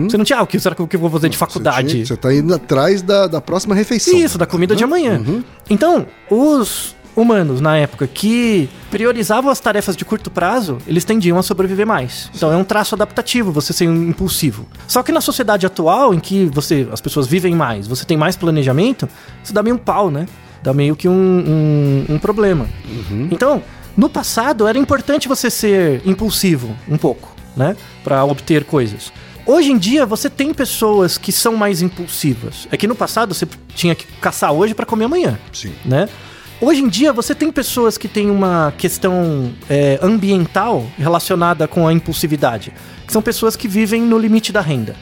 Você 0.08 0.16
não 0.16 0.24
tinha, 0.24 0.38
ah, 0.38 0.42
o 0.42 0.46
que 0.46 0.58
será 0.58 0.74
que 0.74 0.80
eu 0.80 0.88
vou 0.98 1.10
fazer 1.10 1.28
de 1.28 1.36
faculdade? 1.36 1.80
Uhum. 1.82 1.88
Você, 1.88 1.94
tinha- 1.96 2.06
você 2.06 2.16
tá 2.16 2.34
indo 2.34 2.54
atrás 2.54 3.02
da, 3.02 3.26
da 3.26 3.42
próxima 3.42 3.74
refeição. 3.74 4.16
Isso, 4.18 4.38
da 4.38 4.46
comida 4.46 4.74
de 4.74 4.82
amanhã. 4.82 5.22
Então, 5.68 6.06
os 6.30 6.95
humanos 7.16 7.60
na 7.60 7.76
época 7.76 8.06
que 8.06 8.68
priorizavam 8.90 9.50
as 9.50 9.58
tarefas 9.58 9.96
de 9.96 10.04
curto 10.04 10.30
prazo, 10.30 10.78
eles 10.86 11.04
tendiam 11.04 11.38
a 11.38 11.42
sobreviver 11.42 11.86
mais. 11.86 12.30
Então 12.34 12.52
é 12.52 12.56
um 12.56 12.64
traço 12.64 12.94
adaptativo 12.94 13.50
você 13.50 13.72
ser 13.72 13.88
um 13.88 14.10
impulsivo. 14.10 14.66
Só 14.86 15.02
que 15.02 15.10
na 15.10 15.20
sociedade 15.20 15.66
atual, 15.66 16.12
em 16.12 16.20
que 16.20 16.46
você 16.46 16.86
as 16.92 17.00
pessoas 17.00 17.26
vivem 17.26 17.54
mais, 17.54 17.86
você 17.86 18.04
tem 18.04 18.16
mais 18.16 18.36
planejamento, 18.36 19.08
isso 19.42 19.52
dá 19.52 19.62
meio 19.62 19.76
um 19.76 19.78
pau, 19.78 20.10
né? 20.10 20.26
Dá 20.62 20.74
meio 20.74 20.94
que 20.94 21.08
um, 21.08 21.12
um, 21.12 22.14
um 22.14 22.18
problema. 22.18 22.66
Então, 23.30 23.62
no 23.96 24.08
passado 24.10 24.66
era 24.66 24.78
importante 24.78 25.28
você 25.28 25.48
ser 25.48 26.02
impulsivo 26.04 26.76
um 26.88 26.98
pouco, 26.98 27.34
né? 27.56 27.76
Pra 28.04 28.24
obter 28.24 28.64
coisas. 28.64 29.12
Hoje 29.46 29.70
em 29.70 29.78
dia 29.78 30.04
você 30.04 30.28
tem 30.28 30.52
pessoas 30.52 31.16
que 31.16 31.30
são 31.30 31.54
mais 31.54 31.80
impulsivas. 31.80 32.66
É 32.70 32.76
que 32.76 32.88
no 32.88 32.96
passado 32.96 33.32
você 33.32 33.46
tinha 33.74 33.94
que 33.94 34.04
caçar 34.20 34.52
hoje 34.52 34.74
pra 34.74 34.84
comer 34.84 35.04
amanhã, 35.04 35.38
Sim. 35.52 35.72
né? 35.84 36.08
Hoje 36.60 36.80
em 36.80 36.88
dia 36.88 37.12
você 37.12 37.34
tem 37.34 37.52
pessoas 37.52 37.98
que 37.98 38.08
têm 38.08 38.30
uma 38.30 38.72
questão 38.78 39.52
é, 39.68 39.98
ambiental 40.02 40.86
relacionada 40.98 41.68
com 41.68 41.86
a 41.86 41.92
impulsividade, 41.92 42.72
que 43.06 43.12
são 43.12 43.20
pessoas 43.20 43.56
que 43.56 43.68
vivem 43.68 44.02
no 44.02 44.18
limite 44.18 44.52
da 44.52 44.60
renda. 44.60 44.96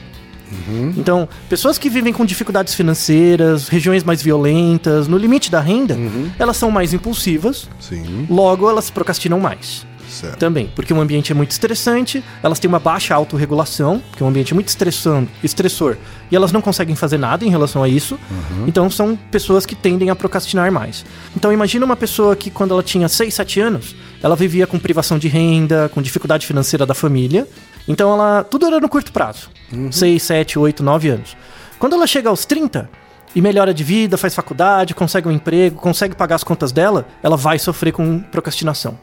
Então, 0.95 1.27
pessoas 1.49 1.77
que 1.77 1.89
vivem 1.89 2.13
com 2.13 2.23
dificuldades 2.23 2.73
financeiras, 2.73 3.67
regiões 3.67 4.03
mais 4.03 4.21
violentas, 4.21 5.07
no 5.07 5.17
limite 5.17 5.49
da 5.49 5.59
renda, 5.59 5.97
elas 6.37 6.55
são 6.55 6.69
mais 6.71 6.93
impulsivas, 6.93 7.67
Sim. 7.79 8.27
logo 8.29 8.69
elas 8.69 8.89
procrastinam 8.89 9.39
mais. 9.39 9.85
Certo. 10.15 10.37
Também, 10.37 10.71
porque 10.73 10.93
o 10.93 11.01
ambiente 11.01 11.31
é 11.31 11.35
muito 11.35 11.51
estressante, 11.51 12.23
elas 12.41 12.57
têm 12.57 12.69
uma 12.69 12.79
baixa 12.79 13.13
autorregulação, 13.13 14.01
porque 14.09 14.23
o 14.23 14.27
ambiente 14.27 14.53
é 14.53 14.55
muito 14.55 14.69
estressando, 14.69 15.29
estressor, 15.43 15.97
e 16.31 16.35
elas 16.35 16.53
não 16.53 16.61
conseguem 16.61 16.95
fazer 16.95 17.17
nada 17.17 17.43
em 17.43 17.49
relação 17.49 17.83
a 17.83 17.89
isso. 17.89 18.17
Então 18.65 18.89
são 18.89 19.17
pessoas 19.29 19.65
que 19.65 19.75
tendem 19.75 20.09
a 20.09 20.15
procrastinar 20.15 20.71
mais. 20.71 21.05
Então 21.35 21.51
imagina 21.51 21.85
uma 21.85 21.97
pessoa 21.97 22.35
que 22.35 22.49
quando 22.49 22.71
ela 22.71 22.81
tinha 22.81 23.09
6, 23.09 23.33
7 23.33 23.59
anos, 23.59 23.95
ela 24.23 24.35
vivia 24.35 24.65
com 24.65 24.79
privação 24.79 25.19
de 25.19 25.27
renda, 25.27 25.89
com 25.93 26.01
dificuldade 26.01 26.47
financeira 26.47 26.85
da 26.85 26.93
família. 26.93 27.45
Então 27.87 28.13
ela 28.13 28.43
tudo 28.43 28.65
era 28.65 28.79
no 28.79 28.87
curto 28.87 29.11
prazo. 29.11 29.49
6, 29.91 30.23
7, 30.23 30.57
8, 30.57 30.81
9 30.81 31.09
anos. 31.09 31.37
Quando 31.77 31.93
ela 31.93 32.07
chega 32.07 32.29
aos 32.29 32.45
30, 32.45 32.89
e 33.35 33.41
melhora 33.41 33.73
de 33.73 33.83
vida, 33.83 34.17
faz 34.17 34.33
faculdade, 34.33 34.95
consegue 34.95 35.27
um 35.27 35.31
emprego, 35.31 35.75
consegue 35.75 36.15
pagar 36.15 36.35
as 36.35 36.43
contas 36.43 36.71
dela, 36.71 37.05
ela 37.21 37.35
vai 37.35 37.59
sofrer 37.59 37.91
com 37.91 38.19
procrastinação 38.19 38.97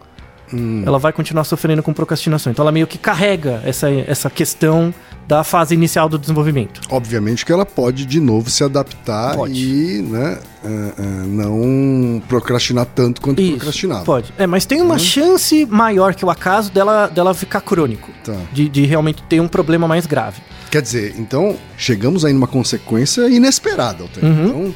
ela 0.85 0.99
vai 0.99 1.13
continuar 1.13 1.45
sofrendo 1.45 1.83
com 1.83 1.93
procrastinação. 1.93 2.53
Então 2.53 2.63
ela 2.63 2.73
meio 2.73 2.87
que 2.87 2.99
carrega 2.99 3.63
essa, 3.65 3.91
essa 3.91 4.29
questão 4.29 4.95
da 5.27 5.45
fase 5.45 5.75
inicial 5.75 6.09
do 6.09 6.19
desenvolvimento. 6.19 6.81
Obviamente 6.91 7.47
que 7.47 7.53
ela 7.53 7.65
pode 7.65 8.05
de 8.05 8.21
novo 8.21 8.51
se 8.51 8.63
adaptar 8.65 9.37
Pode. 9.37 9.65
e 9.65 10.03
né, 10.03 10.39
ah, 10.65 10.69
ah, 10.99 11.03
não 11.27 12.23
procrastinar 12.29 12.87
tanto 12.87 13.21
quanto 13.21 13.43
procrastinava. 13.43 14.05
pode. 14.05 14.33
É, 14.37 14.47
mas 14.47 14.67
tem 14.67 14.81
uma 14.81 14.99
chance 14.99 15.65
maior 15.67 16.15
que 16.15 16.25
o 16.25 16.31
acaso 16.31 16.71
dela, 16.73 17.07
dela 17.07 17.33
ficar 17.35 17.61
crônico. 17.61 18.11
Tá. 18.25 18.37
De, 18.53 18.69
de 18.69 18.85
realmente 18.85 19.23
ter 19.23 19.41
um 19.41 19.49
problema 19.49 19.87
mais 19.87 20.07
grave. 20.07 20.43
Quer 20.71 20.83
dizer, 20.83 21.15
então 21.19 21.57
chegamos 21.77 22.25
aí 22.25 22.33
numa 22.33 22.49
consequência 22.49 23.29
inesperada. 23.29 24.05
Uhum. 24.23 24.45
Então, 24.47 24.75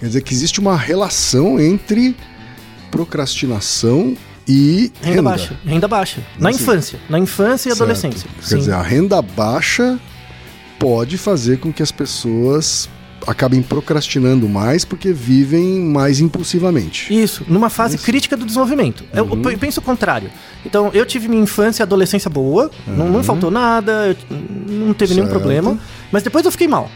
quer 0.00 0.06
dizer 0.06 0.22
que 0.22 0.32
existe 0.32 0.60
uma 0.60 0.76
relação 0.76 1.60
entre 1.60 2.16
procrastinação 2.90 4.16
e 4.48 4.90
Renda, 5.02 5.16
renda. 5.16 5.22
baixa. 5.22 5.56
Renda 5.66 5.88
baixa. 5.88 6.20
Na 6.38 6.48
Assim. 6.48 6.62
infância. 6.62 6.98
Na 7.08 7.18
infância 7.18 7.68
e 7.68 7.72
Certo. 7.72 7.82
adolescência. 7.82 8.30
Quer 8.40 8.46
Sim. 8.46 8.56
dizer, 8.58 8.72
a 8.72 8.82
renda 8.82 9.20
baixa 9.20 9.98
pode 10.78 11.18
fazer 11.18 11.58
com 11.58 11.72
que 11.72 11.82
as 11.82 11.90
pessoas 11.92 12.88
acabem 13.26 13.60
procrastinando 13.60 14.48
mais 14.48 14.84
porque 14.84 15.12
vivem 15.12 15.80
mais 15.80 16.18
impulsivamente. 16.20 17.12
Isso, 17.12 17.44
numa 17.48 17.68
fase 17.68 17.98
crítica 17.98 18.36
do 18.36 18.46
desenvolvimento. 18.46 19.04
Eu, 19.12 19.24
Uhum. 19.26 19.50
eu 19.50 19.58
penso 19.58 19.80
o 19.80 19.82
contrário. 19.82 20.30
Então, 20.64 20.90
eu 20.94 21.04
tive 21.04 21.28
minha 21.28 21.42
infância 21.42 21.82
e 21.82 21.84
adolescência 21.84 22.30
boa, 22.30 22.70
não, 22.86 23.08
não 23.10 23.22
faltou 23.22 23.50
nada, 23.50 24.06
eu- 24.08 24.36
não 24.68 24.94
teve 24.94 25.12
nenhum 25.14 25.26
Uhum. 25.26 25.32
Certo. 25.32 25.34
Uhum. 25.34 25.40
problema, 25.40 25.78
mas 26.10 26.22
depois 26.22 26.44
eu 26.46 26.52
fiquei 26.52 26.68
mal. 26.68 26.90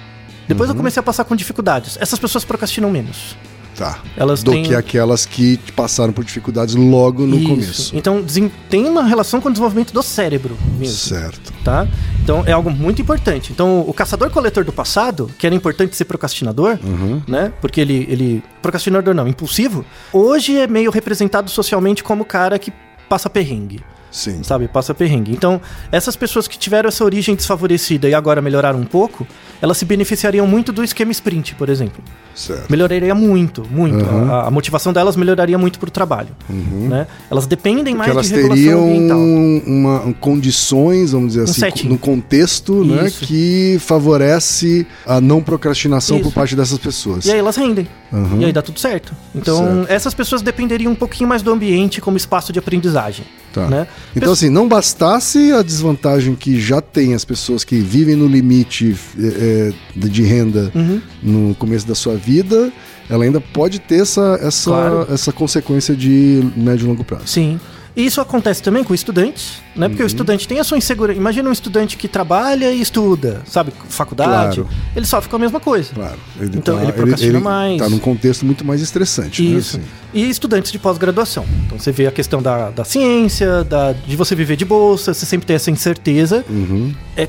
Depois 0.49 0.71
eu 0.71 0.77
comecei 0.77 1.01
a 1.01 1.03
passar 1.03 1.25
com 1.25 1.37
dificuldades. 1.37 1.99
Essas 2.01 2.19
pessoas 2.19 2.45
procrastinam 2.45 2.91
menos. 2.91 3.37
Tá. 3.77 4.01
Elas 4.17 4.43
Do 4.43 4.51
têm- 4.53 4.63
que 4.65 4.75
aquelas 4.75 5.25
que 5.25 5.59
passaram 5.75 6.13
por 6.13 6.25
dificuldades 6.25 6.75
logo 6.75 7.27
no 7.27 7.37
Isso. 7.37 7.49
começo. 7.49 7.97
Então, 7.97 8.25
tem 8.69 8.85
uma 8.87 9.03
relação 9.03 9.41
com 9.41 9.49
o 9.49 9.51
desenvolvimento 9.53 9.93
do 9.93 10.03
cérebro 10.03 10.57
mesmo. 10.79 10.95
Certo. 10.95 11.53
Tá? 11.65 11.87
Então 12.23 12.43
é 12.47 12.53
algo 12.53 12.71
muito 12.71 13.01
importante. 13.01 13.51
Então, 13.53 13.81
o 13.87 13.93
caçador-coletor 13.95 14.65
do 14.65 14.73
passado, 14.73 15.31
que 15.39 15.47
era 15.47 15.55
importante 15.55 15.97
ser 15.97 16.05
procrastinador, 16.05 16.79
Uhum. 16.85 17.23
né? 17.27 17.53
Porque 17.61 17.81
ele, 17.81 18.07
ele. 18.11 18.43
Procrastinador 18.61 19.15
não, 19.15 19.27
impulsivo, 19.27 19.85
hoje 20.13 20.57
é 20.59 20.67
meio 20.67 20.91
representado 20.91 21.51
socialmente 21.51 22.05
como 22.05 22.23
o 22.23 22.27
cara 22.27 22.59
que 22.59 22.73
passa 23.09 23.29
perrengue. 23.31 23.81
Sim. 24.13 24.43
Sabe? 24.43 24.69
Passa 24.69 24.93
perrengue. 24.95 25.33
Então, 25.33 25.61
essas 25.91 26.15
pessoas 26.15 26.47
que 26.47 26.59
tiveram 26.59 26.89
essa 26.89 27.03
origem 27.03 27.35
desfavorecida 27.35 28.09
e 28.09 28.15
agora 28.15 28.43
melhoraram 28.43 28.79
um 28.79 28.85
pouco, 28.85 29.27
elas 29.61 29.79
se 29.79 29.87
beneficiariam 29.87 30.47
muito 30.47 30.71
do 30.71 30.85
esquema 30.85 31.11
sprint, 31.13 31.55
por 31.55 31.71
exemplo. 31.71 32.05
Certo. 32.35 32.71
Melhoraria 32.71 33.15
muito, 33.15 33.67
muito. 33.71 34.05
Uhum. 34.05 34.31
A, 34.31 34.49
a 34.49 34.51
motivação 34.51 34.93
delas 34.93 35.17
melhoraria 35.17 35.57
muito 35.57 35.79
pro 35.79 35.91
trabalho. 35.91 36.29
Né? 36.49 37.07
Elas 37.31 37.47
dependem 37.47 37.95
Porque 37.95 37.99
mais 37.99 38.11
elas 38.11 38.27
de 38.29 38.35
regulação 38.35 38.57
teriam 38.57 38.85
ambiental. 38.85 39.19
uma, 39.67 40.15
condições, 40.21 41.13
vamos 41.13 41.29
dizer 41.33 41.45
assim, 41.45 41.61
setting. 41.61 41.89
no 41.89 41.99
contexto, 41.99 42.85
né, 42.85 43.11
que 43.11 43.79
favorece 43.81 44.87
a 45.07 45.21
não 45.21 45.43
procrastinação 45.43 46.19
Isso. 46.19 46.29
por 46.29 46.35
parte 46.35 46.55
dessas 46.55 46.79
pessoas. 46.79 47.25
E 47.25 47.33
aí 47.33 47.39
elas 47.39 47.57
rendem. 47.57 47.89
Uhum. 48.13 48.41
E 48.41 48.45
aí 48.45 48.53
dá 48.53 48.61
tudo 48.61 48.79
certo. 48.79 49.15
Então, 49.35 49.59
Certo. 49.59 49.91
essas 49.91 50.13
pessoas 50.13 50.43
dependeriam 50.43 50.93
um 50.93 50.95
pouquinho 50.97 51.29
mais 51.29 51.41
do 51.41 51.51
ambiente 51.51 52.01
como 52.01 52.17
espaço 52.17 52.53
de 52.53 52.59
aprendizagem. 52.59 53.25
Tá. 53.53 53.67
Né? 53.69 53.87
Então, 54.17 54.33
assim, 54.33 54.49
não 54.49 54.67
bastasse 54.67 55.53
a 55.53 55.63
desvantagem 55.63 56.35
que 56.35 56.59
já 56.61 56.81
tem 56.81 57.15
as 57.15 57.25
pessoas 57.25 57.65
que 57.65 57.77
vivem 57.79 58.17
no 58.17 58.27
limite 58.27 58.97
é, 59.19 59.73
é, 60.05 60.09
de 60.09 60.23
renda 60.23 60.71
Uhum. 60.75 61.01
no 61.23 61.55
começo 61.55 61.87
da 61.87 61.95
sua 61.95 62.15
vida, 62.17 62.73
ela 63.11 63.25
ainda 63.25 63.41
pode 63.41 63.79
ter 63.79 64.01
essa, 64.03 64.39
essa, 64.43 64.71
Claro. 64.71 65.07
essa 65.13 65.33
consequência 65.33 65.95
de 65.95 66.43
médio 66.57 66.85
e 66.85 66.89
longo 66.89 67.05
prazo. 67.05 67.27
Sim. 67.27 67.61
E 67.95 68.07
isso 68.07 68.21
acontece 68.21 68.63
também 68.63 68.83
com 68.83 68.95
estudantes, 68.95 69.63
né? 69.77 69.87
Uhum. 69.87 69.91
Porque 69.91 70.03
o 70.03 70.07
estudante 70.07 70.49
tem 70.49 70.59
a 70.59 70.65
sua 70.65 70.79
insegurança. 70.79 71.19
Imagina 71.19 71.49
um 71.49 71.53
estudante 71.53 71.97
que 71.97 72.09
trabalha 72.09 72.73
e 72.73 72.81
estuda, 72.81 73.43
sabe, 73.47 73.73
faculdade. 73.89 74.61
Claro. 74.63 74.77
ele 74.97 75.05
sofre 75.07 75.29
com 75.29 75.37
a 75.37 75.39
mesma 75.39 75.61
coisa. 75.61 75.93
Claro. 75.95 76.19
Ele 76.41 76.57
Então, 76.57 76.77
tá, 76.77 76.83
ele 76.83 76.93
procrastina 76.93 77.41
mais. 77.41 77.79
Tá 77.79 77.89
num 77.89 77.99
contexto 77.99 78.47
muito 78.47 78.65
mais 78.65 78.81
estressante. 78.81 79.57
Isso. 79.57 79.79
Né? 79.79 79.85
E 80.15 80.29
estudantes 80.29 80.73
de 80.73 80.79
pós-graduação. 80.79 81.45
Então 81.67 81.79
você 81.79 81.93
vê 81.93 82.07
a 82.07 82.13
questão 82.13 82.43
da, 82.43 82.71
da 82.71 82.85
ciência, 82.85 83.63
da, 83.65 83.93
de 83.93 84.17
você 84.17 84.35
viver 84.35 84.57
de 84.57 84.65
bolsa, 84.65 85.13
você 85.13 85.27
sempre 85.27 85.47
tem 85.47 85.57
essa 85.57 85.71
incerteza. 85.71 86.45
Uhum. 86.49 86.95
É 87.17 87.29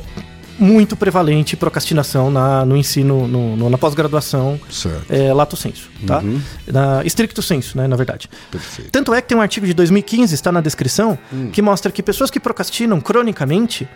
muito 0.59 0.95
prevalente 0.95 1.55
procrastinação 1.57 2.29
na, 2.29 2.65
no 2.65 2.77
ensino, 2.77 3.27
no- 3.27 3.55
no- 3.55 3.69
na 3.69 3.77
pós-graduação, 3.77 4.59
é, 5.09 5.33
lato 5.33 5.55
senso, 5.55 5.89
tá? 6.05 6.19
Uhum. 6.19 6.39
Na, 6.67 7.03
estricto 7.03 7.41
senso, 7.41 7.77
né, 7.77 7.87
na 7.87 7.95
verdade. 7.95 8.29
Perfeito. 8.51 8.91
Tanto 8.91 9.13
é 9.13 9.21
que 9.21 9.27
tem 9.29 9.37
um 9.37 9.41
artigo 9.41 9.65
de 9.65 9.73
2015, 9.73 10.33
está 10.33 10.51
na 10.51 10.61
descrição, 10.61 11.17
Hum. 11.31 11.49
que 11.51 11.61
mostra 11.61 11.91
que 11.91 12.03
pessoas 12.03 12.29
que 12.29 12.39
procrastinam 12.39 12.99
cronicamente, 13.01 13.87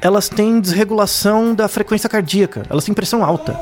elas 0.00 0.28
têm 0.28 0.60
desregulação 0.60 1.54
da 1.54 1.68
frequência 1.68 2.08
cardíaca, 2.08 2.62
elas 2.68 2.84
têm 2.84 2.94
pressão 2.94 3.24
alta. 3.24 3.58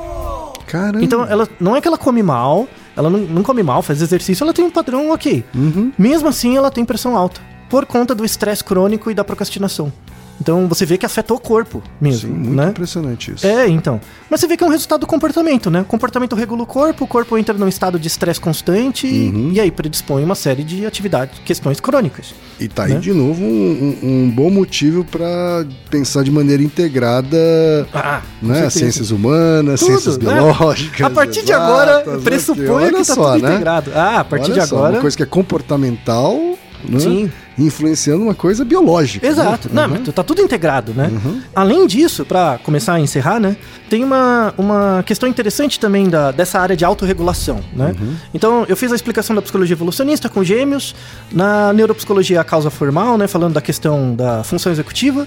Caramba. 0.67 1.03
Então, 1.05 1.25
ela 1.25 1.49
não 1.61 1.77
é 1.77 1.81
que 1.81 1.87
ela 1.87 1.99
come 1.99 2.23
mal, 2.23 2.67
ela 2.97 3.11
não, 3.11 3.21
não 3.21 3.43
come 3.43 3.63
mal, 3.63 3.83
faz 3.83 4.01
exercício, 4.03 4.43
ela 4.45 4.53
tem 4.53 4.65
um 4.65 4.71
padrão 4.71 5.11
ok. 5.11 5.45
Uhum. 5.55 5.93
Mesmo 5.99 6.29
assim, 6.29 6.57
ela 6.57 6.71
tem 6.71 6.85
pressão 6.85 7.17
alta, 7.17 7.41
por 7.69 7.85
conta 7.87 8.15
do 8.15 8.25
estresse 8.25 8.65
crônico 8.65 9.11
e 9.11 9.15
da 9.15 9.23
procrastinação. 9.25 9.93
Então, 10.41 10.67
você 10.69 10.85
vê 10.85 10.99
que 10.99 11.07
afeta 11.07 11.33
o 11.33 11.39
corpo 11.39 11.83
mesmo, 12.01 12.29
Sim, 12.33 12.37
muito 12.41 12.57
né? 12.57 12.69
impressionante 12.71 13.33
isso. 13.33 13.47
É, 13.47 13.69
então. 13.69 14.01
Mas 14.29 14.41
você 14.41 14.47
vê 14.49 14.57
que 14.57 14.65
é 14.65 14.67
um 14.67 14.71
resultado 14.71 15.01
do 15.03 15.07
comportamento, 15.07 15.71
né? 15.71 15.83
O 15.83 15.85
comportamento 15.85 16.35
regula 16.35 16.63
o 16.65 16.67
corpo, 16.67 17.05
o 17.05 17.07
corpo 17.07 17.39
entra 17.39 17.55
num 17.57 17.69
estado 17.69 17.99
de 17.99 18.09
estresse 18.09 18.41
constante 18.41 19.07
e- 19.07 19.29
Uhum. 19.29 19.51
e 19.53 19.61
aí 19.61 19.71
predispõe 19.71 20.25
uma 20.25 20.35
série 20.35 20.65
de 20.65 20.85
atividades, 20.85 21.39
questões 21.45 21.79
crônicas. 21.81 22.35
E 22.59 22.67
tá 22.69 22.85
aí 22.85 22.95
Né? 22.95 23.01
de 23.01 23.13
novo 23.13 23.43
um, 23.45 23.97
um- 24.03 24.31
bom 24.31 24.51
motivo 24.51 25.05
para 25.05 25.65
pensar 25.91 26.23
de 26.25 26.31
maneira 26.31 26.63
integrada 26.63 27.87
Ah, 27.95 28.21
né? 28.43 28.69
Ciências 28.71 29.11
humanas, 29.11 29.81
Tudo, 29.81 29.91
ciências 29.93 30.19
né? 30.19 30.33
biológicas. 30.35 31.07
A 31.07 31.11
partir 31.11 31.45
de 31.45 31.53
agora, 31.53 31.99
né? 31.99 32.03
Porque 32.03 32.55
que 32.55 32.69
olha 32.69 32.93
tá 32.93 33.05
só, 33.05 33.33
tudo 33.35 33.43
né? 33.45 33.51
integrado. 33.51 33.93
Ah, 33.95 34.21
a 34.21 34.25
partir 34.25 34.51
Olha 34.53 34.63
de 34.63 34.69
só, 34.69 34.77
agora. 34.77 34.93
Uma 34.95 35.01
coisa 35.01 35.17
que 35.17 35.23
é 35.23 35.27
comportamental, 35.27 36.59
né? 36.89 36.99
Sim. 37.01 37.31
Influenciando 37.57 38.23
uma 38.23 38.35
coisa 38.35 38.65
biológica. 38.65 39.27
Exato. 39.27 39.69
Né? 39.73 39.83
Não, 39.87 39.89
mas 39.89 40.15
tá 40.15 40.23
tudo 40.23 40.41
integrado, 40.43 40.93
né? 40.93 41.09
Uhum. 41.13 41.41
Além 41.55 41.87
disso, 41.87 42.25
pra 42.25 42.59
começar 42.63 42.95
a 42.95 43.01
encerrar, 43.01 43.39
né? 43.39 43.57
Tem 43.89 44.03
uma, 44.03 44.53
uma 44.59 45.03
questão 45.07 45.29
interessante 45.29 45.79
também 45.79 46.09
da, 46.09 46.31
dessa 46.33 46.59
área 46.59 46.77
de 46.77 46.85
autorregulação, 46.85 47.61
né? 47.73 47.95
Uhum. 48.01 48.15
Então, 48.33 48.65
eu 48.69 48.77
fiz 48.77 48.91
a 48.93 48.95
explicação 48.97 49.35
da 49.37 49.43
psicologia 49.43 49.75
evolucionista 49.75 50.29
com 50.29 50.43
gêmeos, 50.43 50.95
na 51.31 51.73
neuropsicologia 51.73 52.41
a 52.41 52.45
causa 52.45 52.71
formal, 52.71 53.17
né? 53.17 53.27
Falando 53.29 53.55
da 53.55 53.61
questão 53.61 54.15
da 54.15 54.43
função 54.43 54.73
executiva. 54.73 55.27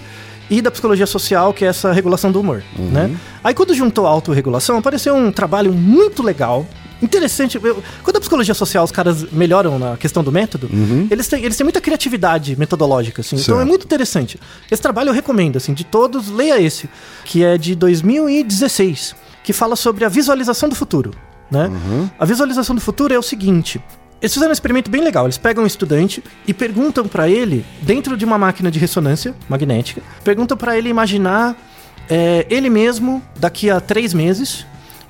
E 0.49 0.61
da 0.61 0.71
psicologia 0.71 1.05
social, 1.05 1.53
que 1.53 1.65
é 1.65 1.67
essa 1.67 1.91
regulação 1.91 2.31
do 2.31 2.39
humor, 2.39 2.63
Uhum. 2.79 2.85
né? 2.89 3.11
Aí 3.43 3.53
quando 3.53 3.73
juntou 3.73 4.07
a 4.07 4.09
autorregulação, 4.09 4.77
apareceu 4.77 5.13
um 5.13 5.29
trabalho 5.29 5.73
muito 5.73 6.23
legal, 6.23 6.65
interessante. 7.01 7.59
Eu- 7.61 7.83
quando 8.03 8.17
a 8.17 8.19
psicologia 8.19 8.53
social 8.53 8.83
os 8.83 8.91
caras 8.91 9.31
melhoram 9.31 9.77
na 9.77 9.97
questão 9.97 10.23
do 10.23 10.31
método, 10.31 10.69
eles, 11.11 11.27
têm, 11.27 11.43
eles 11.43 11.55
têm 11.57 11.63
muita 11.63 11.79
criatividade 11.81 12.55
metodológica, 12.57 13.21
assim. 13.21 13.35
Então 13.35 13.55
Uhum. 13.55 13.59
Certo. 13.59 13.67
é 13.67 13.69
muito 13.69 13.85
interessante. 13.85 14.39
Esse 14.71 14.81
trabalho 14.81 15.09
eu 15.09 15.13
recomendo, 15.13 15.57
assim, 15.57 15.73
de 15.73 15.83
todos, 15.83 16.29
leia 16.29 16.59
esse, 16.61 16.89
que 17.25 17.43
é 17.43 17.57
de 17.57 17.75
2016, 17.75 19.15
que 19.43 19.53
fala 19.53 19.75
sobre 19.75 20.03
a 20.05 20.09
visualização 20.09 20.67
do 20.69 20.75
futuro, 20.75 21.11
né? 21.49 21.69
A 22.19 22.25
visualização 22.25 22.75
do 22.75 22.81
futuro 22.81 23.13
é 23.13 23.17
o 23.19 23.23
seguinte. 23.23 23.81
Eles 24.21 24.33
fizeram 24.33 24.49
um 24.49 24.53
experimento 24.53 24.89
bem 24.89 25.01
legal. 25.03 25.25
Eles 25.25 25.37
pegam 25.37 25.63
um 25.63 25.67
estudante 25.67 26.23
e 26.47 26.53
perguntam 26.53 27.07
pra 27.07 27.29
ele, 27.29 27.63
dentro 27.83 28.17
de 28.17 28.25
uma 28.25 28.37
máquina 28.37 28.71
de 28.71 28.79
ressonância 28.79 29.35
magnética, 29.47 30.01
perguntam 30.23 30.57
pra 30.57 30.77
ele 30.77 30.89
imaginar 30.89 31.55
é, 32.09 32.45
ele 32.49 32.69
mesmo 32.69 33.21
daqui 33.37 33.69
a 33.69 33.79
três 33.79 34.13
meses, 34.13 34.65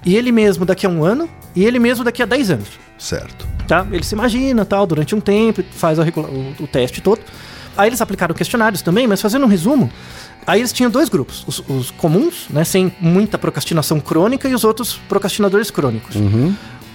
e 0.08 0.15
ele 0.15 0.32
mesmo 0.32 0.65
daqui 0.65 0.86
a 0.86 0.89
um 0.89 1.04
ano, 1.04 1.30
e 1.56 1.65
ele 1.65 1.80
mesmo 1.80 2.04
daqui 2.04 2.24
a 2.24 2.26
dez 2.26 2.50
anos 2.50 2.70
Certo. 2.98 3.46
tá? 3.67 3.86
Ele 3.91 4.04
se 4.04 4.15
imagina, 4.15 4.63
tal, 4.65 4.88
durante 4.88 5.13
um 5.13 5.20
tempo, 5.20 5.62
faz 5.72 6.00
regula- 6.00 6.30
o, 6.30 6.63
o 6.63 6.67
teste 6.67 7.02
todo. 7.02 7.20
Aí 7.78 7.89
eles 7.89 8.02
aplicaram 8.02 8.34
questionários 8.34 8.82
também, 8.82 9.06
mas 9.06 9.22
fazendo 9.22 9.43
um 9.46 9.50
resumo, 9.50 9.91
aí 10.48 10.62
eles 10.62 10.74
tinham 10.74 10.89
dois 10.89 11.10
grupos, 11.10 11.43
os, 11.46 11.62
os 11.67 11.91
comuns, 11.91 12.48
né, 12.50 12.63
sem 12.63 12.91
muita 13.00 13.38
procrastinação 13.38 14.00
crônica 14.00 14.48
e 14.50 14.54
os 14.56 14.63
outros 14.63 14.93
procrastinadores 15.10 15.70
crônicos. 15.70 16.15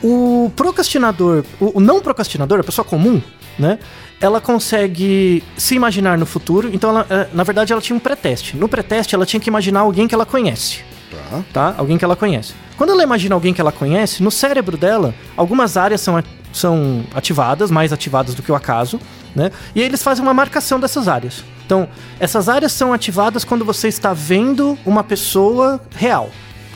O 0.02 0.50
procrastinador, 0.56 1.44
o, 1.60 1.78
o 1.78 1.80
não 1.80 2.00
procrastinador, 2.00 2.58
a 2.58 2.64
pessoa 2.64 2.84
comum, 2.84 3.22
né, 3.56 3.78
ela 4.20 4.40
consegue 4.40 5.44
se 5.56 5.74
imaginar 5.76 6.18
no 6.18 6.26
futuro, 6.26 6.68
então 6.72 6.90
ela, 6.90 7.06
eh, 7.08 7.28
na 7.32 7.44
verdade 7.44 7.72
ela 7.72 7.82
tinha 7.82 7.94
um 7.96 8.00
pré-teste. 8.00 8.56
No 8.56 8.68
pré-teste 8.68 9.14
ela 9.14 9.26
tinha 9.26 9.38
que 9.38 9.48
imaginar 9.50 9.80
alguém 9.80 10.08
que 10.08 10.14
ela 10.14 10.26
conhece 10.26 10.80
Tá. 11.16 11.42
tá? 11.52 11.74
Alguém 11.78 11.98
que 11.98 12.04
ela 12.04 12.16
conhece. 12.16 12.54
Quando 12.76 12.90
ela 12.90 13.02
imagina 13.02 13.34
alguém 13.34 13.52
que 13.52 13.60
ela 13.60 13.72
conhece, 13.72 14.22
no 14.22 14.30
cérebro 14.30 14.76
dela, 14.76 15.14
algumas 15.36 15.76
áreas 15.76 16.00
são, 16.00 16.16
a- 16.16 16.24
são 16.52 17.04
ativadas, 17.14 17.70
mais 17.70 17.92
ativadas 17.92 18.34
do 18.34 18.42
que 18.42 18.50
o 18.50 18.54
acaso, 18.54 18.98
né? 19.34 19.50
E 19.74 19.80
aí 19.80 19.86
eles 19.86 20.02
fazem 20.02 20.22
uma 20.22 20.34
marcação 20.34 20.80
dessas 20.80 21.08
áreas. 21.08 21.44
Então, 21.64 21.88
essas 22.18 22.48
áreas 22.48 22.72
são 22.72 22.92
ativadas 22.92 23.44
quando 23.44 23.64
você 23.64 23.88
está 23.88 24.12
vendo 24.12 24.76
uma 24.84 25.04
pessoa 25.04 25.80
real, 25.94 26.30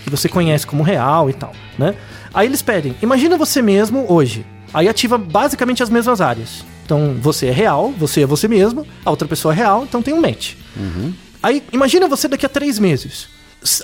que 0.04 0.10
você 0.10 0.28
conhece 0.28 0.66
como 0.66 0.82
real 0.82 1.28
e 1.28 1.32
tal, 1.34 1.52
né? 1.78 1.94
Aí 2.32 2.46
eles 2.46 2.62
pedem, 2.62 2.94
imagina 3.02 3.36
você 3.36 3.60
mesmo 3.62 4.06
hoje. 4.08 4.44
Aí 4.72 4.88
ativa 4.88 5.16
basicamente 5.18 5.82
as 5.82 5.90
mesmas 5.90 6.20
áreas. 6.20 6.64
Então, 6.84 7.16
você 7.20 7.46
é 7.46 7.50
real, 7.52 7.92
você 7.98 8.22
é 8.22 8.26
você 8.26 8.46
mesmo, 8.46 8.86
a 9.04 9.10
outra 9.10 9.26
pessoa 9.26 9.52
é 9.52 9.56
real, 9.56 9.82
então 9.82 10.00
tem 10.02 10.14
um 10.14 10.20
match. 10.20 10.54
Aí, 11.42 11.62
imagina 11.72 12.06
você 12.08 12.28
daqui 12.28 12.46
a 12.46 12.48
três 12.48 12.78
meses. 12.78 13.28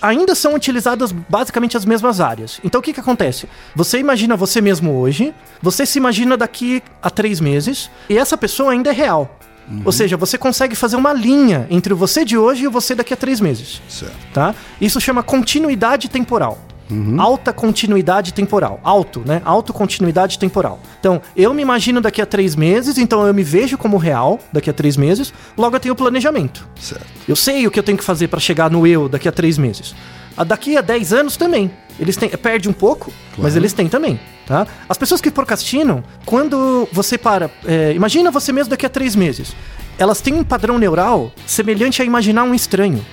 Ainda 0.01 0.35
são 0.35 0.55
utilizadas 0.55 1.13
basicamente 1.13 1.77
as 1.77 1.85
mesmas 1.85 2.21
áreas. 2.21 2.61
Então, 2.63 2.81
o 2.81 2.83
que, 2.83 2.93
que 2.93 3.01
acontece? 3.01 3.49
Você 3.75 3.99
imagina 3.99 4.37
você 4.37 4.61
mesmo 4.61 4.99
hoje, 4.99 5.35
você 5.61 5.85
se 5.85 5.99
imagina 5.99 6.37
daqui 6.37 6.83
a 7.03 7.11
três 7.11 7.41
meses, 7.41 7.91
e 8.09 8.17
essa 8.17 8.37
pessoa 8.37 8.73
ainda 8.73 8.91
é 8.91 8.93
real. 8.93 9.39
Ou 9.85 9.93
seja, 9.93 10.17
você 10.17 10.37
consegue 10.37 10.75
fazer 10.75 10.97
uma 10.97 11.13
linha 11.13 11.67
entre 11.71 11.95
o 11.95 11.97
você 11.97 12.25
de 12.25 12.37
hoje 12.37 12.65
e 12.65 12.67
o 12.67 12.71
você 12.71 12.95
daqui 12.95 13.15
a 13.15 13.17
três 13.17 13.41
meses 13.41 13.81
Certo. 13.89 14.13
tá? 14.33 14.55
Isso 14.81 15.01
chama 15.01 15.23
continuidade 15.23 16.09
temporal. 16.09 16.59
Alta 17.19 17.53
continuidade 17.53 18.35
temporal. 18.35 18.81
Alto, 18.83 19.23
né? 19.25 19.41
Autocontinuidade 19.45 20.39
temporal. 20.39 20.81
Então, 21.01 21.23
eu 21.37 21.55
me 21.55 21.63
imagino 21.63 22.01
daqui 22.01 22.21
a 22.21 22.27
três 22.27 22.55
meses, 22.55 22.99
então 22.99 23.27
eu 23.27 23.33
me 23.33 23.43
vejo 23.43 23.79
como 23.79 23.97
real 23.97 24.39
daqui 24.53 24.69
a 24.69 24.73
três 24.73 24.97
meses, 24.97 25.33
logo 25.57 25.75
eu 25.77 25.81
tenho 25.81 25.95
planejamento. 25.95 26.67
Certo. 26.79 27.07
Eu 27.27 27.37
sei 27.37 27.67
o 27.67 27.71
que 27.71 27.79
eu 27.79 27.83
tenho 27.83 27.97
que 27.97 28.05
fazer 28.05 28.29
para 28.29 28.41
chegar 28.41 28.71
no 28.71 28.87
eu 28.87 29.09
daqui 29.09 29.29
a 29.29 29.33
três 29.33 29.57
meses. 29.57 29.95
A 30.37 30.45
daqui 30.45 30.77
a 30.77 30.81
10 30.81 31.13
anos 31.13 31.37
também. 31.37 31.71
Eles 32.01 32.17
têm, 32.17 32.29
perde 32.31 32.69
um 32.69 32.73
pouco, 32.73 33.13
mas 33.37 33.55
eles 33.55 33.75
têm 33.75 33.87
também, 33.87 34.19
tá? 34.47 34.67
As 34.89 34.97
pessoas 34.97 35.21
que 35.21 35.31
procrastinam, 35.31 36.03
quando 36.25 36.89
você 36.91 37.19
para, 37.19 37.51
é, 37.67 37.93
imagina 37.93 38.31
você 38.31 38.51
mesmo 38.51 38.71
daqui 38.71 38.87
a 38.87 38.89
três 38.89 39.15
meses. 39.15 39.55
Elas 39.99 40.23
têm 40.23 40.33
um 40.35 40.43
padrão 40.43 40.79
neural 40.79 41.31
semelhante 41.47 42.01
a 42.01 42.05
imaginar 42.05 42.45
um 42.45 42.55
estranho, 42.55 43.05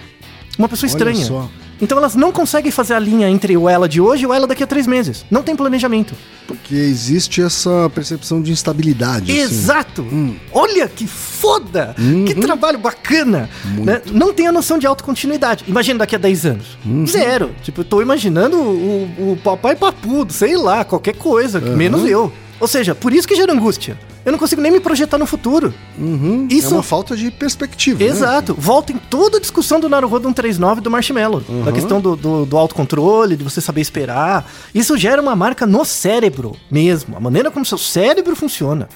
uma 0.57 0.69
pessoa 0.69 0.89
Olha 0.89 0.95
estranha. 0.95 1.25
só. 1.25 1.49
Então 1.81 1.97
elas 1.97 2.15
não 2.15 2.31
conseguem 2.31 2.71
fazer 2.71 2.93
a 2.93 2.99
linha 2.99 3.29
entre 3.29 3.55
o 3.55 3.69
ela 3.69 3.87
de 3.87 4.01
hoje 4.01 4.23
e 4.23 4.27
o 4.27 4.33
ela 4.33 4.45
daqui 4.47 4.63
a 4.63 4.67
três 4.67 4.85
meses. 4.87 5.25
Não 5.31 5.41
tem 5.43 5.55
planejamento. 5.55 6.13
Porque 6.47 6.75
existe 6.75 7.41
essa 7.41 7.89
percepção 7.93 8.41
de 8.41 8.51
instabilidade. 8.51 9.31
assim. 9.31 9.41
Exato! 9.41 10.05
Olha 10.51 10.87
que 10.87 11.05
foda! 11.07 11.95
Uhum. 11.97 12.25
Que 12.25 12.35
trabalho 12.35 12.79
bacana! 12.79 13.49
né? 13.77 14.01
Não 14.11 14.33
tem 14.33 14.47
a 14.47 14.51
noção 14.51 14.77
de 14.77 14.87
autocontinuidade. 14.87 15.63
Imagina 15.67 15.99
daqui 15.99 16.15
a 16.15 16.19
10 16.19 16.45
anos. 16.45 16.77
Uhum. 16.85 17.05
Zero. 17.07 17.51
Tipo, 17.63 17.81
eu 17.81 17.85
tô 17.85 18.01
imaginando 18.01 18.57
o, 18.57 19.33
o 19.33 19.37
papai 19.43 19.75
papudo, 19.75 20.33
sei 20.33 20.55
lá, 20.57 20.83
qualquer 20.83 21.15
coisa, 21.15 21.59
Uhum. 21.59 21.75
menos 21.77 22.03
eu. 22.09 22.31
Ou 22.59 22.67
seja, 22.67 22.93
por 22.93 23.13
isso 23.13 23.27
que 23.27 23.35
gera 23.35 23.53
angústia. 23.53 23.97
Eu 24.25 24.31
não 24.31 24.39
consigo 24.39 24.61
nem 24.61 24.71
me 24.71 24.79
projetar 24.79 25.17
no 25.17 25.25
futuro. 25.25 25.73
Uhum. 25.97 26.47
Isso- 26.49 26.67
É 26.73 26.77
uma 26.77 26.83
falta 26.83 27.15
de 27.15 27.31
perspectiva. 27.31 27.99
né? 28.03 28.05
Exato. 28.09 28.53
Volta 28.57 28.91
em 28.91 28.97
toda 28.97 29.37
a 29.37 29.39
discussão 29.39 29.79
do 29.79 29.87
Naruhodo 29.89 30.27
139 30.27 30.81
do 30.81 30.91
Marshmallow. 30.91 31.41
Da 31.65 31.71
questão 31.71 31.99
do, 32.01 32.15
do, 32.15 32.45
do 32.45 32.57
autocontrole, 32.57 33.35
de 33.37 33.43
você 33.43 33.61
saber 33.61 33.81
esperar. 33.81 34.45
Isso 34.75 34.97
gera 34.97 35.21
uma 35.21 35.35
marca 35.35 35.65
no 35.65 35.83
cérebro 35.85 36.55
mesmo. 36.69 37.15
A 37.15 37.19
maneira 37.19 37.49
como 37.49 37.65
seu 37.65 37.77
cérebro 37.77 38.35
funciona. 38.35 38.89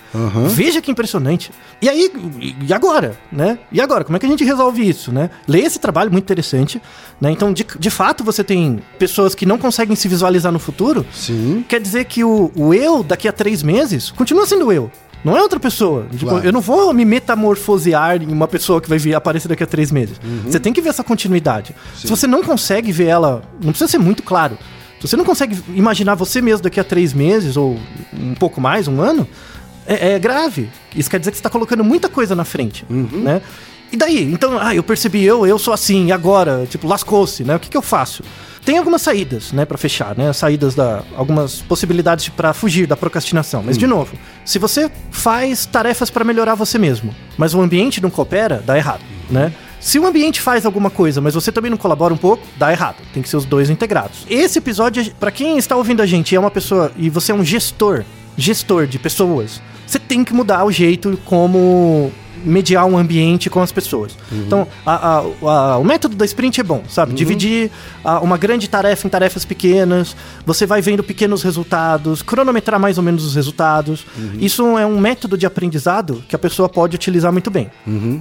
Veja 0.49 0.81
que 0.81 0.91
impressionante. 0.91 1.51
E 1.81 1.89
aí, 1.89 2.12
e 2.67 2.73
agora, 2.73 3.17
né? 3.31 3.59
E 3.71 3.79
agora, 3.81 4.03
como 4.03 4.15
é 4.15 4.19
que 4.19 4.25
a 4.25 4.29
gente 4.29 4.43
resolve 4.43 4.88
isso, 4.88 5.12
né? 5.12 5.29
Leia 5.47 5.65
esse 5.65 5.79
trabalho 5.79 6.12
muito 6.12 6.23
interessante. 6.25 6.81
Né? 7.19 7.31
Então, 7.31 7.53
de, 7.53 7.65
de 7.79 7.89
fato, 7.89 8.23
você 8.23 8.43
tem 8.43 8.79
pessoas 8.99 9.33
que 9.33 9.45
não 9.45 9.57
conseguem 9.57 9.95
se 9.95 10.07
visualizar 10.07 10.51
no 10.51 10.59
futuro. 10.59 11.05
Sim. 11.13 11.63
Quer 11.67 11.79
dizer 11.81 12.05
que 12.05 12.23
o, 12.23 12.51
o 12.55 12.73
eu, 12.73 13.01
daqui 13.03 13.27
a 13.27 13.31
três 13.31 13.63
meses, 13.63 14.12
continua 14.12 14.45
sendo 14.45 14.71
eu. 14.71 14.91
Não 15.23 15.38
é 15.38 15.41
outra 15.41 15.59
pessoa. 15.59 16.05
Tipo, 16.12 16.25
Claro. 16.31 16.45
eu 16.45 16.51
não 16.51 16.59
vou 16.62 16.93
me 16.93 17.05
metamorfosear 17.05 18.21
em 18.21 18.27
uma 18.31 18.47
pessoa 18.47 18.81
que 18.81 18.89
vai 18.89 18.97
vir 18.97 19.15
aparecer 19.15 19.47
daqui 19.47 19.63
a 19.63 19.67
três 19.67 19.91
meses. 19.91 20.19
Você 20.45 20.60
tem 20.60 20.73
que 20.73 20.81
ver 20.81 20.89
essa 20.89 21.04
continuidade. 21.04 21.75
Se 21.95 22.08
você 22.08 22.27
não 22.27 22.43
consegue 22.43 22.91
ver 22.91 23.06
ela, 23.08 23.41
não 23.62 23.71
precisa 23.71 23.89
ser 23.89 23.98
muito 24.00 24.21
claro. 24.23 24.58
Se 25.00 25.08
você 25.08 25.15
não 25.17 25.25
consegue 25.25 25.58
imaginar 25.75 26.15
você 26.15 26.41
mesmo 26.41 26.63
daqui 26.63 26.79
a 26.79 26.83
três 26.83 27.13
meses, 27.13 27.58
ou 27.58 27.77
um 28.17 28.33
pouco 28.35 28.60
mais, 28.62 28.87
um 28.87 29.02
ano, 29.02 29.27
é, 29.85 30.13
é 30.13 30.19
grave. 30.19 30.69
Isso 30.95 31.10
quer 31.10 31.19
dizer 31.19 31.31
que 31.31 31.37
você 31.37 31.41
está 31.41 31.50
colocando 31.50 31.83
muita 31.83 32.08
coisa 32.10 32.35
na 32.35 32.45
frente, 32.45 32.85
né? 32.89 33.41
E 33.94 33.96
daí? 33.96 34.23
Então, 34.23 34.58
ah, 34.60 34.73
eu 34.73 34.81
percebi, 34.81 35.23
eu, 35.23 35.46
eu 35.46 35.60
sou 35.60 35.71
assim, 35.71 36.08
e 36.08 36.12
agora? 36.12 36.65
Tipo, 36.67 36.87
lascou-se, 36.87 37.44
né? 37.44 37.56
O 37.56 37.60
que, 37.60 37.69
que 37.69 37.77
eu 37.77 37.81
faço? 37.81 38.23
Tem 38.65 38.79
algumas 38.79 39.04
saídas, 39.04 39.52
né, 39.52 39.65
para 39.65 39.77
fechar, 39.77 40.17
né? 40.17 40.33
Saídas 40.33 40.73
da 40.73 41.04
algumas 41.15 41.62
possibilidades 41.62 42.27
para 42.29 42.54
fugir 42.54 42.87
da 42.87 42.98
procrastinação. 42.98 43.62
Mas 43.62 43.77
de 43.77 43.85
novo, 43.85 44.17
se 44.44 44.58
você 44.58 44.89
faz 45.12 45.67
tarefas 45.67 46.10
para 46.10 46.23
melhorar 46.23 46.56
você 46.56 46.79
mesmo, 46.79 47.13
mas 47.37 47.54
o 47.54 47.62
ambiente 47.62 48.02
não 48.02 48.10
coopera, 48.10 48.63
dá 48.65 48.75
errado, 48.75 49.04
né? 49.29 49.54
Se 49.79 50.00
o 50.00 50.08
ambiente 50.08 50.41
faz 50.41 50.65
alguma 50.65 50.89
coisa, 50.89 51.21
mas 51.21 51.35
você 51.35 51.52
também 51.52 51.69
não 51.69 51.77
colabora 51.77 52.13
um 52.13 52.17
pouco, 52.17 52.44
dá 52.58 52.71
errado. 52.71 52.96
Tem 53.13 53.21
que 53.21 53.29
ser 53.29 53.37
os 53.37 53.46
dois 53.46 53.69
integrados. 53.69 54.25
Esse 54.27 54.58
episódio, 54.58 55.13
para 55.19 55.29
quem 55.29 55.58
está 55.60 55.75
ouvindo 55.75 56.02
a 56.02 56.06
gente 56.08 56.31
e 56.31 56.35
é 56.35 56.39
uma 56.39 56.50
pessoa 56.50 56.91
e 56.98 57.12
você 57.12 57.31
é 57.31 57.35
um 57.35 57.46
gestor, 57.46 58.06
gestor 58.35 58.87
de 58.87 58.98
pessoas, 58.98 59.62
você 59.85 60.00
tem 60.00 60.23
que 60.23 60.33
mudar 60.33 60.63
o 60.63 60.71
jeito 60.71 61.19
como 61.25 62.12
mediar 62.44 62.85
um 62.85 62.98
ambiente 62.98 63.50
com 63.50 63.62
as 63.62 63.71
pessoas. 63.71 64.17
Então, 64.31 64.67
a- 64.85 64.94
a- 65.17 65.23
a- 65.50 65.77
o 65.77 65.83
método 65.83 66.15
da 66.15 66.25
sprint 66.25 66.60
é 66.60 66.63
bom, 66.63 66.83
sabe? 66.89 67.13
Dividir 67.13 67.71
a- 68.04 68.19
uma 68.19 68.37
grande 68.37 68.67
tarefa 68.69 69.08
em 69.08 69.10
tarefas 69.10 69.46
pequenas, 69.46 70.15
você 70.46 70.65
vai 70.65 70.81
vendo 70.81 71.04
pequenos 71.04 71.41
resultados, 71.44 72.21
cronometrar 72.21 72.79
mais 72.79 72.98
ou 72.98 73.04
menos 73.04 73.25
os 73.25 73.35
resultados. 73.35 74.06
Isso 74.39 74.77
é 74.77 74.85
um 74.85 75.00
método 75.00 75.37
de 75.37 75.46
aprendizado 75.46 76.23
que 76.27 76.35
a 76.35 76.39
pessoa 76.39 76.67
pode 76.69 76.96
utilizar 76.96 77.31
muito 77.31 77.50
bem, 77.50 77.69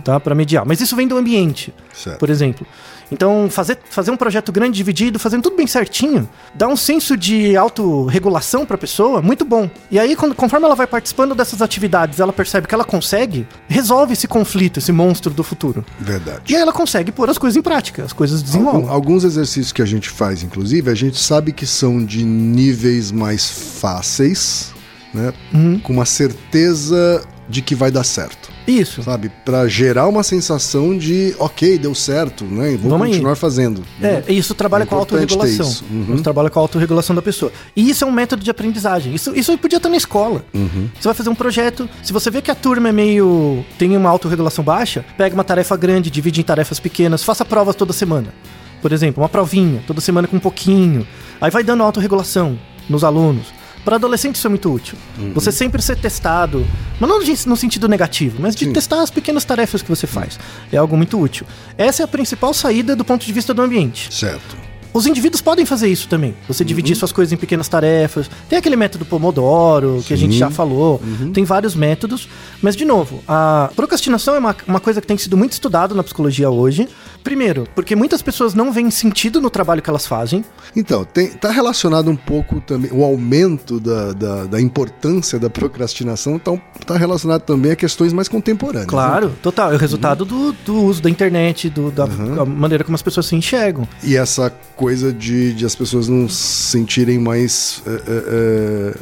tá? 0.05 0.19
Para 0.21 0.35
mediar. 0.35 0.65
Mas 0.67 0.81
isso 0.81 0.95
vem 0.97 1.09
do 1.09 1.17
ambiente, 1.17 1.73
Certo. 1.93 2.19
por 2.19 2.31
exemplo. 2.31 2.67
Então, 3.13 3.49
fazer, 3.51 3.79
fazer 3.91 4.11
um 4.11 4.17
projeto 4.17 4.51
grande, 4.51 4.77
dividido, 4.77 5.19
fazendo 5.19 5.43
tudo 5.43 5.57
bem 5.57 5.67
certinho, 5.67 6.29
dá 6.55 6.67
um 6.67 6.77
senso 6.77 7.17
de 7.17 7.57
autorregulação 7.57 8.65
pra 8.65 8.79
pessoa 8.79 9.21
muito 9.21 9.45
bom. 9.45 9.69
E 9.91 9.99
aí, 9.99 10.17
quando- 10.17 10.35
conforme 10.35 10.65
ela 10.67 10.75
vai 10.75 10.87
participando 10.87 11.35
dessas 11.35 11.61
atividades, 11.63 12.19
ela 12.21 12.33
percebe 12.33 12.67
que 12.67 12.75
ela 12.75 12.85
consegue, 12.85 13.47
resolve 13.69 14.15
esse 14.15 14.27
conflito, 14.27 14.79
esse 14.79 14.91
monstro 14.93 15.33
do 15.33 15.45
futuro. 15.45 15.85
Verdade. 16.01 16.41
E 16.53 16.57
aí 16.57 16.63
ela 16.63 16.73
consegue 16.73 17.13
pôr 17.13 17.29
as 17.29 17.39
coisas 17.39 17.57
em 17.57 17.63
prática, 17.63 18.03
as 18.05 18.13
coisas 18.13 18.43
desenrolam. 18.43 18.77
Algum- 18.83 18.91
alguns 18.93 19.25
exercícios 19.25 19.73
que 19.73 19.83
a 19.83 19.87
gente 19.87 20.09
faz, 20.09 20.43
inclusive, 20.43 20.91
a 20.91 20.95
gente 20.95 21.19
sabe 21.19 21.53
que 21.53 21.67
são 21.67 22.03
de 22.05 22.25
níveis 22.25 23.13
mais 23.13 23.51
fáceis, 23.81 24.73
né? 25.13 25.33
Uhum. 25.53 25.79
Com 25.81 25.93
uma 25.93 26.07
certeza 26.07 27.23
de 27.53 27.61
que 27.63 27.75
vai 27.75 27.91
dar 27.91 28.03
certo. 28.03 28.51
Isso. 28.67 29.03
Sabe? 29.03 29.31
Pra 29.45 29.69
gerar 29.69 30.09
uma 30.09 30.23
sensação 30.23 30.97
de, 30.97 31.35
ok, 31.39 31.77
deu 31.79 31.95
certo, 31.95 32.45
né? 32.45 32.77
Vou 32.81 32.91
Vamos 32.91 33.05
aí. 33.07 33.13
continuar 33.13 33.37
fazendo. 33.37 33.83
né? 34.01 34.23
É, 34.27 34.33
isso 34.33 34.55
trabalha 34.55 34.85
É 34.85 34.87
com 34.87 34.95
a 34.97 34.99
autorregulação. 35.01 35.69
isso. 35.69 35.85
Uhum. 35.91 36.15
Isso 36.15 36.23
trabalha 36.23 36.49
com 36.49 36.59
a 36.59 36.63
autorregulação 36.63 37.15
da 37.15 37.21
pessoa. 37.21 37.53
E 37.77 37.91
isso 37.91 38.05
é 38.05 38.07
um 38.07 38.11
método 38.11 38.43
de 38.43 38.51
aprendizagem. 38.51 39.15
Isso, 39.15 39.37
isso 39.37 39.57
podia 39.59 39.77
estar 39.77 39.91
na 39.91 39.97
escola. 39.99 40.45
Uhum. 40.55 40.89
Você 40.99 41.07
vai 41.09 41.15
fazer 41.15 41.29
um 41.29 41.35
projeto, 41.35 41.89
se 42.03 42.13
você 42.13 42.31
vê 42.31 42.41
que 42.41 42.51
a 42.51 42.55
turma 42.55 42.89
é 42.89 42.93
meio. 42.93 43.65
tem 43.79 43.95
uma 43.97 44.09
autorregulação 44.09 44.65
baixa, 44.65 45.05
pega 45.19 45.35
uma 45.35 45.45
tarefa 45.45 45.77
grande, 45.77 46.11
divide 46.11 46.41
em 46.41 46.45
tarefas 46.45 46.81
pequenas, 46.81 47.23
faça 47.23 47.45
provas 47.45 47.77
toda 47.77 47.93
semana. 47.93 48.33
Por 48.81 48.93
exemplo, 48.93 49.23
uma 49.23 49.29
provinha, 49.29 49.83
toda 49.87 50.01
semana 50.01 50.27
com 50.27 50.37
um 50.37 50.41
pouquinho. 50.41 51.07
Aí 51.41 51.51
vai 51.51 51.63
dando 51.63 51.83
autorregulação 51.83 52.59
nos 52.89 53.05
alunos. 53.05 53.47
Para 53.85 53.97
adolescente 53.97 54.37
isso 54.37 54.47
é 54.47 54.51
muito 54.51 54.73
útil. 54.73 54.97
Uhum. 55.19 55.33
Você 55.35 55.51
sempre 55.51 55.83
ser 55.83 55.97
testado, 55.97 56.65
mas 57.01 57.11
não 57.11 57.21
de- 57.21 57.49
no 57.49 57.57
sentido 57.57 57.89
negativo, 57.89 58.37
mas 58.41 58.55
de 58.55 58.65
Sim. 58.67 58.73
testar 58.73 59.03
as 59.03 59.11
pequenas 59.11 59.45
tarefas 59.45 59.83
que 59.83 59.89
você 59.89 60.07
faz. 60.07 60.39
É 60.71 60.77
algo 60.77 60.97
muito 60.97 61.19
útil. 61.21 61.45
Essa 61.77 62.03
é 62.03 62.05
a 62.05 62.09
principal 62.09 62.55
saída 62.55 62.95
do 62.95 63.05
ponto 63.05 63.27
de 63.27 63.33
vista 63.33 63.53
do 63.53 63.61
ambiente. 63.61 64.13
Certo. 64.15 64.57
Os 64.95 65.07
indivíduos 65.07 65.41
podem 65.41 65.65
fazer 65.65 65.89
isso 65.89 66.07
também. 66.07 66.35
Você 66.47 66.63
Uhum. 66.63 66.67
dividir 66.67 66.95
suas 66.95 67.11
coisas 67.13 67.33
em 67.33 67.37
pequenas 67.39 67.67
tarefas. 67.67 68.31
Tem 68.47 68.59
aquele 68.59 68.77
método 68.77 69.07
Pomodoro, 69.07 70.05
que 70.07 70.13
a 70.13 70.17
gente 70.17 70.37
já 70.37 70.51
falou. 70.51 71.01
Uhum. 71.03 71.33
Tem 71.33 71.45
vários 71.45 71.75
métodos. 71.75 72.29
Mas, 72.61 72.77
de 72.77 72.85
novo, 72.85 73.25
a 73.27 73.71
procrastinação 73.75 74.35
é 74.35 74.39
uma, 74.39 74.55
uma 74.69 74.81
coisa 74.81 75.01
que 75.01 75.07
tem 75.07 75.17
sido 75.17 75.35
muito 75.35 75.53
estudada 75.53 75.95
na 75.95 76.03
psicologia 76.03 76.51
hoje. 76.51 76.87
Primeiro, 77.23 77.67
porque 77.75 77.95
muitas 77.97 78.21
pessoas 78.23 78.55
não 78.55 78.73
veem 78.73 78.91
sentido 78.91 79.41
no 79.41 79.49
trabalho 79.51 79.81
que 79.83 79.89
elas 79.89 80.07
fazem. 80.07 80.45
Então, 80.77 81.05
tem, 81.05 81.29
tá 81.29 81.51
relacionado 81.51 82.11
um 82.11 82.17
pouco 82.17 82.61
também, 82.61 82.91
o 82.93 83.05
aumento 83.05 83.79
da, 83.81 84.13
da, 84.13 84.45
da 84.45 84.61
importância 84.61 85.39
da 85.39 85.49
procrastinação 85.49 86.39
tá, 86.39 86.53
tá 86.87 86.97
relacionado 86.97 87.43
também 87.43 87.73
a 87.73 87.77
questões 87.77 88.13
mais 88.13 88.29
contemporâneas. 88.29 88.87
né? 88.87 88.91
Claro, 88.91 89.33
total. 89.43 89.73
É 89.73 89.75
o 89.75 89.79
resultado 89.79 90.25
do, 90.25 90.53
do 90.53 90.83
uso 90.83 91.03
da 91.03 91.09
internet, 91.11 91.69
do- 91.71 91.91
da, 91.91 92.05
Uhum. 92.07 92.45
maneira 92.47 92.85
como 92.85 92.95
as 92.95 93.03
pessoas 93.03 93.27
se 93.27 93.37
enxergam. 93.37 93.87
E 94.03 94.17
essa 94.17 94.51
coisa 94.77 95.13
de, 95.13 95.53
de 95.55 95.65
as 95.65 95.75
pessoas 95.75 96.09
não 96.09 96.29
sentirem 96.29 97.19
mais 97.19 97.83
é, 97.87 97.91
é, 97.91 98.95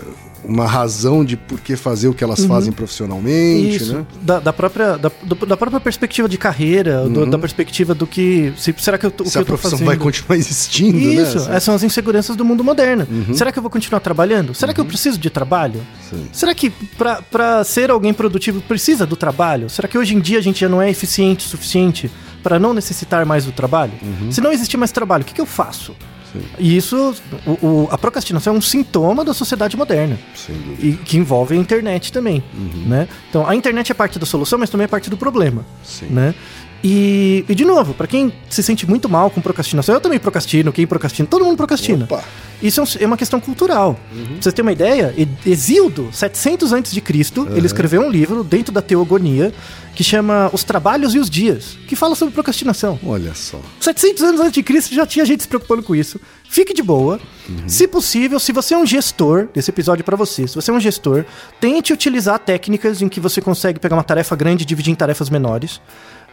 uma 0.45 0.66
razão 0.66 1.24
de 1.24 1.36
por 1.36 1.61
que 1.61 1.76
fazer 1.76 2.09
o 2.09 2.14
que 2.14 2.24
elas 2.24 2.45
fazem 2.45 2.72
profissionalmente, 2.72 3.76
Isso, 3.76 3.95
né? 3.95 4.07
da, 4.22 4.41
da 4.41 4.53
própria, 4.53 4.97
da, 4.97 5.11
do- 5.22 5.47
da 5.47 5.57
própria 5.57 5.80
perspectiva 5.80 6.28
de 6.28 6.38
carreira, 6.38 7.09
do- 7.09 7.26
da 7.26 7.38
perspectiva 7.38 7.95
do 7.95 8.07
que. 8.07 8.53
Se, 8.57 8.74
será 8.78 8.97
que 8.99 9.07
eu 9.07 9.11
tô, 9.11 9.24
o 9.24 9.26
Uhum. 9.26 9.30
Se 9.30 9.32
que 9.34 9.38
a 9.38 9.43
eu 9.43 9.47
profissão 9.47 9.70
fazendo? 9.72 9.86
vai 9.86 9.97
continuar 9.97 10.36
existindo, 10.36 10.99
Isso, 10.99 11.38
né? 11.38 11.45
Uhum. 11.45 11.51
essas 11.51 11.62
são 11.64 11.74
as 11.74 11.82
inseguranças 11.82 12.36
do 12.36 12.45
mundo 12.45 12.64
moderno. 12.64 13.07
Será 13.34 13.53
que 13.53 13.59
eu 13.59 13.62
vou 13.62 13.70
continuar 13.70 14.01
trabalhando? 14.01 14.55
Será 14.55 14.72
que 14.74 14.80
eu 14.80 14.84
preciso 14.84 15.18
de 15.18 15.30
trabalho? 15.30 15.80
Sim. 16.09 16.26
Será 16.32 16.55
que 16.55 16.70
pra 17.30 17.62
ser 17.64 17.91
alguém 17.91 18.12
produtivo 18.14 18.61
precisa 18.62 19.07
do 19.07 19.16
trabalho? 19.16 19.68
Será 19.68 19.86
que 19.88 19.97
hoje 19.99 20.14
em 20.14 20.20
dia 20.20 20.38
a 20.38 20.43
gente 20.43 20.61
já 20.61 20.68
não 20.68 20.80
é 20.80 20.91
eficiente 20.91 21.47
o 21.47 21.49
suficiente 21.49 22.11
para 22.43 22.59
não 22.59 22.72
necessitar 22.72 23.24
mais 23.26 23.45
do 23.45 23.53
trabalho? 23.53 23.93
Uhum. 24.03 24.32
Se 24.32 24.41
não 24.41 24.51
existir 24.53 24.76
mais 24.76 24.91
trabalho, 24.91 25.22
o 25.22 25.26
que, 25.26 25.34
que 25.34 25.41
eu 25.41 25.47
faço? 25.47 25.95
E 26.59 26.76
isso, 26.76 27.14
o- 27.47 27.66
o- 27.66 27.89
a 27.91 27.99
procrastinação 27.99 28.55
é 28.55 28.59
um 28.59 28.61
sintoma 28.61 29.24
da 29.24 29.35
sociedade 29.35 29.76
moderna. 29.76 30.18
Sem 30.35 30.55
dúvida. 30.57 30.87
E 30.87 30.93
que 30.97 31.16
envolve 31.16 31.55
a 31.55 31.59
internet 31.59 32.12
também, 32.12 32.43
Uhum. 32.55 32.85
né? 32.89 33.09
Então, 33.28 33.47
a 33.49 33.55
internet 33.57 33.91
é 33.91 33.95
parte 33.95 34.18
da 34.18 34.26
solução, 34.26 34.59
mas 34.59 34.70
também 34.70 34.85
é 34.85 34.89
parte 34.89 35.11
do 35.11 35.16
problema, 35.16 35.64
Sim. 35.85 36.07
né? 36.11 36.35
E, 36.83 37.45
e, 37.49 37.55
de 37.55 37.64
novo, 37.64 37.93
pra 37.93 38.07
quem 38.07 38.33
se 38.49 38.62
sente 38.62 38.89
muito 38.89 39.09
mal 39.09 39.31
com 39.31 39.41
procrastinação, 39.41 39.95
eu 39.95 40.01
também 40.01 40.18
procrastino, 40.18 40.72
quem 40.72 40.87
procrastina, 40.87 41.28
todo 41.28 41.45
mundo 41.45 41.57
procrastina. 41.57 42.05
Opa. 42.05 42.24
Isso 42.62 42.81
é, 42.81 43.05
é 43.05 43.07
uma 43.07 43.16
questão 43.16 43.41
cultural. 43.41 43.99
Uhum. 44.12 44.24
Pra 44.24 44.43
vocês 44.43 44.55
terem 44.55 44.66
uma 44.66 44.72
ideia, 44.72 45.14
Exildo, 45.45 46.09
700 46.12 46.72
a.C., 46.72 47.03
ele 47.55 47.66
escreveu 47.66 48.03
um 48.03 48.11
livro 48.11 48.45
dentro 48.45 48.72
da 48.72 48.83
Teogonia 48.83 49.53
que 49.95 50.05
chama 50.05 50.49
Os 50.53 50.64
Trabalhos 50.64 51.14
e 51.14 51.18
os 51.18 51.28
Dias, 51.28 51.76
que 51.87 51.97
fala 51.97 52.14
sobre 52.14 52.33
procrastinação. 52.33 52.99
Olha 53.05 53.35
só. 53.35 53.61
700 53.81 54.22
anos 54.22 54.41
antes 54.41 54.53
de 54.53 54.62
Cristo 54.62 54.95
já 54.95 55.05
tinha 55.05 55.24
gente 55.24 55.43
se 55.43 55.49
preocupando 55.49 55.83
com 55.83 55.95
isso. 55.95 56.20
Fique 56.49 56.72
de 56.72 56.83
boa. 56.83 57.20
Se 57.66 57.87
possível, 57.89 58.39
se 58.39 58.53
você 58.53 58.74
é 58.74 58.78
um 58.78 58.87
gestor, 58.87 59.49
esse 59.55 59.70
episódio 59.70 60.03
é 60.03 60.05
pra 60.05 60.16
você. 60.16 60.47
Se 60.47 60.55
você 60.55 60.70
é 60.70 60.74
um 60.74 60.81
gestor, 60.81 61.24
tente 61.61 61.93
utilizar 61.93 62.39
técnicas 62.39 63.03
em 63.03 63.09
que 63.09 63.20
você 63.20 63.41
consegue 63.41 63.78
pegar 63.78 63.97
uma 63.97 64.05
tarefa 64.05 64.37
grande 64.37 64.62
e 64.62 64.66
dividir 64.66 64.93
em 64.93 64.95
tarefas 64.95 65.28
menores 65.28 65.81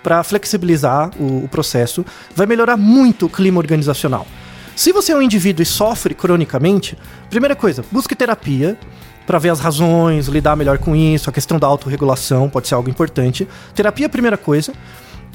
para 0.07 0.23
flexibilizar 0.23 1.11
o, 1.19 1.43
o 1.43 1.49
processo. 1.49 2.05
Vai 2.33 2.47
melhorar 2.47 2.77
muito 2.77 3.25
o 3.25 3.29
clima 3.29 3.59
organizacional. 3.59 4.25
Se 4.73 4.93
você 4.93 5.11
é 5.11 5.15
um 5.17 5.21
indivíduo 5.21 5.61
e 5.61 5.65
sofre 5.65 6.15
cronicamente, 6.15 6.97
primeira 7.29 7.57
coisa, 7.57 7.83
busque 7.91 8.15
terapia 8.15 8.79
para 9.25 9.37
ver 9.37 9.49
as 9.49 9.59
razões, 9.59 10.27
lidar 10.27 10.55
melhor 10.55 10.77
com 10.77 10.95
isso, 10.95 11.29
a 11.29 11.33
questão 11.33 11.59
da 11.59 11.67
autorregulação 11.67 12.49
pode 12.49 12.69
ser 12.69 12.75
algo 12.75 12.89
importante. 12.89 13.45
Terapia 13.75 14.05
é 14.05 14.07
a 14.07 14.09
primeira 14.09 14.37
coisa 14.37 14.71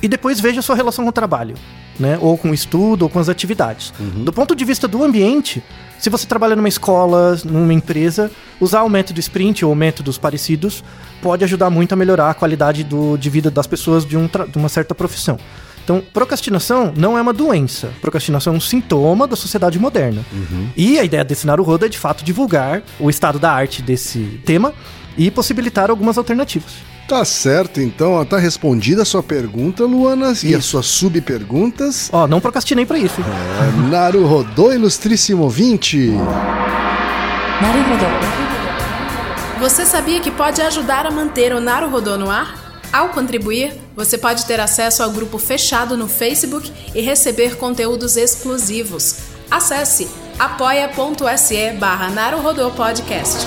e 0.03 0.09
depois 0.09 0.41
veja 0.41 0.61
a 0.61 0.63
sua 0.63 0.75
relação 0.75 1.05
com 1.05 1.11
o 1.11 1.13
trabalho, 1.13 1.55
né? 1.99 2.19
Ou 2.21 2.37
com 2.37 2.51
o 2.51 2.55
estudo, 2.55 3.03
ou 3.03 3.09
com 3.09 3.19
as 3.19 3.29
atividades. 3.29 3.95
Do 4.25 4.33
ponto 4.33 4.55
de 4.55 4.65
vista 4.65 4.89
do 4.89 5.03
ambiente, 5.03 5.63
se 5.99 6.11
você 6.11 6.27
trabalha 6.27 6.57
numa 6.57 6.69
escola, 6.69 7.39
numa 7.45 7.73
empresa, 7.73 8.31
usar 8.61 8.83
o 8.83 8.89
método 8.89 9.21
sprint 9.21 9.65
ou 9.65 9.75
métodos 9.75 10.19
parecidos 10.19 10.83
pode 11.23 11.45
ajudar 11.45 11.71
muito 11.71 11.93
a 11.93 11.97
melhorar 11.97 12.31
a 12.31 12.35
qualidade 12.35 12.83
do, 12.83 13.17
de 13.17 13.31
vida 13.31 13.51
das 13.51 13.69
pessoas 13.69 14.05
de, 14.05 14.17
um 14.17 14.27
de 14.27 14.59
uma 14.59 14.69
certa 14.69 14.95
profissão. 14.95 15.39
Então, 15.85 16.03
procrastinação 16.13 16.93
não 16.97 17.19
é 17.19 17.23
uma 17.23 17.33
doença. 17.33 17.93
Procrastinação 18.01 18.55
é 18.55 18.57
um 18.57 18.61
sintoma 18.61 19.27
da 19.27 19.37
sociedade 19.37 19.79
moderna. 19.79 20.25
E 20.77 20.99
a 20.99 21.05
ideia 21.05 21.25
desse 21.25 21.47
Naruhodo 21.47 21.87
é, 21.87 21.89
de 21.89 21.99
fato, 21.99 22.25
divulgar 22.25 22.83
o 23.01 23.11
estado 23.11 23.39
da 23.39 23.53
arte 23.53 23.83
desse 23.83 24.41
tema 24.45 24.73
e 25.17 25.31
possibilitar 25.31 25.91
algumas 25.91 26.19
alternativas. 26.19 26.73
Tá 27.13 27.27
certo, 27.27 27.79
então. 27.79 28.25
Tá 28.25 28.39
respondida 28.39 29.03
a 29.03 29.05
sua 29.05 29.23
pergunta, 29.23 29.85
Luana, 29.85 30.33
isso. 30.33 30.47
e 30.47 30.55
as 30.55 30.65
suas 30.65 30.87
subperguntas. 30.87 32.09
Ó, 32.11 32.27
não 32.27 32.41
procrastinei 32.41 32.87
para 32.87 32.97
isso. 32.97 33.21
É, 33.21 33.91
Naru 33.91 34.27
Rodô, 34.27 34.73
ilustríssimo 34.73 35.43
ouvinte. 35.43 36.09
Naru 37.61 37.81
Você 39.61 39.85
sabia 39.85 40.21
que 40.21 40.31
pode 40.31 40.63
ajudar 40.63 41.05
a 41.05 41.11
manter 41.11 41.55
o 41.55 41.61
Naru 41.61 41.91
Rodô 41.91 42.17
no 42.17 42.31
ar? 42.31 42.81
Ao 42.91 43.11
contribuir, 43.11 43.75
você 43.95 44.17
pode 44.17 44.47
ter 44.47 44.59
acesso 44.59 45.03
ao 45.03 45.11
grupo 45.11 45.37
fechado 45.37 45.99
no 45.99 46.09
Facebook 46.09 46.73
e 46.95 47.03
receber 47.03 47.59
conteúdos 47.59 48.17
exclusivos. 48.17 49.17
Acesse 49.51 50.09
apoia.se 50.39 51.73
barra 51.73 52.11
Podcast. 52.75 53.47